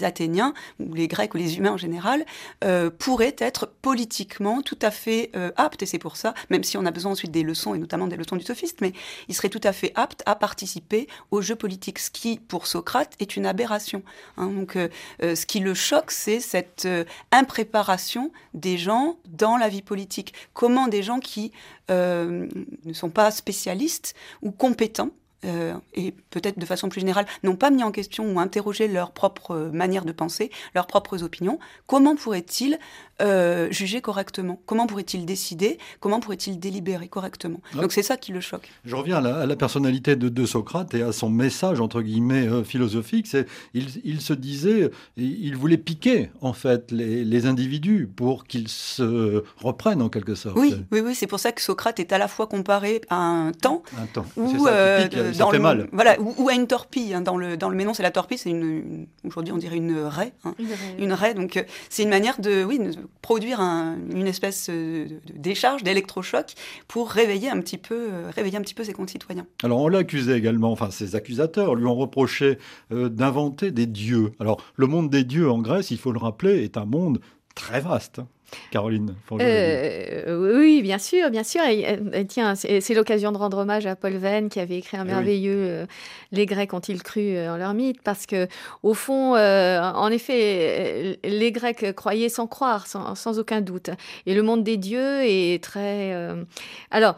Athéniens, 0.03 0.55
ou 0.81 0.95
les 0.95 1.09
Grecs 1.09 1.35
ou 1.35 1.39
les 1.39 1.59
humains 1.59 1.73
en 1.73 1.77
général, 1.77 2.25
euh, 2.65 2.91
pourraient 2.91 3.37
être 3.39 3.67
politiquement 3.83 4.63
tout 4.63 4.79
à 4.83 4.91
fait 4.91 5.31
euh, 5.37 5.51
aptes, 5.57 5.83
et 5.83 5.87
c'est 5.87 5.99
pour 5.99 6.17
ça, 6.17 6.35
même 6.51 6.65
si 6.65 6.77
on 6.77 6.87
a 6.87 6.91
besoin 6.91 7.13
ensuite 7.13 7.31
des 7.31 7.43
leçons, 7.43 7.75
et 7.75 7.79
notamment 7.79 8.07
des 8.07 8.17
leçons 8.17 8.37
du 8.37 8.45
sophiste, 8.45 8.81
mais 8.81 8.93
ils 9.29 9.35
seraient 9.35 9.49
tout 9.49 9.61
à 9.65 9.73
fait 9.73 9.93
aptes 9.95 10.23
à 10.27 10.35
participer 10.35 11.07
au 11.31 11.41
jeu 11.41 11.57
politique, 11.57 11.99
ce 11.99 12.11
qui, 12.11 12.39
pour 12.39 12.67
Socrate, 12.67 13.15
est 13.21 13.37
une 13.37 13.47
aberration. 13.47 14.03
Hein. 14.37 14.49
donc, 14.49 14.77
euh, 14.77 14.89
ce 15.21 15.47
qui 15.47 15.61
le 15.61 15.75
choque, 15.75 16.11
c'est 16.11 16.41
cette 16.41 16.89
impréparation 17.31 18.33
des 18.55 18.79
gens 18.79 19.19
dans 19.29 19.57
la 19.57 19.69
vie 19.69 19.83
politique. 19.83 20.35
Comment 20.53 20.89
des 20.89 21.03
gens 21.03 21.21
qui 21.21 21.53
ne 21.89 22.49
sont 22.93 23.11
pas 23.11 23.31
spécialistes 23.31 24.15
ou 24.41 24.51
compétents 24.51 25.11
euh, 25.45 25.75
et 25.95 26.13
peut-être 26.31 26.59
de 26.59 26.67
façon 26.67 26.89
plus 26.89 27.01
générale, 27.01 27.27
n'ont 27.43 27.57
pas 27.57 27.71
mis 27.71 27.83
en 27.83 27.93
question 27.93 28.33
ou 28.33 28.39
interrogé 28.39 28.89
leur 28.89 29.13
propre 29.13 29.71
manière 29.73 30.05
de 30.05 30.13
penser, 30.13 30.51
leurs 30.75 30.87
propres 30.87 31.23
opinions, 31.23 31.59
comment 31.87 32.17
pourraient-ils 32.17 32.79
euh, 33.23 33.71
juger 33.71 34.01
correctement 34.01 34.61
Comment 34.67 34.87
pourrait-il 34.87 35.25
décider? 35.27 35.79
Comment 36.01 36.21
pourrait-il 36.21 36.59
délibérer 36.59 37.09
correctement? 37.09 37.61
Ah. 37.75 37.83
Donc 37.83 37.93
c'est 37.93 38.03
ça 38.03 38.17
qui 38.17 38.33
le 38.33 38.41
choque. 38.41 38.69
Je 38.85 38.97
reviens 38.97 39.25
à 39.25 39.47
la, 39.47 39.57
personnalité 39.57 40.17
de, 40.17 40.47
Socrate 40.47 40.95
et 40.95 41.03
à 41.03 41.13
son 41.13 41.31
message, 41.31 41.81
entre 41.81 42.03
guillemets, 42.03 42.49
euh, 42.49 42.65
philosophique. 42.65 43.27
C'est, 43.29 43.47
il, 43.75 44.21
se 44.21 44.33
disait, 44.33 44.91
il 45.17 45.57
voulait 45.57 45.77
piquer, 45.79 46.31
en 46.41 46.53
fait, 46.53 46.91
les, 46.91 47.43
individus 47.47 48.09
pour 48.15 48.45
qu'ils 48.45 48.69
se 48.69 49.43
reprennent, 49.57 50.03
en 50.03 50.09
quelque 50.09 50.35
sorte. 50.35 50.57
Oui, 50.57 50.75
oui, 50.93 51.01
oui 51.01 51.15
c'est 51.15 51.27
pour 51.27 51.41
ça 51.41 51.51
que 51.53 51.61
Socrate 51.61 51.99
est 51.99 52.13
à 52.13 52.19
la 52.19 52.29
fois 52.29 52.47
comparé 52.47 53.01
à 53.09 53.17
un 53.17 53.53
temps, 53.53 53.83
un 53.99 54.07
temps. 54.07 54.27
Où, 54.37 54.65
ça, 54.65 54.71
euh, 54.71 55.33
ça 55.33 55.47
fait 55.51 55.59
mal. 55.59 55.89
Voilà, 55.93 56.17
ou, 56.21 56.49
à 56.49 56.55
une 56.55 56.67
torpille. 56.67 57.15
Hein, 57.15 57.21
dans, 57.21 57.37
le, 57.37 57.57
dans 57.57 57.69
le 57.69 57.77
Ménon, 57.77 57.95
c'est 57.95 58.03
la 58.03 58.11
torpille, 58.11 58.39
c'est 58.39 58.51
une, 58.51 59.07
aujourd'hui 59.25 59.53
on 59.53 59.59
dirait 59.59 59.77
une 59.77 59.99
raie. 59.99 60.33
Hein. 60.45 60.55
une 60.99 61.13
raie. 61.13 61.35
donc 61.35 61.65
c'est 61.89 62.03
une 62.03 62.11
manière 62.11 62.41
de, 62.41 62.65
oui, 62.65 62.79
produire 63.21 63.61
une 63.61 64.27
espèce 64.27 64.69
euh, 64.69 65.07
de 65.07 65.39
décharge, 65.39 65.83
d'électrochoc 65.83 66.55
pour 66.89 67.11
réveiller 67.11 67.51
un 67.51 67.61
petit 67.61 67.79
peu, 67.79 68.09
euh, 68.11 68.31
réveiller 68.35 68.59
un 68.59 68.63
petit 68.63 68.75
peu 68.75 68.85
ses 68.85 68.93
concitoyens. 68.93 69.47
Alors 69.63 69.81
on 69.81 69.89
l'accusait 69.89 70.37
également, 70.37 70.73
enfin 70.73 70.91
ses 70.91 71.15
accusateurs 71.15 71.75
lui 71.75 71.87
ont 71.87 71.95
reproché 71.95 72.59
euh, 72.91 73.09
d'inventer 73.09 73.71
des 73.71 73.87
dieux. 73.87 74.33
Alors 74.41 74.63
le 74.77 74.87
monde 74.87 75.11
des 75.11 75.25
dieux 75.25 75.51
en 75.51 75.61
Grèce, 75.61 75.91
il 75.91 75.99
faut 75.99 76.13
le 76.13 76.19
rappeler, 76.19 76.65
est 76.65 76.77
un 76.77 76.85
monde 76.85 77.21
très 77.55 77.81
vaste. 77.81 78.21
Caroline 78.71 79.15
euh, 79.33 80.59
Oui, 80.59 80.83
bien 80.83 80.99
sûr, 80.99 81.31
bien 81.31 81.45
sûr. 81.45 81.63
Et, 81.65 82.27
tiens, 82.27 82.55
c'est 82.55 82.95
l'occasion 82.95 83.33
de 83.33 83.39
rendre 83.39 83.59
hommage 83.59 83.87
à 83.87 83.97
Paul 83.97 84.15
Venn 84.15 84.49
qui 84.49 84.61
avait 84.61 84.79
écrit 84.79 84.97
un 84.97 85.05
eh 85.05 85.09
merveilleux 85.09 85.57
euh, 85.57 85.87
Les 86.33 86.47
Grecs 86.47 86.73
ont-ils 86.73 87.03
cru 87.03 87.35
euh, 87.35 87.55
en 87.55 87.57
leur 87.57 87.75
mythe? 87.75 88.03
Parce 88.03 88.27
que, 88.27 88.49
au 88.83 88.95
fond, 88.95 89.35
en 89.35 90.09
effet, 90.09 91.19
les 91.25 91.53
Grecs 91.53 91.95
croyaient 91.95 92.29
sans 92.29 92.47
croire, 92.47 92.87
sans, 92.87 93.39
aucun 93.39 93.61
doute. 93.61 93.91
Et 94.27 94.35
le 94.35 94.43
monde 94.43 94.65
des 94.65 94.77
dieux 94.77 95.23
est 95.23 95.63
très. 95.63 96.15
Alors, 96.91 97.17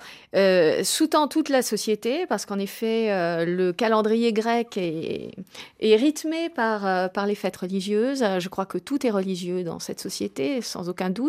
sous-tend 0.82 1.28
toute 1.28 1.48
la 1.48 1.62
société, 1.62 2.26
parce 2.26 2.46
qu'en 2.46 2.58
effet, 2.58 3.44
le 3.44 3.72
calendrier 3.72 4.32
grec 4.32 4.76
est, 4.76 5.32
est 5.80 5.96
rythmé 5.96 6.48
par, 6.48 7.10
par 7.10 7.26
les 7.26 7.34
fêtes 7.34 7.56
religieuses. 7.56 8.24
Je 8.38 8.48
crois 8.48 8.66
que 8.66 8.78
tout 8.78 9.06
est 9.06 9.10
religieux 9.10 9.64
dans 9.64 9.78
cette 9.78 10.00
société, 10.00 10.60
sans 10.60 10.88
aucun 10.88 11.10
doute. 11.10 11.23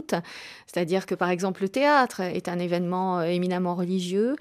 C'est-à-dire 0.68 1.06
que 1.06 1.16
par 1.16 1.30
exemple 1.30 1.62
le 1.62 1.70
théâtre 1.70 2.22
est 2.22 2.50
un 2.50 2.60
événement 2.60 3.20
euh, 3.20 3.24
éminemment 3.24 3.76
religieux. 3.76 4.36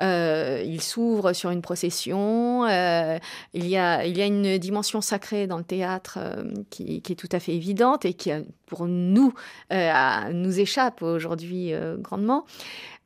Euh, 0.00 0.62
il 0.64 0.80
s'ouvre 0.80 1.32
sur 1.32 1.50
une 1.50 1.62
procession. 1.62 2.64
Euh, 2.66 3.18
il, 3.54 3.66
y 3.66 3.76
a, 3.76 4.04
une 4.04 4.58
dimension 4.58 5.00
sacrée 5.00 5.46
dans 5.46 5.58
le 5.58 5.64
théâtre 5.64 6.18
qui, 6.70 7.02
est 7.08 7.14
tout 7.18 7.28
à 7.32 7.40
fait 7.40 7.54
évidente 7.54 8.04
et 8.04 8.14
qui 8.14 8.30
pour 8.66 8.86
nous 8.86 9.32
nous 9.70 10.60
échappe 10.60 11.02
aujourd'hui 11.02 11.72
grandement. 11.98 12.44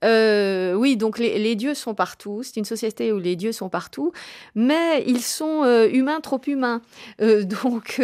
Euh, 0.04 0.74
oui, 0.74 0.96
donc 0.96 1.18
les, 1.18 1.54
dieux 1.54 1.74
sont 1.74 1.94
partout. 1.94 2.42
C'est 2.42 2.56
une 2.56 2.64
société 2.64 3.12
où 3.12 3.18
les 3.18 3.36
dieux 3.36 3.52
sont 3.52 3.68
partout, 3.68 4.12
mais 4.54 5.02
ils 5.06 5.22
sont 5.22 5.64
euh, 5.64 5.88
humains 5.90 6.20
trop 6.20 6.40
humains. 6.46 6.82
Euh, 7.20 7.44
donc, 7.64 8.00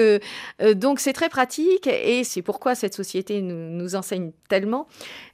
donc 0.75 1.01
c'est 1.01 1.13
très 1.13 1.29
pratique 1.29 1.87
et 1.87 2.25
c'est 2.25 2.43
pourquoi 2.43 2.75
cette 2.75 2.95
société 2.95 3.43
nous, 3.43 3.71
nous 3.71 3.95
enseigne 3.95 4.33
tellement. 4.49 4.87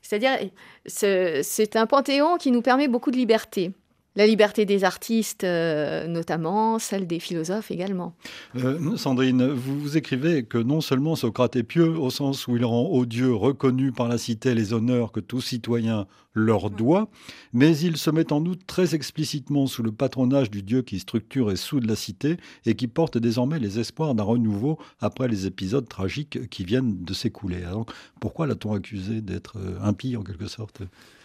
C'est-à-dire, 0.03 0.39
c'est 0.87 1.77
un 1.77 1.87
panthéon 1.87 2.37
qui 2.37 2.51
nous 2.51 2.63
permet 2.63 2.89
beaucoup 2.89 3.11
de 3.11 3.17
liberté. 3.17 3.73
La 4.17 4.27
liberté 4.27 4.65
des 4.65 4.83
artistes, 4.85 5.45
euh, 5.45 6.07
notamment, 6.07 6.79
celle 6.79 7.07
des 7.07 7.21
philosophes 7.21 7.71
également. 7.71 8.15
Euh, 8.57 8.97
Sandrine, 8.97 9.47
vous, 9.47 9.99
écrivez 9.99 10.45
que 10.45 10.57
non 10.57 10.81
seulement 10.81 11.17
Socrate 11.17 11.57
est 11.57 11.63
pieux, 11.63 11.91
au 11.99 12.09
sens 12.09 12.49
où 12.49 12.57
il 12.57 12.65
rend 12.65 12.87
aux 12.87 13.05
dieux 13.05 13.35
reconnus 13.35 13.93
par 13.95 14.09
la 14.09 14.17
cité 14.17 14.55
les 14.55 14.73
honneurs 14.73 15.13
que 15.13 15.21
tout 15.21 15.43
citoyen 15.43 16.07
leur 16.33 16.71
doit, 16.71 17.09
mais 17.53 17.77
il 17.79 17.97
se 17.97 18.11
met 18.11 18.33
en 18.33 18.45
outre 18.45 18.65
très 18.67 18.95
explicitement 18.95 19.67
sous 19.67 19.83
le 19.83 19.93
patronage 19.93 20.51
du 20.51 20.63
dieu 20.63 20.83
qui 20.83 20.99
structure 20.99 21.51
et 21.51 21.57
soude 21.57 21.87
la 21.87 21.97
cité 21.97 22.37
et 22.67 22.75
qui 22.75 22.89
porte 22.89 23.19
désormais 23.19 23.59
les 23.59 23.79
espoirs 23.79 24.15
d'un 24.15 24.23
renouveau 24.23 24.79
après 25.01 25.29
les 25.29 25.47
épisodes 25.47 25.89
tragiques 25.89 26.49
qui 26.49 26.65
viennent 26.65 27.05
de 27.05 27.15
s'écouler. 27.15 27.65
Alors 27.65 27.87
pourquoi 28.21 28.47
l'a-t-on 28.47 28.75
accusé 28.75 29.21
d'être 29.21 29.57
euh, 29.59 29.79
impie 29.83 30.17
en 30.17 30.23
quelque 30.23 30.47
sorte? 30.47 30.83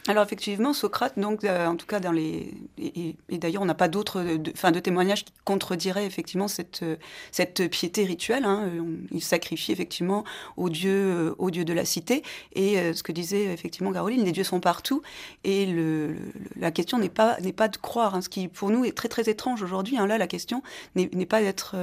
Alors 0.08 0.24
effectivement, 0.24 0.74
Socrate, 0.74 1.20
donc, 1.20 1.44
euh, 1.44 1.68
en 1.68 1.76
tout 1.76 1.86
cas 1.86 2.00
dans 2.00 2.12
les, 2.12 2.56
et, 2.80 3.16
d'ailleurs, 3.30 3.62
on 3.62 3.66
n'a 3.66 3.76
pas 3.76 3.88
d'autres, 3.88 4.24
de, 4.24 4.72
de 4.72 4.80
témoignages 4.80 5.26
qui 5.26 5.34
contrediraient 5.46 6.08
effectivement 6.08 6.48
cette, 6.48 6.84
cette 7.32 7.70
piété 7.70 8.04
rituelle. 8.06 8.46
Hein. 8.46 8.72
il 9.12 9.22
sacrifie 9.22 9.72
effectivement 9.72 10.24
aux 10.58 10.70
dieux, 10.70 11.36
aux 11.38 11.52
dieux 11.52 11.66
de 11.66 11.74
la 11.74 11.86
cité. 11.86 12.24
Et 12.54 12.94
ce 12.94 13.04
que 13.04 13.12
disait 13.12 13.46
effectivement 13.46 13.94
Caroline, 13.94 14.24
les 14.26 14.32
dieux 14.32 14.44
sont 14.44 14.60
partout. 14.60 15.04
Et 15.44 15.68
le, 15.68 16.16
la 16.56 16.72
question 16.72 16.98
n'est 16.98 17.10
pas, 17.10 17.40
n'est 17.42 17.54
pas 17.54 17.68
de 17.68 17.78
croire. 17.78 18.16
Hein. 18.16 18.22
Ce 18.22 18.30
qui, 18.30 18.48
pour 18.48 18.72
nous, 18.72 18.86
est 18.86 18.98
très 18.98 19.08
très 19.08 19.30
étrange 19.30 19.62
aujourd'hui. 19.62 19.98
Hein. 19.98 20.08
Là, 20.08 20.18
la 20.18 20.28
question 20.28 20.64
n'est 20.96 21.26
pas 21.28 21.42
d'être, 21.42 21.76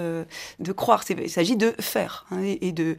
de 0.58 0.72
croire. 0.72 1.04
Il 1.08 1.30
s'agit 1.30 1.56
de 1.56 1.72
faire 1.78 2.26
et, 2.42 2.72
de, 2.72 2.96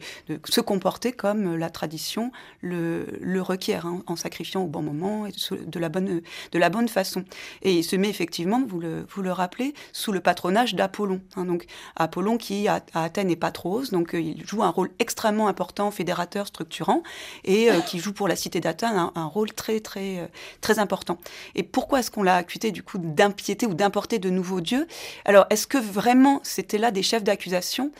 se 0.48 0.62
comporter 0.62 1.12
comme 1.12 1.56
la 1.56 1.68
tradition 1.68 2.32
le 2.62 3.40
requiert, 3.40 3.86
en 4.06 4.16
sacrifiant 4.16 4.62
au 4.62 4.66
bon 4.66 4.80
moment 4.80 5.09
de 5.22 5.78
la 5.78 5.88
bonne, 5.88 6.20
de 6.52 6.58
la 6.58 6.68
bonne 6.68 6.88
façon. 6.88 7.24
Et 7.62 7.74
il 7.74 7.84
se 7.84 7.96
met 7.96 8.08
effectivement, 8.08 8.62
vous 8.66 8.80
le, 8.80 9.06
vous 9.08 9.22
le 9.22 9.32
rappelez, 9.32 9.74
sous 9.92 10.12
le 10.12 10.20
patronage 10.20 10.74
d'Apollon. 10.74 11.20
Hein. 11.36 11.44
donc 11.44 11.66
Apollon 11.96 12.36
qui 12.36 12.68
à, 12.68 12.82
Athènes 12.94 13.28
n'est 13.28 13.36
pas 13.36 13.50
trop 13.50 13.70
donc 13.92 14.14
euh, 14.14 14.20
il 14.20 14.46
joue 14.46 14.62
un 14.62 14.70
rôle 14.70 14.90
extrêmement 14.98 15.48
important, 15.48 15.90
fédérateur, 15.90 16.46
structurant, 16.46 17.02
et 17.44 17.70
euh, 17.70 17.80
qui 17.80 17.98
joue 17.98 18.12
pour 18.12 18.28
la 18.28 18.36
cité 18.36 18.60
d'Athènes 18.60 19.10
un, 19.14 19.26
rôle 19.26 19.52
très 19.52 19.80
très 19.80 20.18
euh, 20.18 20.26
très 20.60 20.78
important. 20.78 21.18
Et 21.54 21.62
pourquoi 21.62 22.00
est-ce 22.00 22.10
qu'on 22.10 22.22
l'a 22.22 22.36
accusé 22.36 22.70
du 22.70 22.82
coup 22.82 22.98
d'impiété 22.98 23.66
ou 23.66 23.74
d'importer 23.74 24.18
de 24.18 24.30
nouveaux 24.30 24.60
dieux? 24.60 24.86
Alors 25.24 25.46
est-ce 25.50 25.66
que 25.66 25.78
vraiment 25.78 26.40
c'était 26.42 26.78
là 26.78 26.90
des 26.90 27.02
chefs 27.02 27.24
d'accusation 27.24 27.92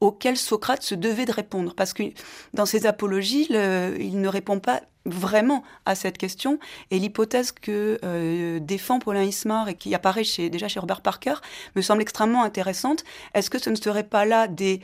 auxquels 0.00 0.38
Socrate 0.38 0.82
se 0.82 0.94
devait 0.94 1.26
de 1.26 1.32
répondre? 1.32 1.74
Parce 1.74 1.92
que 1.92 2.04
dans 2.54 2.64
ses 2.64 2.86
apologies, 2.86 3.46
il 3.50 4.20
ne 4.20 4.28
répond 4.28 4.60
pas 4.60 4.80
vraiment 5.06 5.62
à 5.84 5.94
cette 5.94 6.18
question. 6.18 6.58
Et 6.90 6.98
l'hypothèse 6.98 7.52
que 7.52 7.98
euh, 8.04 8.58
défend 8.60 8.98
Paulin 8.98 9.22
Ismar 9.22 9.68
et 9.68 9.74
qui 9.74 9.94
apparaît 9.94 10.24
déjà 10.50 10.68
chez 10.68 10.80
Robert 10.80 11.00
Parker 11.00 11.34
me 11.74 11.82
semble 11.82 12.02
extrêmement 12.02 12.42
intéressante. 12.42 13.04
Est-ce 13.34 13.50
que 13.50 13.58
ce 13.58 13.70
ne 13.70 13.76
serait 13.76 14.04
pas 14.04 14.24
là 14.24 14.48
des 14.48 14.80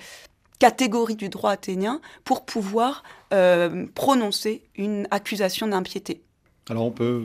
catégories 0.58 1.16
du 1.16 1.28
droit 1.28 1.50
athénien 1.50 2.00
pour 2.24 2.44
pouvoir 2.44 3.02
euh, 3.34 3.86
prononcer 3.94 4.62
une 4.76 5.08
accusation 5.10 5.66
d'impiété? 5.66 6.22
Alors 6.70 6.84
on 6.84 6.92
peut, 6.92 7.24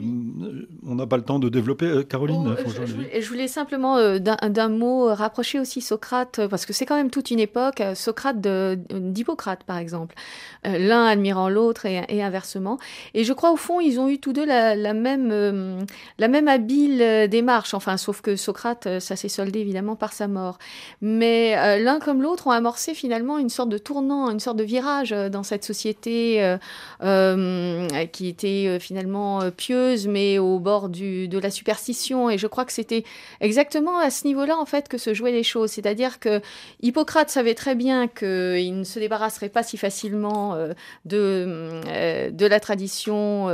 on 0.84 0.96
n'a 0.96 1.06
pas 1.06 1.18
le 1.18 1.22
temps 1.22 1.38
de 1.38 1.48
développer. 1.48 1.86
Euh, 1.86 2.04
Caroline, 2.04 2.56
oh, 2.58 2.70
je, 3.14 3.28
voulais 3.30 3.48
simplement 3.48 3.96
euh, 3.98 4.18
d'un 4.18 4.70
mot 4.70 5.14
rapprocher 5.14 5.60
aussi 5.60 5.80
Socrate 5.80 6.48
parce 6.48 6.66
que 6.66 6.74
c'est 6.74 6.88
quand 6.88 6.96
même 6.96 7.12
toute 7.12 7.30
une 7.30 7.40
époque. 7.40 7.82
Euh, 7.82 7.94
Socrate 7.94 8.42
d'Hippocrate 8.42 9.64
par 9.64 9.78
exemple, 9.78 10.16
l'un 10.66 11.06
admirant 11.06 11.50
l'autre 11.50 11.86
et, 11.86 12.24
inversement. 12.24 12.80
Et 13.14 13.24
je 13.24 13.32
crois 13.32 13.52
au 13.52 13.58
fond 13.58 13.80
ils 13.80 14.00
ont 14.00 14.10
eu 14.10 14.18
tous 14.18 14.34
deux 14.34 14.44
la, 14.44 14.76
même 14.96 15.86
la 16.18 16.28
même 16.28 16.48
habile 16.48 17.28
démarche. 17.30 17.76
Enfin 17.76 17.98
sauf 17.98 18.22
que 18.22 18.36
Socrate 18.36 19.00
ça 19.00 19.16
s'est 19.16 19.30
soldé 19.30 19.60
évidemment 19.60 19.96
par 19.96 20.14
sa 20.14 20.28
mort. 20.28 20.58
Mais 21.02 21.80
l'un 21.80 22.00
comme 22.00 22.24
l'autre 22.24 22.48
ont 22.48 22.52
amorcé 22.52 22.96
finalement 22.96 23.38
une 23.38 23.50
sorte 23.50 23.70
de 23.70 23.78
tournant, 23.78 24.32
une 24.32 24.40
sorte 24.40 24.58
de 24.58 24.64
virage 24.64 25.12
dans 25.12 25.44
cette 25.44 25.64
société 25.64 26.58
qui 27.00 28.28
était 28.28 28.80
finalement 28.80 29.27
euh, 29.42 29.52
pieuse, 29.52 30.08
mais 30.08 30.40
au 30.40 30.60
bord 30.60 30.90
du, 30.90 31.28
de 31.28 31.40
la 31.40 31.50
superstition. 31.50 32.30
Et 32.30 32.38
je 32.38 32.48
crois 32.48 32.66
que 32.66 32.74
c'était 32.74 33.04
exactement 33.42 33.98
à 34.00 34.10
ce 34.10 34.26
niveau-là, 34.26 34.58
en 34.58 34.66
fait, 34.66 34.88
que 34.88 34.98
se 34.98 35.14
jouaient 35.14 35.32
les 35.32 35.44
choses. 35.44 35.72
C'est-à-dire 35.72 36.20
que 36.20 36.42
Hippocrate 36.82 37.30
savait 37.30 37.56
très 37.56 37.76
bien 37.76 38.08
qu'il 38.08 38.78
ne 38.80 38.84
se 38.84 39.00
débarrasserait 39.00 39.50
pas 39.50 39.64
si 39.64 39.78
facilement 39.78 40.56
euh, 40.56 40.74
de, 41.06 41.82
euh, 41.88 42.32
de 42.32 42.46
la 42.46 42.60
tradition 42.60 43.48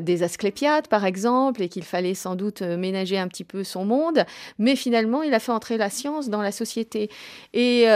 des 0.00 0.22
Asclépiades, 0.22 0.88
par 0.88 1.04
exemple, 1.04 1.62
et 1.62 1.68
qu'il 1.68 1.84
fallait 1.84 2.14
sans 2.14 2.34
doute 2.34 2.62
ménager 2.62 3.18
un 3.18 3.28
petit 3.28 3.44
peu 3.44 3.64
son 3.64 3.84
monde. 3.84 4.24
Mais 4.58 4.76
finalement, 4.76 5.22
il 5.22 5.34
a 5.34 5.38
fait 5.38 5.52
entrer 5.52 5.76
la 5.76 5.90
science 5.90 6.28
dans 6.28 6.42
la 6.42 6.52
société. 6.52 7.10
Et 7.54 7.86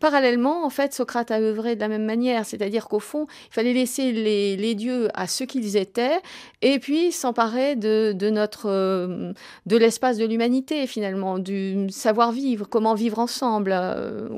parallèlement, 0.00 0.64
en 0.64 0.70
fait, 0.70 0.94
Socrate 0.94 1.30
a 1.30 1.40
œuvré 1.40 1.76
de 1.76 1.80
la 1.80 1.88
même 1.88 2.04
manière. 2.04 2.44
C'est-à-dire 2.44 2.88
qu'au 2.88 3.00
fond, 3.00 3.26
il 3.50 3.54
fallait 3.54 3.72
laisser 3.72 4.12
les, 4.12 4.56
les 4.56 4.74
dieux 4.74 5.08
à 5.14 5.26
ce 5.26 5.44
qu'ils 5.44 5.76
étaient 5.76 6.20
et 6.62 6.78
puis 6.78 7.12
s'emparer 7.12 7.76
de, 7.76 8.12
de, 8.12 8.30
notre 8.30 8.66
euh, 8.66 9.32
de 9.66 9.76
l'espace 9.76 10.18
de 10.18 10.26
l'humanité 10.26 10.86
finalement, 10.86 11.38
du 11.38 11.88
savoir-vivre, 11.90 12.66
comment 12.68 12.94
vivre 12.94 13.18
ensemble. 13.18 13.72
Euh, 13.72 14.28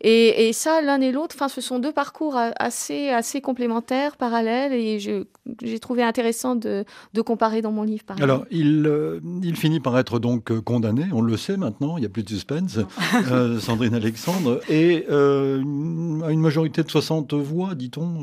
et, 0.00 0.48
et, 0.48 0.52
ça, 0.52 0.80
l'un 0.80 1.00
et 1.00 1.12
l'autre, 1.12 1.36
enfin, 1.36 1.48
ce 1.48 1.60
sont 1.60 1.78
deux 1.78 1.92
parcours 1.92 2.38
assez, 2.58 3.10
assez 3.10 3.40
complémentaires, 3.40 4.16
parallèles, 4.16 4.72
et 4.72 4.98
j'ai 4.98 5.78
trouvé 5.78 6.02
intéressant 6.02 6.54
de, 6.54 6.84
de, 7.12 7.20
comparer 7.20 7.60
dans 7.60 7.72
mon 7.72 7.82
livre. 7.82 8.04
Par 8.04 8.20
Alors, 8.22 8.46
il, 8.50 8.86
euh, 8.86 9.20
il 9.42 9.56
finit 9.56 9.80
par 9.80 9.98
être 9.98 10.18
donc 10.18 10.58
condamné, 10.60 11.06
on 11.12 11.20
le 11.20 11.36
sait 11.36 11.56
maintenant, 11.56 11.96
il 11.96 12.00
n'y 12.00 12.06
a 12.06 12.10
plus 12.10 12.22
de 12.22 12.28
suspense, 12.28 12.78
Sandrine 13.60 13.94
Alexandre, 13.94 14.60
et 14.68 15.06
à 15.08 16.30
une 16.30 16.40
majorité 16.40 16.82
de 16.82 16.90
60 16.90 17.34
voix, 17.34 17.74
dit-on, 17.74 18.20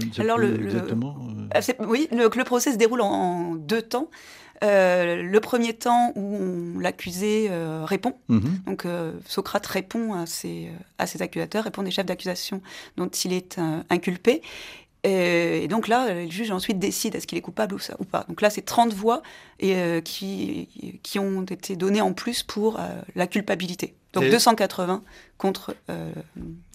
je 0.00 0.06
ne 0.06 0.12
sais 0.12 0.22
Alors, 0.22 0.38
plus 0.38 0.56
le, 0.56 0.64
exactement. 0.64 1.16
Ah, 1.54 1.60
oui, 1.86 2.08
le, 2.10 2.30
le 2.34 2.44
procès 2.56 2.72
se 2.72 2.78
déroule 2.78 3.02
en, 3.02 3.54
deux 3.54 3.82
temps. 3.82 4.08
Euh, 4.64 5.22
le 5.22 5.40
premier 5.40 5.74
temps 5.74 6.14
où 6.16 6.80
l'accusé 6.80 7.48
euh, 7.50 7.84
répond, 7.84 8.14
mhm. 8.28 8.60
donc 8.66 8.86
euh, 8.86 9.12
Socrate 9.26 9.66
répond 9.66 10.14
à 10.14 10.24
ses, 10.24 10.70
à 10.96 11.06
ses 11.06 11.20
accusateurs, 11.20 11.64
répond 11.64 11.82
des 11.82 11.90
chefs 11.90 12.06
d'accusation 12.06 12.62
dont 12.96 13.08
il 13.08 13.34
est 13.34 13.60
inculpé. 13.90 14.40
Et, 15.04 15.68
donc 15.68 15.86
là, 15.86 16.14
le 16.14 16.30
juge 16.30 16.50
ensuite 16.50 16.78
décide 16.78 17.14
est-ce 17.14 17.26
qu'il 17.26 17.36
est 17.36 17.42
coupable 17.42 17.74
ou, 17.74 17.78
ça, 17.78 17.94
ou 17.98 18.04
pas. 18.04 18.24
Donc 18.28 18.40
là, 18.40 18.48
c'est 18.48 18.64
30 18.64 18.94
voix 18.94 19.22
et, 19.60 20.00
qui, 20.02 20.98
qui 21.02 21.18
ont 21.18 21.42
été 21.42 21.76
données 21.76 22.00
en 22.00 22.14
plus 22.14 22.42
pour 22.42 22.80
la 23.14 23.26
culpabilité. 23.26 23.94
Donc 24.14 24.30
280 24.30 25.02
contre 25.38 25.74
euh, 25.90 26.10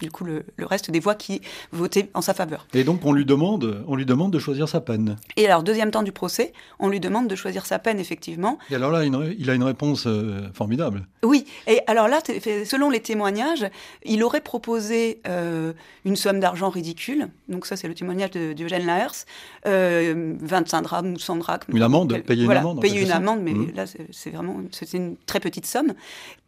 du 0.00 0.10
coup 0.10 0.24
le, 0.24 0.44
reste 0.60 0.90
des 0.90 1.00
voix 1.00 1.14
qui 1.14 1.40
votaient 1.72 2.10
en 2.14 2.20
sa 2.20 2.34
faveur. 2.34 2.66
Et 2.74 2.84
donc 2.84 3.04
on 3.04 3.12
lui 3.12 3.24
demande, 3.24 3.84
on 3.86 3.96
lui 3.96 4.06
demande 4.06 4.32
de 4.32 4.38
choisir 4.38 4.68
sa 4.68 4.80
peine. 4.80 5.16
Et 5.36 5.46
alors 5.46 5.62
deuxième 5.62 5.90
temps 5.90 6.02
du 6.02 6.12
procès, 6.12 6.52
on 6.78 6.88
lui 6.88 7.00
demande 7.00 7.28
de 7.28 7.34
choisir 7.34 7.66
sa 7.66 7.78
peine 7.78 7.98
effectivement. 7.98 8.58
Et 8.70 8.74
alors 8.74 8.90
là, 8.90 9.04
il 9.04 9.50
a 9.50 9.54
une 9.54 9.64
réponse 9.64 10.06
euh, 10.06 10.48
formidable. 10.54 11.06
Oui. 11.24 11.46
Et 11.66 11.80
alors 11.86 12.08
là, 12.08 12.20
selon 12.64 12.90
les 12.90 13.00
témoignages, 13.00 13.66
il 14.04 14.22
aurait 14.22 14.40
proposé 14.40 15.20
euh, 15.26 15.72
une 16.04 16.16
somme 16.16 16.40
d'argent 16.40 16.68
ridicule. 16.68 17.28
Donc 17.48 17.66
ça, 17.66 17.76
c'est 17.76 17.88
le 17.88 17.94
témoignage 17.94 18.30
de 18.30 18.52
Diogène 18.52 18.86
Laërce, 18.86 19.26
25 19.64 20.82
drachmes 20.82 21.12
ou 21.14 21.18
100 21.18 21.36
drachmes. 21.36 21.76
Une 21.76 21.82
amende, 21.82 22.22
payer 22.22 22.44
une 22.44 22.52
amende. 22.52 22.80
Payer 22.80 23.02
une 23.02 23.10
amende, 23.10 23.40
mais 23.42 23.52
mmh. 23.52 23.72
là, 23.74 23.84
c'est 23.86 24.30
vraiment, 24.30 24.60
c'est 24.70 24.92
une 24.92 25.16
très 25.26 25.40
petite 25.40 25.66
somme. 25.66 25.94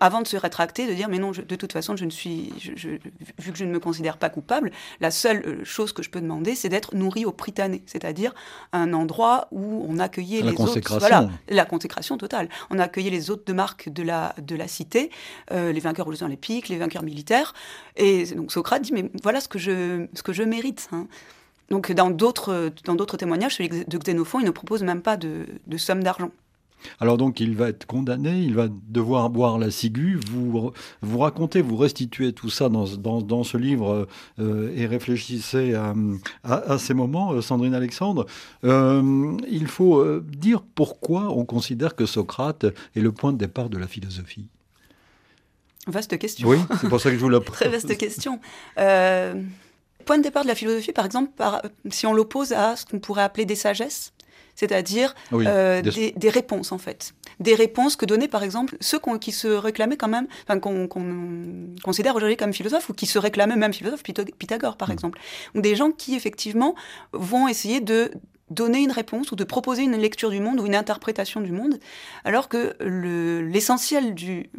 Avant 0.01 0.23
de 0.23 0.27
se 0.27 0.37
rétracter, 0.37 0.87
de 0.87 0.95
dire 0.95 1.09
mais 1.09 1.19
non, 1.19 1.33
de 1.33 1.57
toute 1.57 1.73
façon, 1.73 1.97
je 1.97 2.04
ne 2.05 2.11
suis, 2.11 2.53
vu 3.39 3.53
que 3.53 3.59
je 3.59 3.65
ne 3.65 3.71
me 3.71 3.81
considère 3.81 4.17
pas 4.17 4.31
coupable, 4.31 4.71
la 5.01 5.11
seule 5.11 5.43
euh, 5.47 5.65
chose 5.65 5.93
que 5.93 6.03
je 6.03 6.11
peux 6.11 6.21
demander, 6.21 6.55
c'est 6.55 6.69
d'être 6.69 6.95
nourri 6.95 7.25
au 7.25 7.33
Prytanée, 7.33 7.83
c'est-à-dire 7.87 8.35
un 8.73 8.93
endroit 8.93 9.49
où 9.51 9.87
on 9.89 9.99
accueillait 9.99 10.43
la 10.43 10.53
les 10.53 10.61
autres. 10.61 10.99
Voilà, 10.99 11.29
la 11.49 11.65
consécration 11.65 12.17
totale. 12.17 12.49
On 12.71 12.79
accueillait 12.79 13.11
les 13.11 13.31
autres 13.31 13.45
de 13.45 13.53
marque 13.53 13.89
de 13.89 14.03
la, 14.03 14.35
de 14.41 14.57
la 14.57 14.69
cité, 14.69 15.11
euh, 15.53 15.73
les 15.73 15.81
vainqueurs 15.81 16.07
aux 16.09 16.13
Jeux 16.13 16.23
Olympiques, 16.25 16.69
les 16.69 16.79
vainqueurs 16.79 17.03
militaires. 17.03 17.55
Et 17.97 18.25
donc 18.27 18.53
Socrate 18.53 18.83
dit, 18.83 18.93
mais 18.93 19.11
voilà 19.23 19.41
ce 19.41 19.49
que 19.49 19.59
je, 19.59 20.07
ce 20.15 20.23
que 20.23 20.33
je 20.33 20.43
mérite. 20.43 20.89
Hein. 20.93 21.07
Donc 21.71 21.91
dans 21.93 22.11
d'autres, 22.11 22.73
dans 22.85 22.95
d'autres 22.95 23.17
témoignages, 23.17 23.57
celui 23.57 23.69
de 23.69 23.99
Xénophon, 23.99 24.41
il 24.41 24.47
ne 24.47 24.51
propose 24.51 24.83
même 24.83 25.03
pas 25.03 25.17
de, 25.17 25.47
de 25.67 25.77
somme 25.77 26.03
d'argent. 26.03 26.31
Alors 27.01 27.17
donc 27.17 27.41
il 27.41 27.57
va 27.57 27.69
être 27.69 27.87
condamné, 27.87 28.41
il 28.41 28.55
va 28.55 28.69
devoir 28.89 29.31
boire 29.31 29.59
la 29.59 29.71
ciguë. 29.71 30.19
Vous, 30.31 30.73
vous 31.03 31.19
racontez, 31.19 31.63
vous 31.63 31.77
restituez 31.77 32.33
tout 32.33 32.51
ça 32.51 32.69
dans, 32.69 32.87
dans, 33.21 33.45
ce 33.45 33.57
livre 33.57 34.07
euh, 34.39 34.73
et 34.75 34.87
réfléchissez 34.87 35.75
à, 36.45 36.79
ces 36.79 36.95
moments, 36.95 37.33
euh, 37.33 37.41
Sandrine 37.41 37.75
Alexandre. 37.75 38.27
Euh, 38.65 39.37
il 39.49 39.67
faut 39.67 40.05
dire 40.21 40.63
pourquoi 40.75 41.31
on 41.31 41.45
considère 41.45 41.95
que 41.95 42.07
Socrate 42.07 42.65
est 42.65 43.01
le 43.01 43.13
point 43.13 43.33
de 43.33 43.39
départ 43.39 43.69
de 43.69 43.79
la 43.79 43.87
philosophie. 43.87 44.47
Vaste 45.87 46.17
question. 46.19 46.49
Oui, 46.49 46.59
c'est 46.81 46.89
pour 46.89 47.01
ça 47.01 47.11
que 47.11 47.17
je 47.17 47.21
vous 47.21 47.29
la 47.29 47.41
Très 47.45 47.69
vaste 47.69 47.97
question. 47.99 48.41
point 48.77 50.19
de 50.19 50.23
départ 50.23 50.45
de 50.45 50.49
la 50.49 50.55
philosophie, 50.55 50.93
par 50.93 51.05
exemple, 51.05 51.31
si 51.91 52.07
on 52.07 52.15
l'oppose 52.15 52.53
à 52.53 52.77
ce 52.77 52.87
qu'on 52.87 53.01
pourrait 53.01 53.23
appeler 53.23 53.45
des 53.45 53.57
sagesses, 53.57 54.14
c'est-à-dire 54.55 55.15
euh, 55.33 55.83
des, 55.83 56.31
réponses 56.31 56.73
en 56.73 56.79
fait. 56.79 57.15
Des 57.41 57.55
réponses 57.55 57.97
que 57.97 58.07
donnaient 58.07 58.29
par 58.29 58.43
exemple 58.43 58.77
ceux 58.81 58.99
qui 59.21 59.33
se 59.33 59.49
réclamaient 59.49 59.97
quand 59.97 60.09
même, 60.09 60.27
enfin, 60.47 60.59
qu'on 60.59 60.89
considère 61.83 62.15
aujourd'hui 62.17 62.37
comme 62.37 62.53
philosophes 62.53 62.89
ou 62.89 62.95
qui 62.95 63.07
se 63.07 63.19
réclamaient 63.19 63.57
même 63.57 63.73
philosophes, 63.73 64.03
Pythagore 64.03 64.77
par 64.77 64.89
mm. 64.89 64.93
exemple, 64.93 65.21
ou 65.55 65.61
des 65.61 65.77
gens 65.77 65.91
qui 65.91 66.15
effectivement 66.15 66.75
vont 67.13 67.49
essayer 67.49 67.81
de 67.81 68.11
donner 68.51 68.83
une 68.83 68.93
réponse 68.93 69.33
ou 69.33 69.37
de 69.37 69.45
proposer 69.45 69.83
une 69.83 69.97
lecture 69.97 70.31
du 70.31 70.41
monde 70.41 70.61
ou 70.61 70.67
une 70.67 70.75
interprétation 70.75 71.41
du 71.41 71.53
monde, 71.53 71.79
alors 72.25 72.49
que 72.49 72.77
l'essentiel 72.81 74.15
du, 74.15 74.51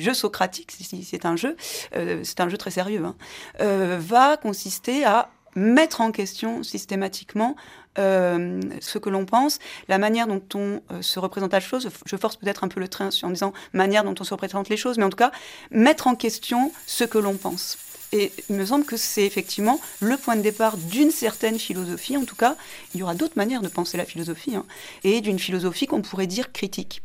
jeu 0.00 0.14
socratique, 0.14 0.70
si 0.70 1.04
c'est 1.04 1.26
un 1.26 1.36
jeu, 1.36 1.56
euh, 1.96 2.20
c'est 2.24 2.40
un 2.40 2.48
jeu 2.48 2.56
très 2.56 2.70
sérieux, 2.70 3.04
hein, 3.04 3.16
euh, 3.60 3.98
va 4.00 4.36
consister 4.36 5.04
à 5.04 5.30
mettre 5.54 6.00
en 6.00 6.12
question 6.12 6.62
systématiquement 6.62 7.56
euh, 7.98 8.60
ce 8.80 8.98
que 8.98 9.10
l'on 9.10 9.26
pense, 9.26 9.58
la 9.88 9.98
manière 9.98 10.26
dont 10.26 10.42
on 10.54 10.80
euh, 10.90 11.02
se 11.02 11.18
représente 11.18 11.52
la 11.52 11.60
chose. 11.60 11.90
Je 12.06 12.16
force 12.16 12.36
peut-être 12.36 12.64
un 12.64 12.68
peu 12.68 12.80
le 12.80 12.88
train 12.88 13.10
en 13.22 13.30
disant 13.30 13.52
manière 13.72 14.04
dont 14.04 14.14
on 14.18 14.24
se 14.24 14.32
représente 14.32 14.68
les 14.68 14.76
choses, 14.76 14.96
mais 14.98 15.04
en 15.04 15.10
tout 15.10 15.16
cas, 15.16 15.32
mettre 15.70 16.06
en 16.06 16.14
question 16.14 16.72
ce 16.86 17.04
que 17.04 17.18
l'on 17.18 17.36
pense. 17.36 17.76
Et 18.12 18.30
il 18.50 18.56
me 18.56 18.66
semble 18.66 18.84
que 18.84 18.96
c'est 18.96 19.24
effectivement 19.24 19.80
le 20.00 20.16
point 20.16 20.36
de 20.36 20.42
départ 20.42 20.76
d'une 20.76 21.10
certaine 21.10 21.58
philosophie. 21.58 22.16
En 22.16 22.24
tout 22.24 22.36
cas, 22.36 22.56
il 22.94 23.00
y 23.00 23.02
aura 23.02 23.14
d'autres 23.14 23.36
manières 23.36 23.62
de 23.62 23.68
penser 23.68 23.96
la 23.96 24.04
philosophie, 24.04 24.54
hein, 24.54 24.64
et 25.04 25.20
d'une 25.20 25.38
philosophie 25.38 25.86
qu'on 25.86 26.02
pourrait 26.02 26.26
dire 26.26 26.52
critique. 26.52 27.02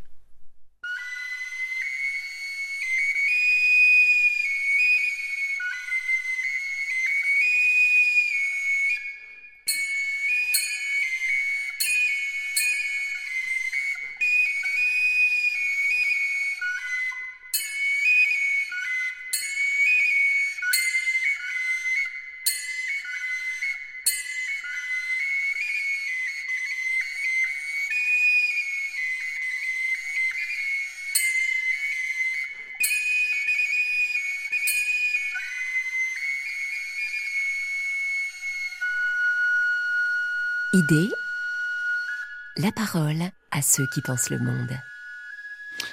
La 42.56 42.72
parole 42.72 43.22
à 43.50 43.62
ceux 43.62 43.84
qui 43.92 44.00
pensent 44.00 44.30
le 44.30 44.38
monde. 44.38 44.70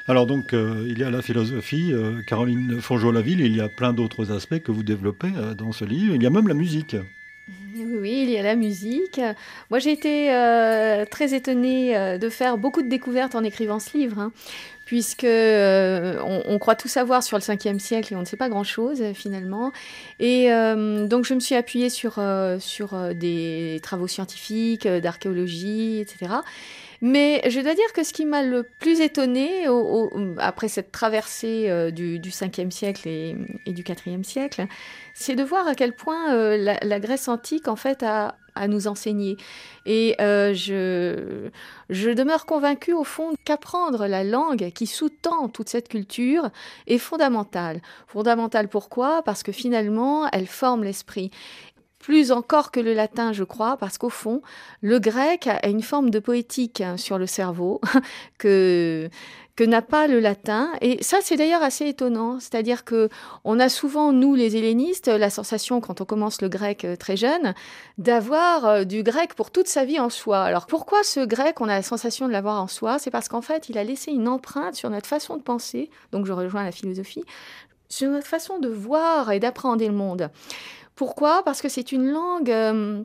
Alors 0.07 0.25
donc, 0.25 0.53
euh, 0.53 0.85
il 0.87 0.99
y 0.99 1.03
a 1.03 1.09
la 1.09 1.21
philosophie, 1.21 1.91
euh, 1.91 2.21
Caroline 2.27 2.79
Fongeau-Laville, 2.79 3.41
il 3.41 3.55
y 3.55 3.61
a 3.61 3.67
plein 3.67 3.91
d'autres 3.91 4.31
aspects 4.31 4.59
que 4.59 4.71
vous 4.71 4.83
développez 4.83 5.31
euh, 5.35 5.53
dans 5.53 5.71
ce 5.71 5.83
livre. 5.83 6.15
Il 6.15 6.23
y 6.23 6.25
a 6.25 6.29
même 6.29 6.47
la 6.47 6.53
musique. 6.53 6.95
Oui, 7.75 8.23
il 8.23 8.29
y 8.29 8.37
a 8.37 8.43
la 8.43 8.55
musique. 8.55 9.19
Moi, 9.69 9.79
j'ai 9.79 9.91
été 9.91 10.27
très 11.11 11.33
étonnée 11.33 12.17
de 12.17 12.29
faire 12.29 12.57
beaucoup 12.57 12.81
de 12.81 12.87
découvertes 12.87 13.35
en 13.35 13.43
écrivant 13.43 13.79
ce 13.79 13.97
livre. 13.97 14.19
Hein 14.19 14.31
puisque 14.85 15.23
euh, 15.23 16.19
on, 16.23 16.59
croit 16.59 16.75
tout 16.75 16.87
savoir 16.87 17.23
sur 17.23 17.37
le 17.37 17.41
5e 17.41 17.79
siècle 17.79 18.13
et 18.13 18.15
on 18.15 18.21
ne 18.21 18.25
sait 18.25 18.37
pas 18.37 18.49
grand-chose 18.49 19.03
finalement. 19.13 19.71
Et 20.19 20.51
euh, 20.53 21.07
donc 21.07 21.25
je 21.25 21.33
me 21.33 21.39
suis 21.39 21.55
appuyée 21.55 21.89
sur, 21.89 22.19
euh, 22.19 22.59
sur 22.59 23.13
des 23.15 23.79
travaux 23.81 24.07
scientifiques, 24.07 24.87
d'archéologie, 24.87 25.99
etc. 25.99 26.35
Mais 27.01 27.41
je 27.49 27.59
dois 27.59 27.73
dire 27.73 27.91
que 27.93 28.03
ce 28.03 28.13
qui 28.13 28.25
m'a 28.25 28.41
le 28.41 28.63
plus 28.63 29.01
étonné 29.01 29.67
après 30.37 30.69
cette 30.69 30.91
traversée 30.91 31.91
du, 31.91 32.19
du 32.19 32.29
5e 32.29 32.71
siècle 32.71 33.07
et, 33.07 33.35
du 33.67 33.83
4e 33.83 34.23
siècle, 34.23 34.65
c'est 35.13 35.35
de 35.35 35.43
voir 35.43 35.67
à 35.67 35.75
quel 35.75 35.93
point 35.93 36.55
la, 36.55 36.99
Grèce 36.99 37.27
antique 37.27 37.67
en 37.67 37.75
fait 37.75 38.01
a, 38.01 38.37
à 38.55 38.67
nous 38.67 38.87
enseigner. 38.87 39.37
Et 39.85 40.15
euh, 40.19 40.53
je, 40.53 41.49
je 41.89 42.09
demeure 42.09 42.45
convaincue 42.45 42.93
au 42.93 43.03
fond 43.03 43.33
qu'apprendre 43.45 44.07
la 44.07 44.23
langue 44.23 44.71
qui 44.73 44.87
sous-tend 44.87 45.49
toute 45.49 45.69
cette 45.69 45.89
culture 45.89 46.49
est 46.87 46.97
fondamentale. 46.97 47.81
Fondamentale 48.07 48.67
pourquoi? 48.67 49.21
Parce 49.23 49.43
que 49.43 49.51
finalement, 49.51 50.27
elle 50.31 50.47
forme 50.47 50.83
l'esprit 50.83 51.31
plus 52.05 52.31
encore 52.31 52.69
que 52.69 52.79
le 52.79 52.93
latin, 52.93 53.33
je 53.33 53.43
crois, 53.43 53.77
parce 53.77 53.97
qu'au 53.97 54.11
fond, 54.11 54.43
le 54.81 54.99
grec 54.99 55.47
a 55.47 55.67
une 55.67 55.81
forme 55.81 56.11
de 56.11 56.19
poétique 56.19 56.81
hein, 56.81 56.97
sur 56.97 57.17
le 57.17 57.25
cerveau 57.25 57.81
que 58.37 59.09
que 59.55 59.63
n'a 59.63 59.81
pas 59.81 60.07
le 60.07 60.19
latin. 60.19 60.71
Et 60.81 61.01
ça, 61.01 61.19
c'est 61.21 61.37
d'ailleurs 61.37 61.63
assez 61.63 61.87
étonnant. 61.87 62.39
C'est-à-dire 62.39 62.83
que 62.83 63.09
on 63.43 63.59
a 63.59 63.69
souvent, 63.69 64.11
nous, 64.11 64.35
les 64.35 64.57
hellénistes, 64.57 65.07
la 65.07 65.29
sensation, 65.29 65.79
quand 65.81 66.01
on 66.01 66.05
commence 66.05 66.41
le 66.41 66.49
grec 66.49 66.83
euh, 66.83 66.95
très 66.95 67.15
jeune, 67.15 67.53
d'avoir 67.97 68.65
euh, 68.65 68.83
du 68.83 69.03
grec 69.03 69.33
pour 69.33 69.51
toute 69.51 69.67
sa 69.67 69.85
vie 69.85 69.99
en 69.99 70.09
soi. 70.09 70.41
Alors 70.43 70.65
pourquoi 70.65 71.03
ce 71.03 71.25
grec, 71.25 71.61
on 71.61 71.69
a 71.69 71.75
la 71.75 71.83
sensation 71.83 72.27
de 72.27 72.33
l'avoir 72.33 72.61
en 72.61 72.67
soi? 72.67 72.99
C'est 72.99 73.11
parce 73.11 73.29
qu'en 73.29 73.41
fait, 73.41 73.69
il 73.69 73.77
a 73.77 73.83
laissé 73.83 74.11
une 74.11 74.27
empreinte 74.27 74.75
sur 74.75 74.89
notre 74.89 75.07
façon 75.07 75.37
de 75.37 75.41
penser. 75.41 75.89
Donc 76.11 76.25
je 76.25 76.33
rejoins 76.33 76.63
la 76.63 76.71
philosophie 76.71 77.23
sur 77.87 78.09
notre 78.09 78.27
façon 78.27 78.59
de 78.59 78.67
voir 78.67 79.31
et 79.31 79.39
d'appréhender 79.39 79.87
le 79.87 79.93
monde. 79.93 80.29
Pourquoi? 80.95 81.43
Parce 81.43 81.61
que 81.61 81.69
c'est 81.69 81.91
une 81.91 82.09
langue 82.09 82.51
euh, 82.51 83.03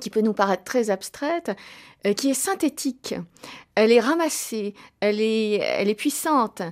qui 0.00 0.10
peut 0.10 0.20
nous 0.20 0.32
paraître 0.32 0.64
très 0.64 0.90
abstraite, 0.90 1.50
qui 2.16 2.30
est 2.30 2.34
synthétique 2.34 3.14
elle 3.74 3.92
est 3.92 4.00
ramassée, 4.00 4.74
elle 5.00 5.20
est, 5.20 5.54
elle 5.54 5.88
est 5.88 5.94
puissante, 5.94 6.62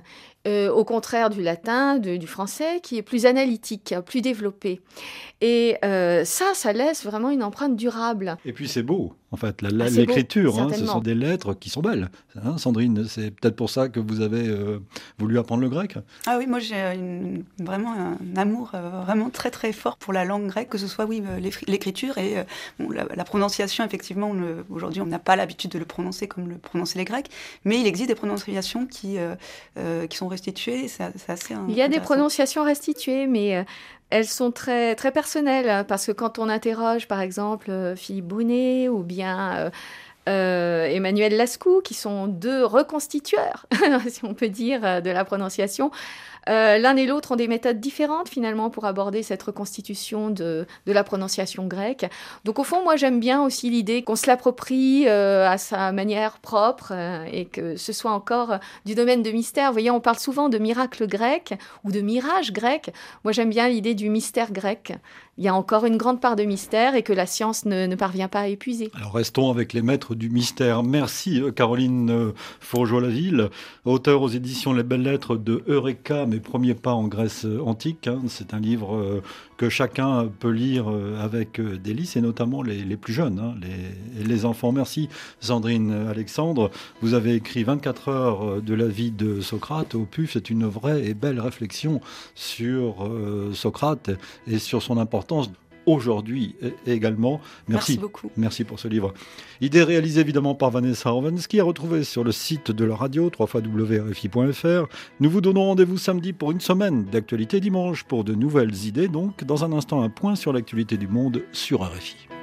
euh, 0.47 0.71
au 0.71 0.83
contraire 0.83 1.29
du 1.29 1.43
latin, 1.43 1.99
du 1.99 2.25
français, 2.25 2.79
qui 2.81 2.97
est 2.97 3.03
plus 3.03 3.27
analytique, 3.27 3.93
plus 4.07 4.21
développé. 4.21 4.81
Et 5.39 5.77
euh, 5.85 6.25
ça, 6.25 6.45
ça 6.55 6.73
laisse 6.73 7.05
vraiment 7.05 7.29
une 7.29 7.43
empreinte 7.43 7.75
durable. 7.75 8.37
Et 8.43 8.51
puis 8.51 8.67
c'est 8.67 8.81
beau, 8.81 9.13
en 9.29 9.37
fait, 9.37 9.59
ah, 9.63 9.69
l'écriture, 9.69 10.59
hein, 10.59 10.69
ce 10.75 10.83
sont 10.87 10.99
des 10.99 11.13
lettres 11.13 11.53
qui 11.53 11.69
sont 11.69 11.81
belles. 11.81 12.09
Hein, 12.43 12.57
Sandrine, 12.57 13.05
c'est 13.07 13.29
peut-être 13.29 13.55
pour 13.55 13.69
ça 13.69 13.89
que 13.89 13.99
vous 13.99 14.21
avez 14.21 14.47
euh, 14.47 14.79
voulu 15.19 15.37
apprendre 15.37 15.61
le 15.61 15.69
grec 15.69 15.97
Ah 16.25 16.37
oui, 16.39 16.47
moi 16.47 16.57
j'ai 16.57 16.75
vraiment 17.59 17.93
un 17.93 18.17
amour 18.35 18.71
vraiment 19.05 19.29
très 19.29 19.51
très 19.51 19.73
fort 19.73 19.97
pour 19.97 20.11
la 20.11 20.25
langue 20.25 20.47
grecque, 20.47 20.69
que 20.69 20.79
ce 20.79 20.87
soit 20.87 21.05
oui 21.05 21.21
l'écriture 21.67 22.17
et 22.17 22.35
la, 22.79 23.05
la, 23.15 23.23
prononciation, 23.23 23.83
effectivement, 23.83 24.33
aujourd'hui 24.71 25.01
on 25.01 25.07
n'a 25.07 25.19
pas 25.19 25.35
l'habitude 25.35 25.69
de 25.69 25.79
le 25.79 25.85
prononcer 25.85 26.27
comme 26.27 26.49
le 26.49 26.57
prononcer 26.91 26.97
les 26.97 27.05
Grecs, 27.05 27.29
mais 27.65 27.79
il 27.79 27.87
existe 27.87 28.09
des 28.09 28.15
prononciations 28.15 28.85
qui, 28.85 29.17
qui 30.09 30.17
sont 30.17 30.27
restituées. 30.27 30.87
assez 31.27 31.53
Il 31.69 31.75
y 31.75 31.81
a 31.81 31.87
des 31.87 31.99
prononciations 31.99 32.63
restituées, 32.63 33.27
mais 33.27 33.57
euh, 33.57 33.63
elles 34.09 34.27
sont 34.27 34.51
très, 34.51 34.95
très 34.95 35.11
personnelles, 35.11 35.69
hein, 35.69 35.83
parce 35.83 36.07
que 36.07 36.11
quand 36.11 36.39
on 36.39 36.49
interroge, 36.49 37.07
par 37.07 37.21
exemple, 37.21 37.71
euh, 37.71 37.95
Philippe 37.95 38.27
Brunet 38.27 38.89
ou 38.89 39.03
bien 39.03 39.71
euh, 40.29 40.85
Emmanuel 40.85 41.35
Lascou, 41.35 41.81
qui 41.81 41.93
sont 41.93 42.27
deux 42.27 42.65
reconstitueurs, 42.65 43.65
si 44.07 44.25
on 44.25 44.33
peut 44.33 44.49
dire, 44.49 45.01
de 45.01 45.09
la 45.09 45.25
prononciation, 45.25 45.91
euh, 46.49 46.77
l'un 46.77 46.95
et 46.95 47.05
l'autre 47.05 47.33
ont 47.33 47.35
des 47.35 47.47
méthodes 47.47 47.79
différentes 47.79 48.29
finalement 48.29 48.69
pour 48.69 48.85
aborder 48.85 49.23
cette 49.23 49.43
reconstitution 49.43 50.29
de, 50.29 50.65
la 50.85 51.03
prononciation 51.03 51.67
grecque. 51.67 52.05
Donc 52.45 52.59
au 52.59 52.63
fond, 52.63 52.83
moi 52.83 52.95
j'aime 52.95 53.19
bien 53.19 53.43
aussi 53.43 53.69
l'idée 53.69 54.01
qu'on 54.01 54.15
se 54.15 54.27
l'approprie 54.27 55.07
euh, 55.07 55.47
à 55.47 55.57
sa 55.57 55.91
manière 55.91 56.39
propre 56.39 56.91
euh, 56.91 57.25
et 57.31 57.45
que 57.45 57.75
ce 57.75 57.93
soit 57.93 58.11
encore 58.11 58.59
du 58.85 58.95
domaine 58.95 59.23
de 59.23 59.31
mystère. 59.31 59.67
Vous 59.67 59.73
voyez, 59.73 59.91
on 59.91 60.01
parle 60.01 60.19
souvent 60.19 60.49
de 60.49 60.57
miracle 60.57 61.07
grec 61.07 61.53
ou 61.83 61.91
de 61.91 62.01
mirage 62.01 62.51
grec. 62.51 62.93
Moi 63.23 63.31
j'aime 63.33 63.49
bien 63.49 63.67
l'idée 63.69 63.95
du 63.95 64.09
mystère 64.09 64.51
grec 64.51 64.93
il 65.37 65.45
y 65.45 65.47
a 65.47 65.55
encore 65.55 65.85
une 65.85 65.97
grande 65.97 66.21
part 66.21 66.35
de 66.35 66.43
mystère 66.43 66.93
et 66.93 67.01
que 67.01 67.13
la 67.13 67.25
science 67.25 67.65
ne, 67.65 67.95
parvient 67.95 68.27
pas 68.27 68.41
à 68.41 68.47
épuiser. 68.47 68.91
Alors 68.93 69.13
restons 69.13 69.49
avec 69.49 69.73
les 69.73 69.81
maîtres 69.81 70.13
du 70.13 70.29
mystère. 70.29 70.83
Merci 70.83 71.41
Caroline 71.55 72.33
Fourgeois-Laville, 72.59 73.49
auteur 73.85 74.21
aux 74.21 74.27
éditions 74.27 74.71
Les 74.71 74.83
Belles 74.83 75.01
Lettres 75.01 75.37
de 75.37 75.63
Eureka, 75.67 76.27
mes 76.31 76.39
premiers 76.39 76.73
pas 76.73 76.93
en 76.93 77.07
Grèce 77.07 77.45
antique. 77.65 78.07
Hein. 78.07 78.21
C'est 78.27 78.53
un 78.53 78.59
livre 78.59 78.95
euh, 78.95 79.21
que 79.57 79.69
chacun 79.69 80.27
peut 80.39 80.49
lire 80.49 80.87
avec 81.19 81.61
délice, 81.61 82.15
et 82.15 82.21
notamment 82.21 82.63
les, 82.63 82.97
plus 82.97 83.13
jeunes, 83.13 83.39
hein, 83.39 83.53
les, 83.61 84.23
les, 84.23 84.45
enfants. 84.45 84.71
Merci 84.71 85.07
Sandrine 85.39 85.91
Alexandre. 85.91 86.71
Vous 87.01 87.13
avez 87.13 87.35
écrit 87.35 87.63
24 87.63 88.09
heures 88.09 88.61
de 88.61 88.73
la 88.73 88.87
vie 88.87 89.11
de 89.11 89.39
Socrate 89.39 89.93
au 89.93 90.05
PUF. 90.05 90.31
C'est 90.33 90.49
une 90.49 90.65
vraie 90.65 91.05
et 91.05 91.13
belle 91.13 91.39
réflexion 91.39 92.01
sur 92.33 93.07
Socrate 93.53 94.09
et 94.47 94.57
sur 94.57 94.81
son 94.81 94.97
importance 94.97 95.51
aujourd'hui 95.85 96.55
également. 96.85 97.41
Merci. 97.67 97.97
beaucoup. 97.97 98.31
Merci 98.37 98.63
pour 98.63 98.79
ce 98.79 98.87
livre. 98.87 99.13
Idée 99.61 99.83
réalisée 99.83 100.21
évidemment 100.21 100.55
par 100.55 100.71
Vanessa 100.71 101.09
Rovansky, 101.09 101.59
à 101.59 101.63
retrouver 101.63 102.03
sur 102.03 102.23
le 102.23 102.31
site 102.31 102.71
de 102.71 102.85
la 102.85 102.95
radio, 102.95 103.31
www.rfi.fr. 103.37 104.87
Nous 105.19 105.29
vous 105.29 105.41
donnons 105.41 105.65
rendez-vous 105.65 105.97
samedi 105.97 106.33
pour 106.33 106.51
une 106.51 106.61
semaine 106.61 107.05
d'actualité 107.05 107.59
dimanche 107.59 108.03
pour 108.03 108.23
de 108.23 108.33
nouvelles 108.33 108.85
idées. 108.85 109.07
Donc, 109.07 109.43
dans 109.43 109.63
un 109.63 109.71
instant, 109.73 110.01
un 110.01 110.09
point 110.09 110.35
sur 110.35 110.53
l'actualité 110.53 110.97
du 110.97 111.07
monde 111.07 111.43
sur 111.51 111.81
RFI. 111.81 112.40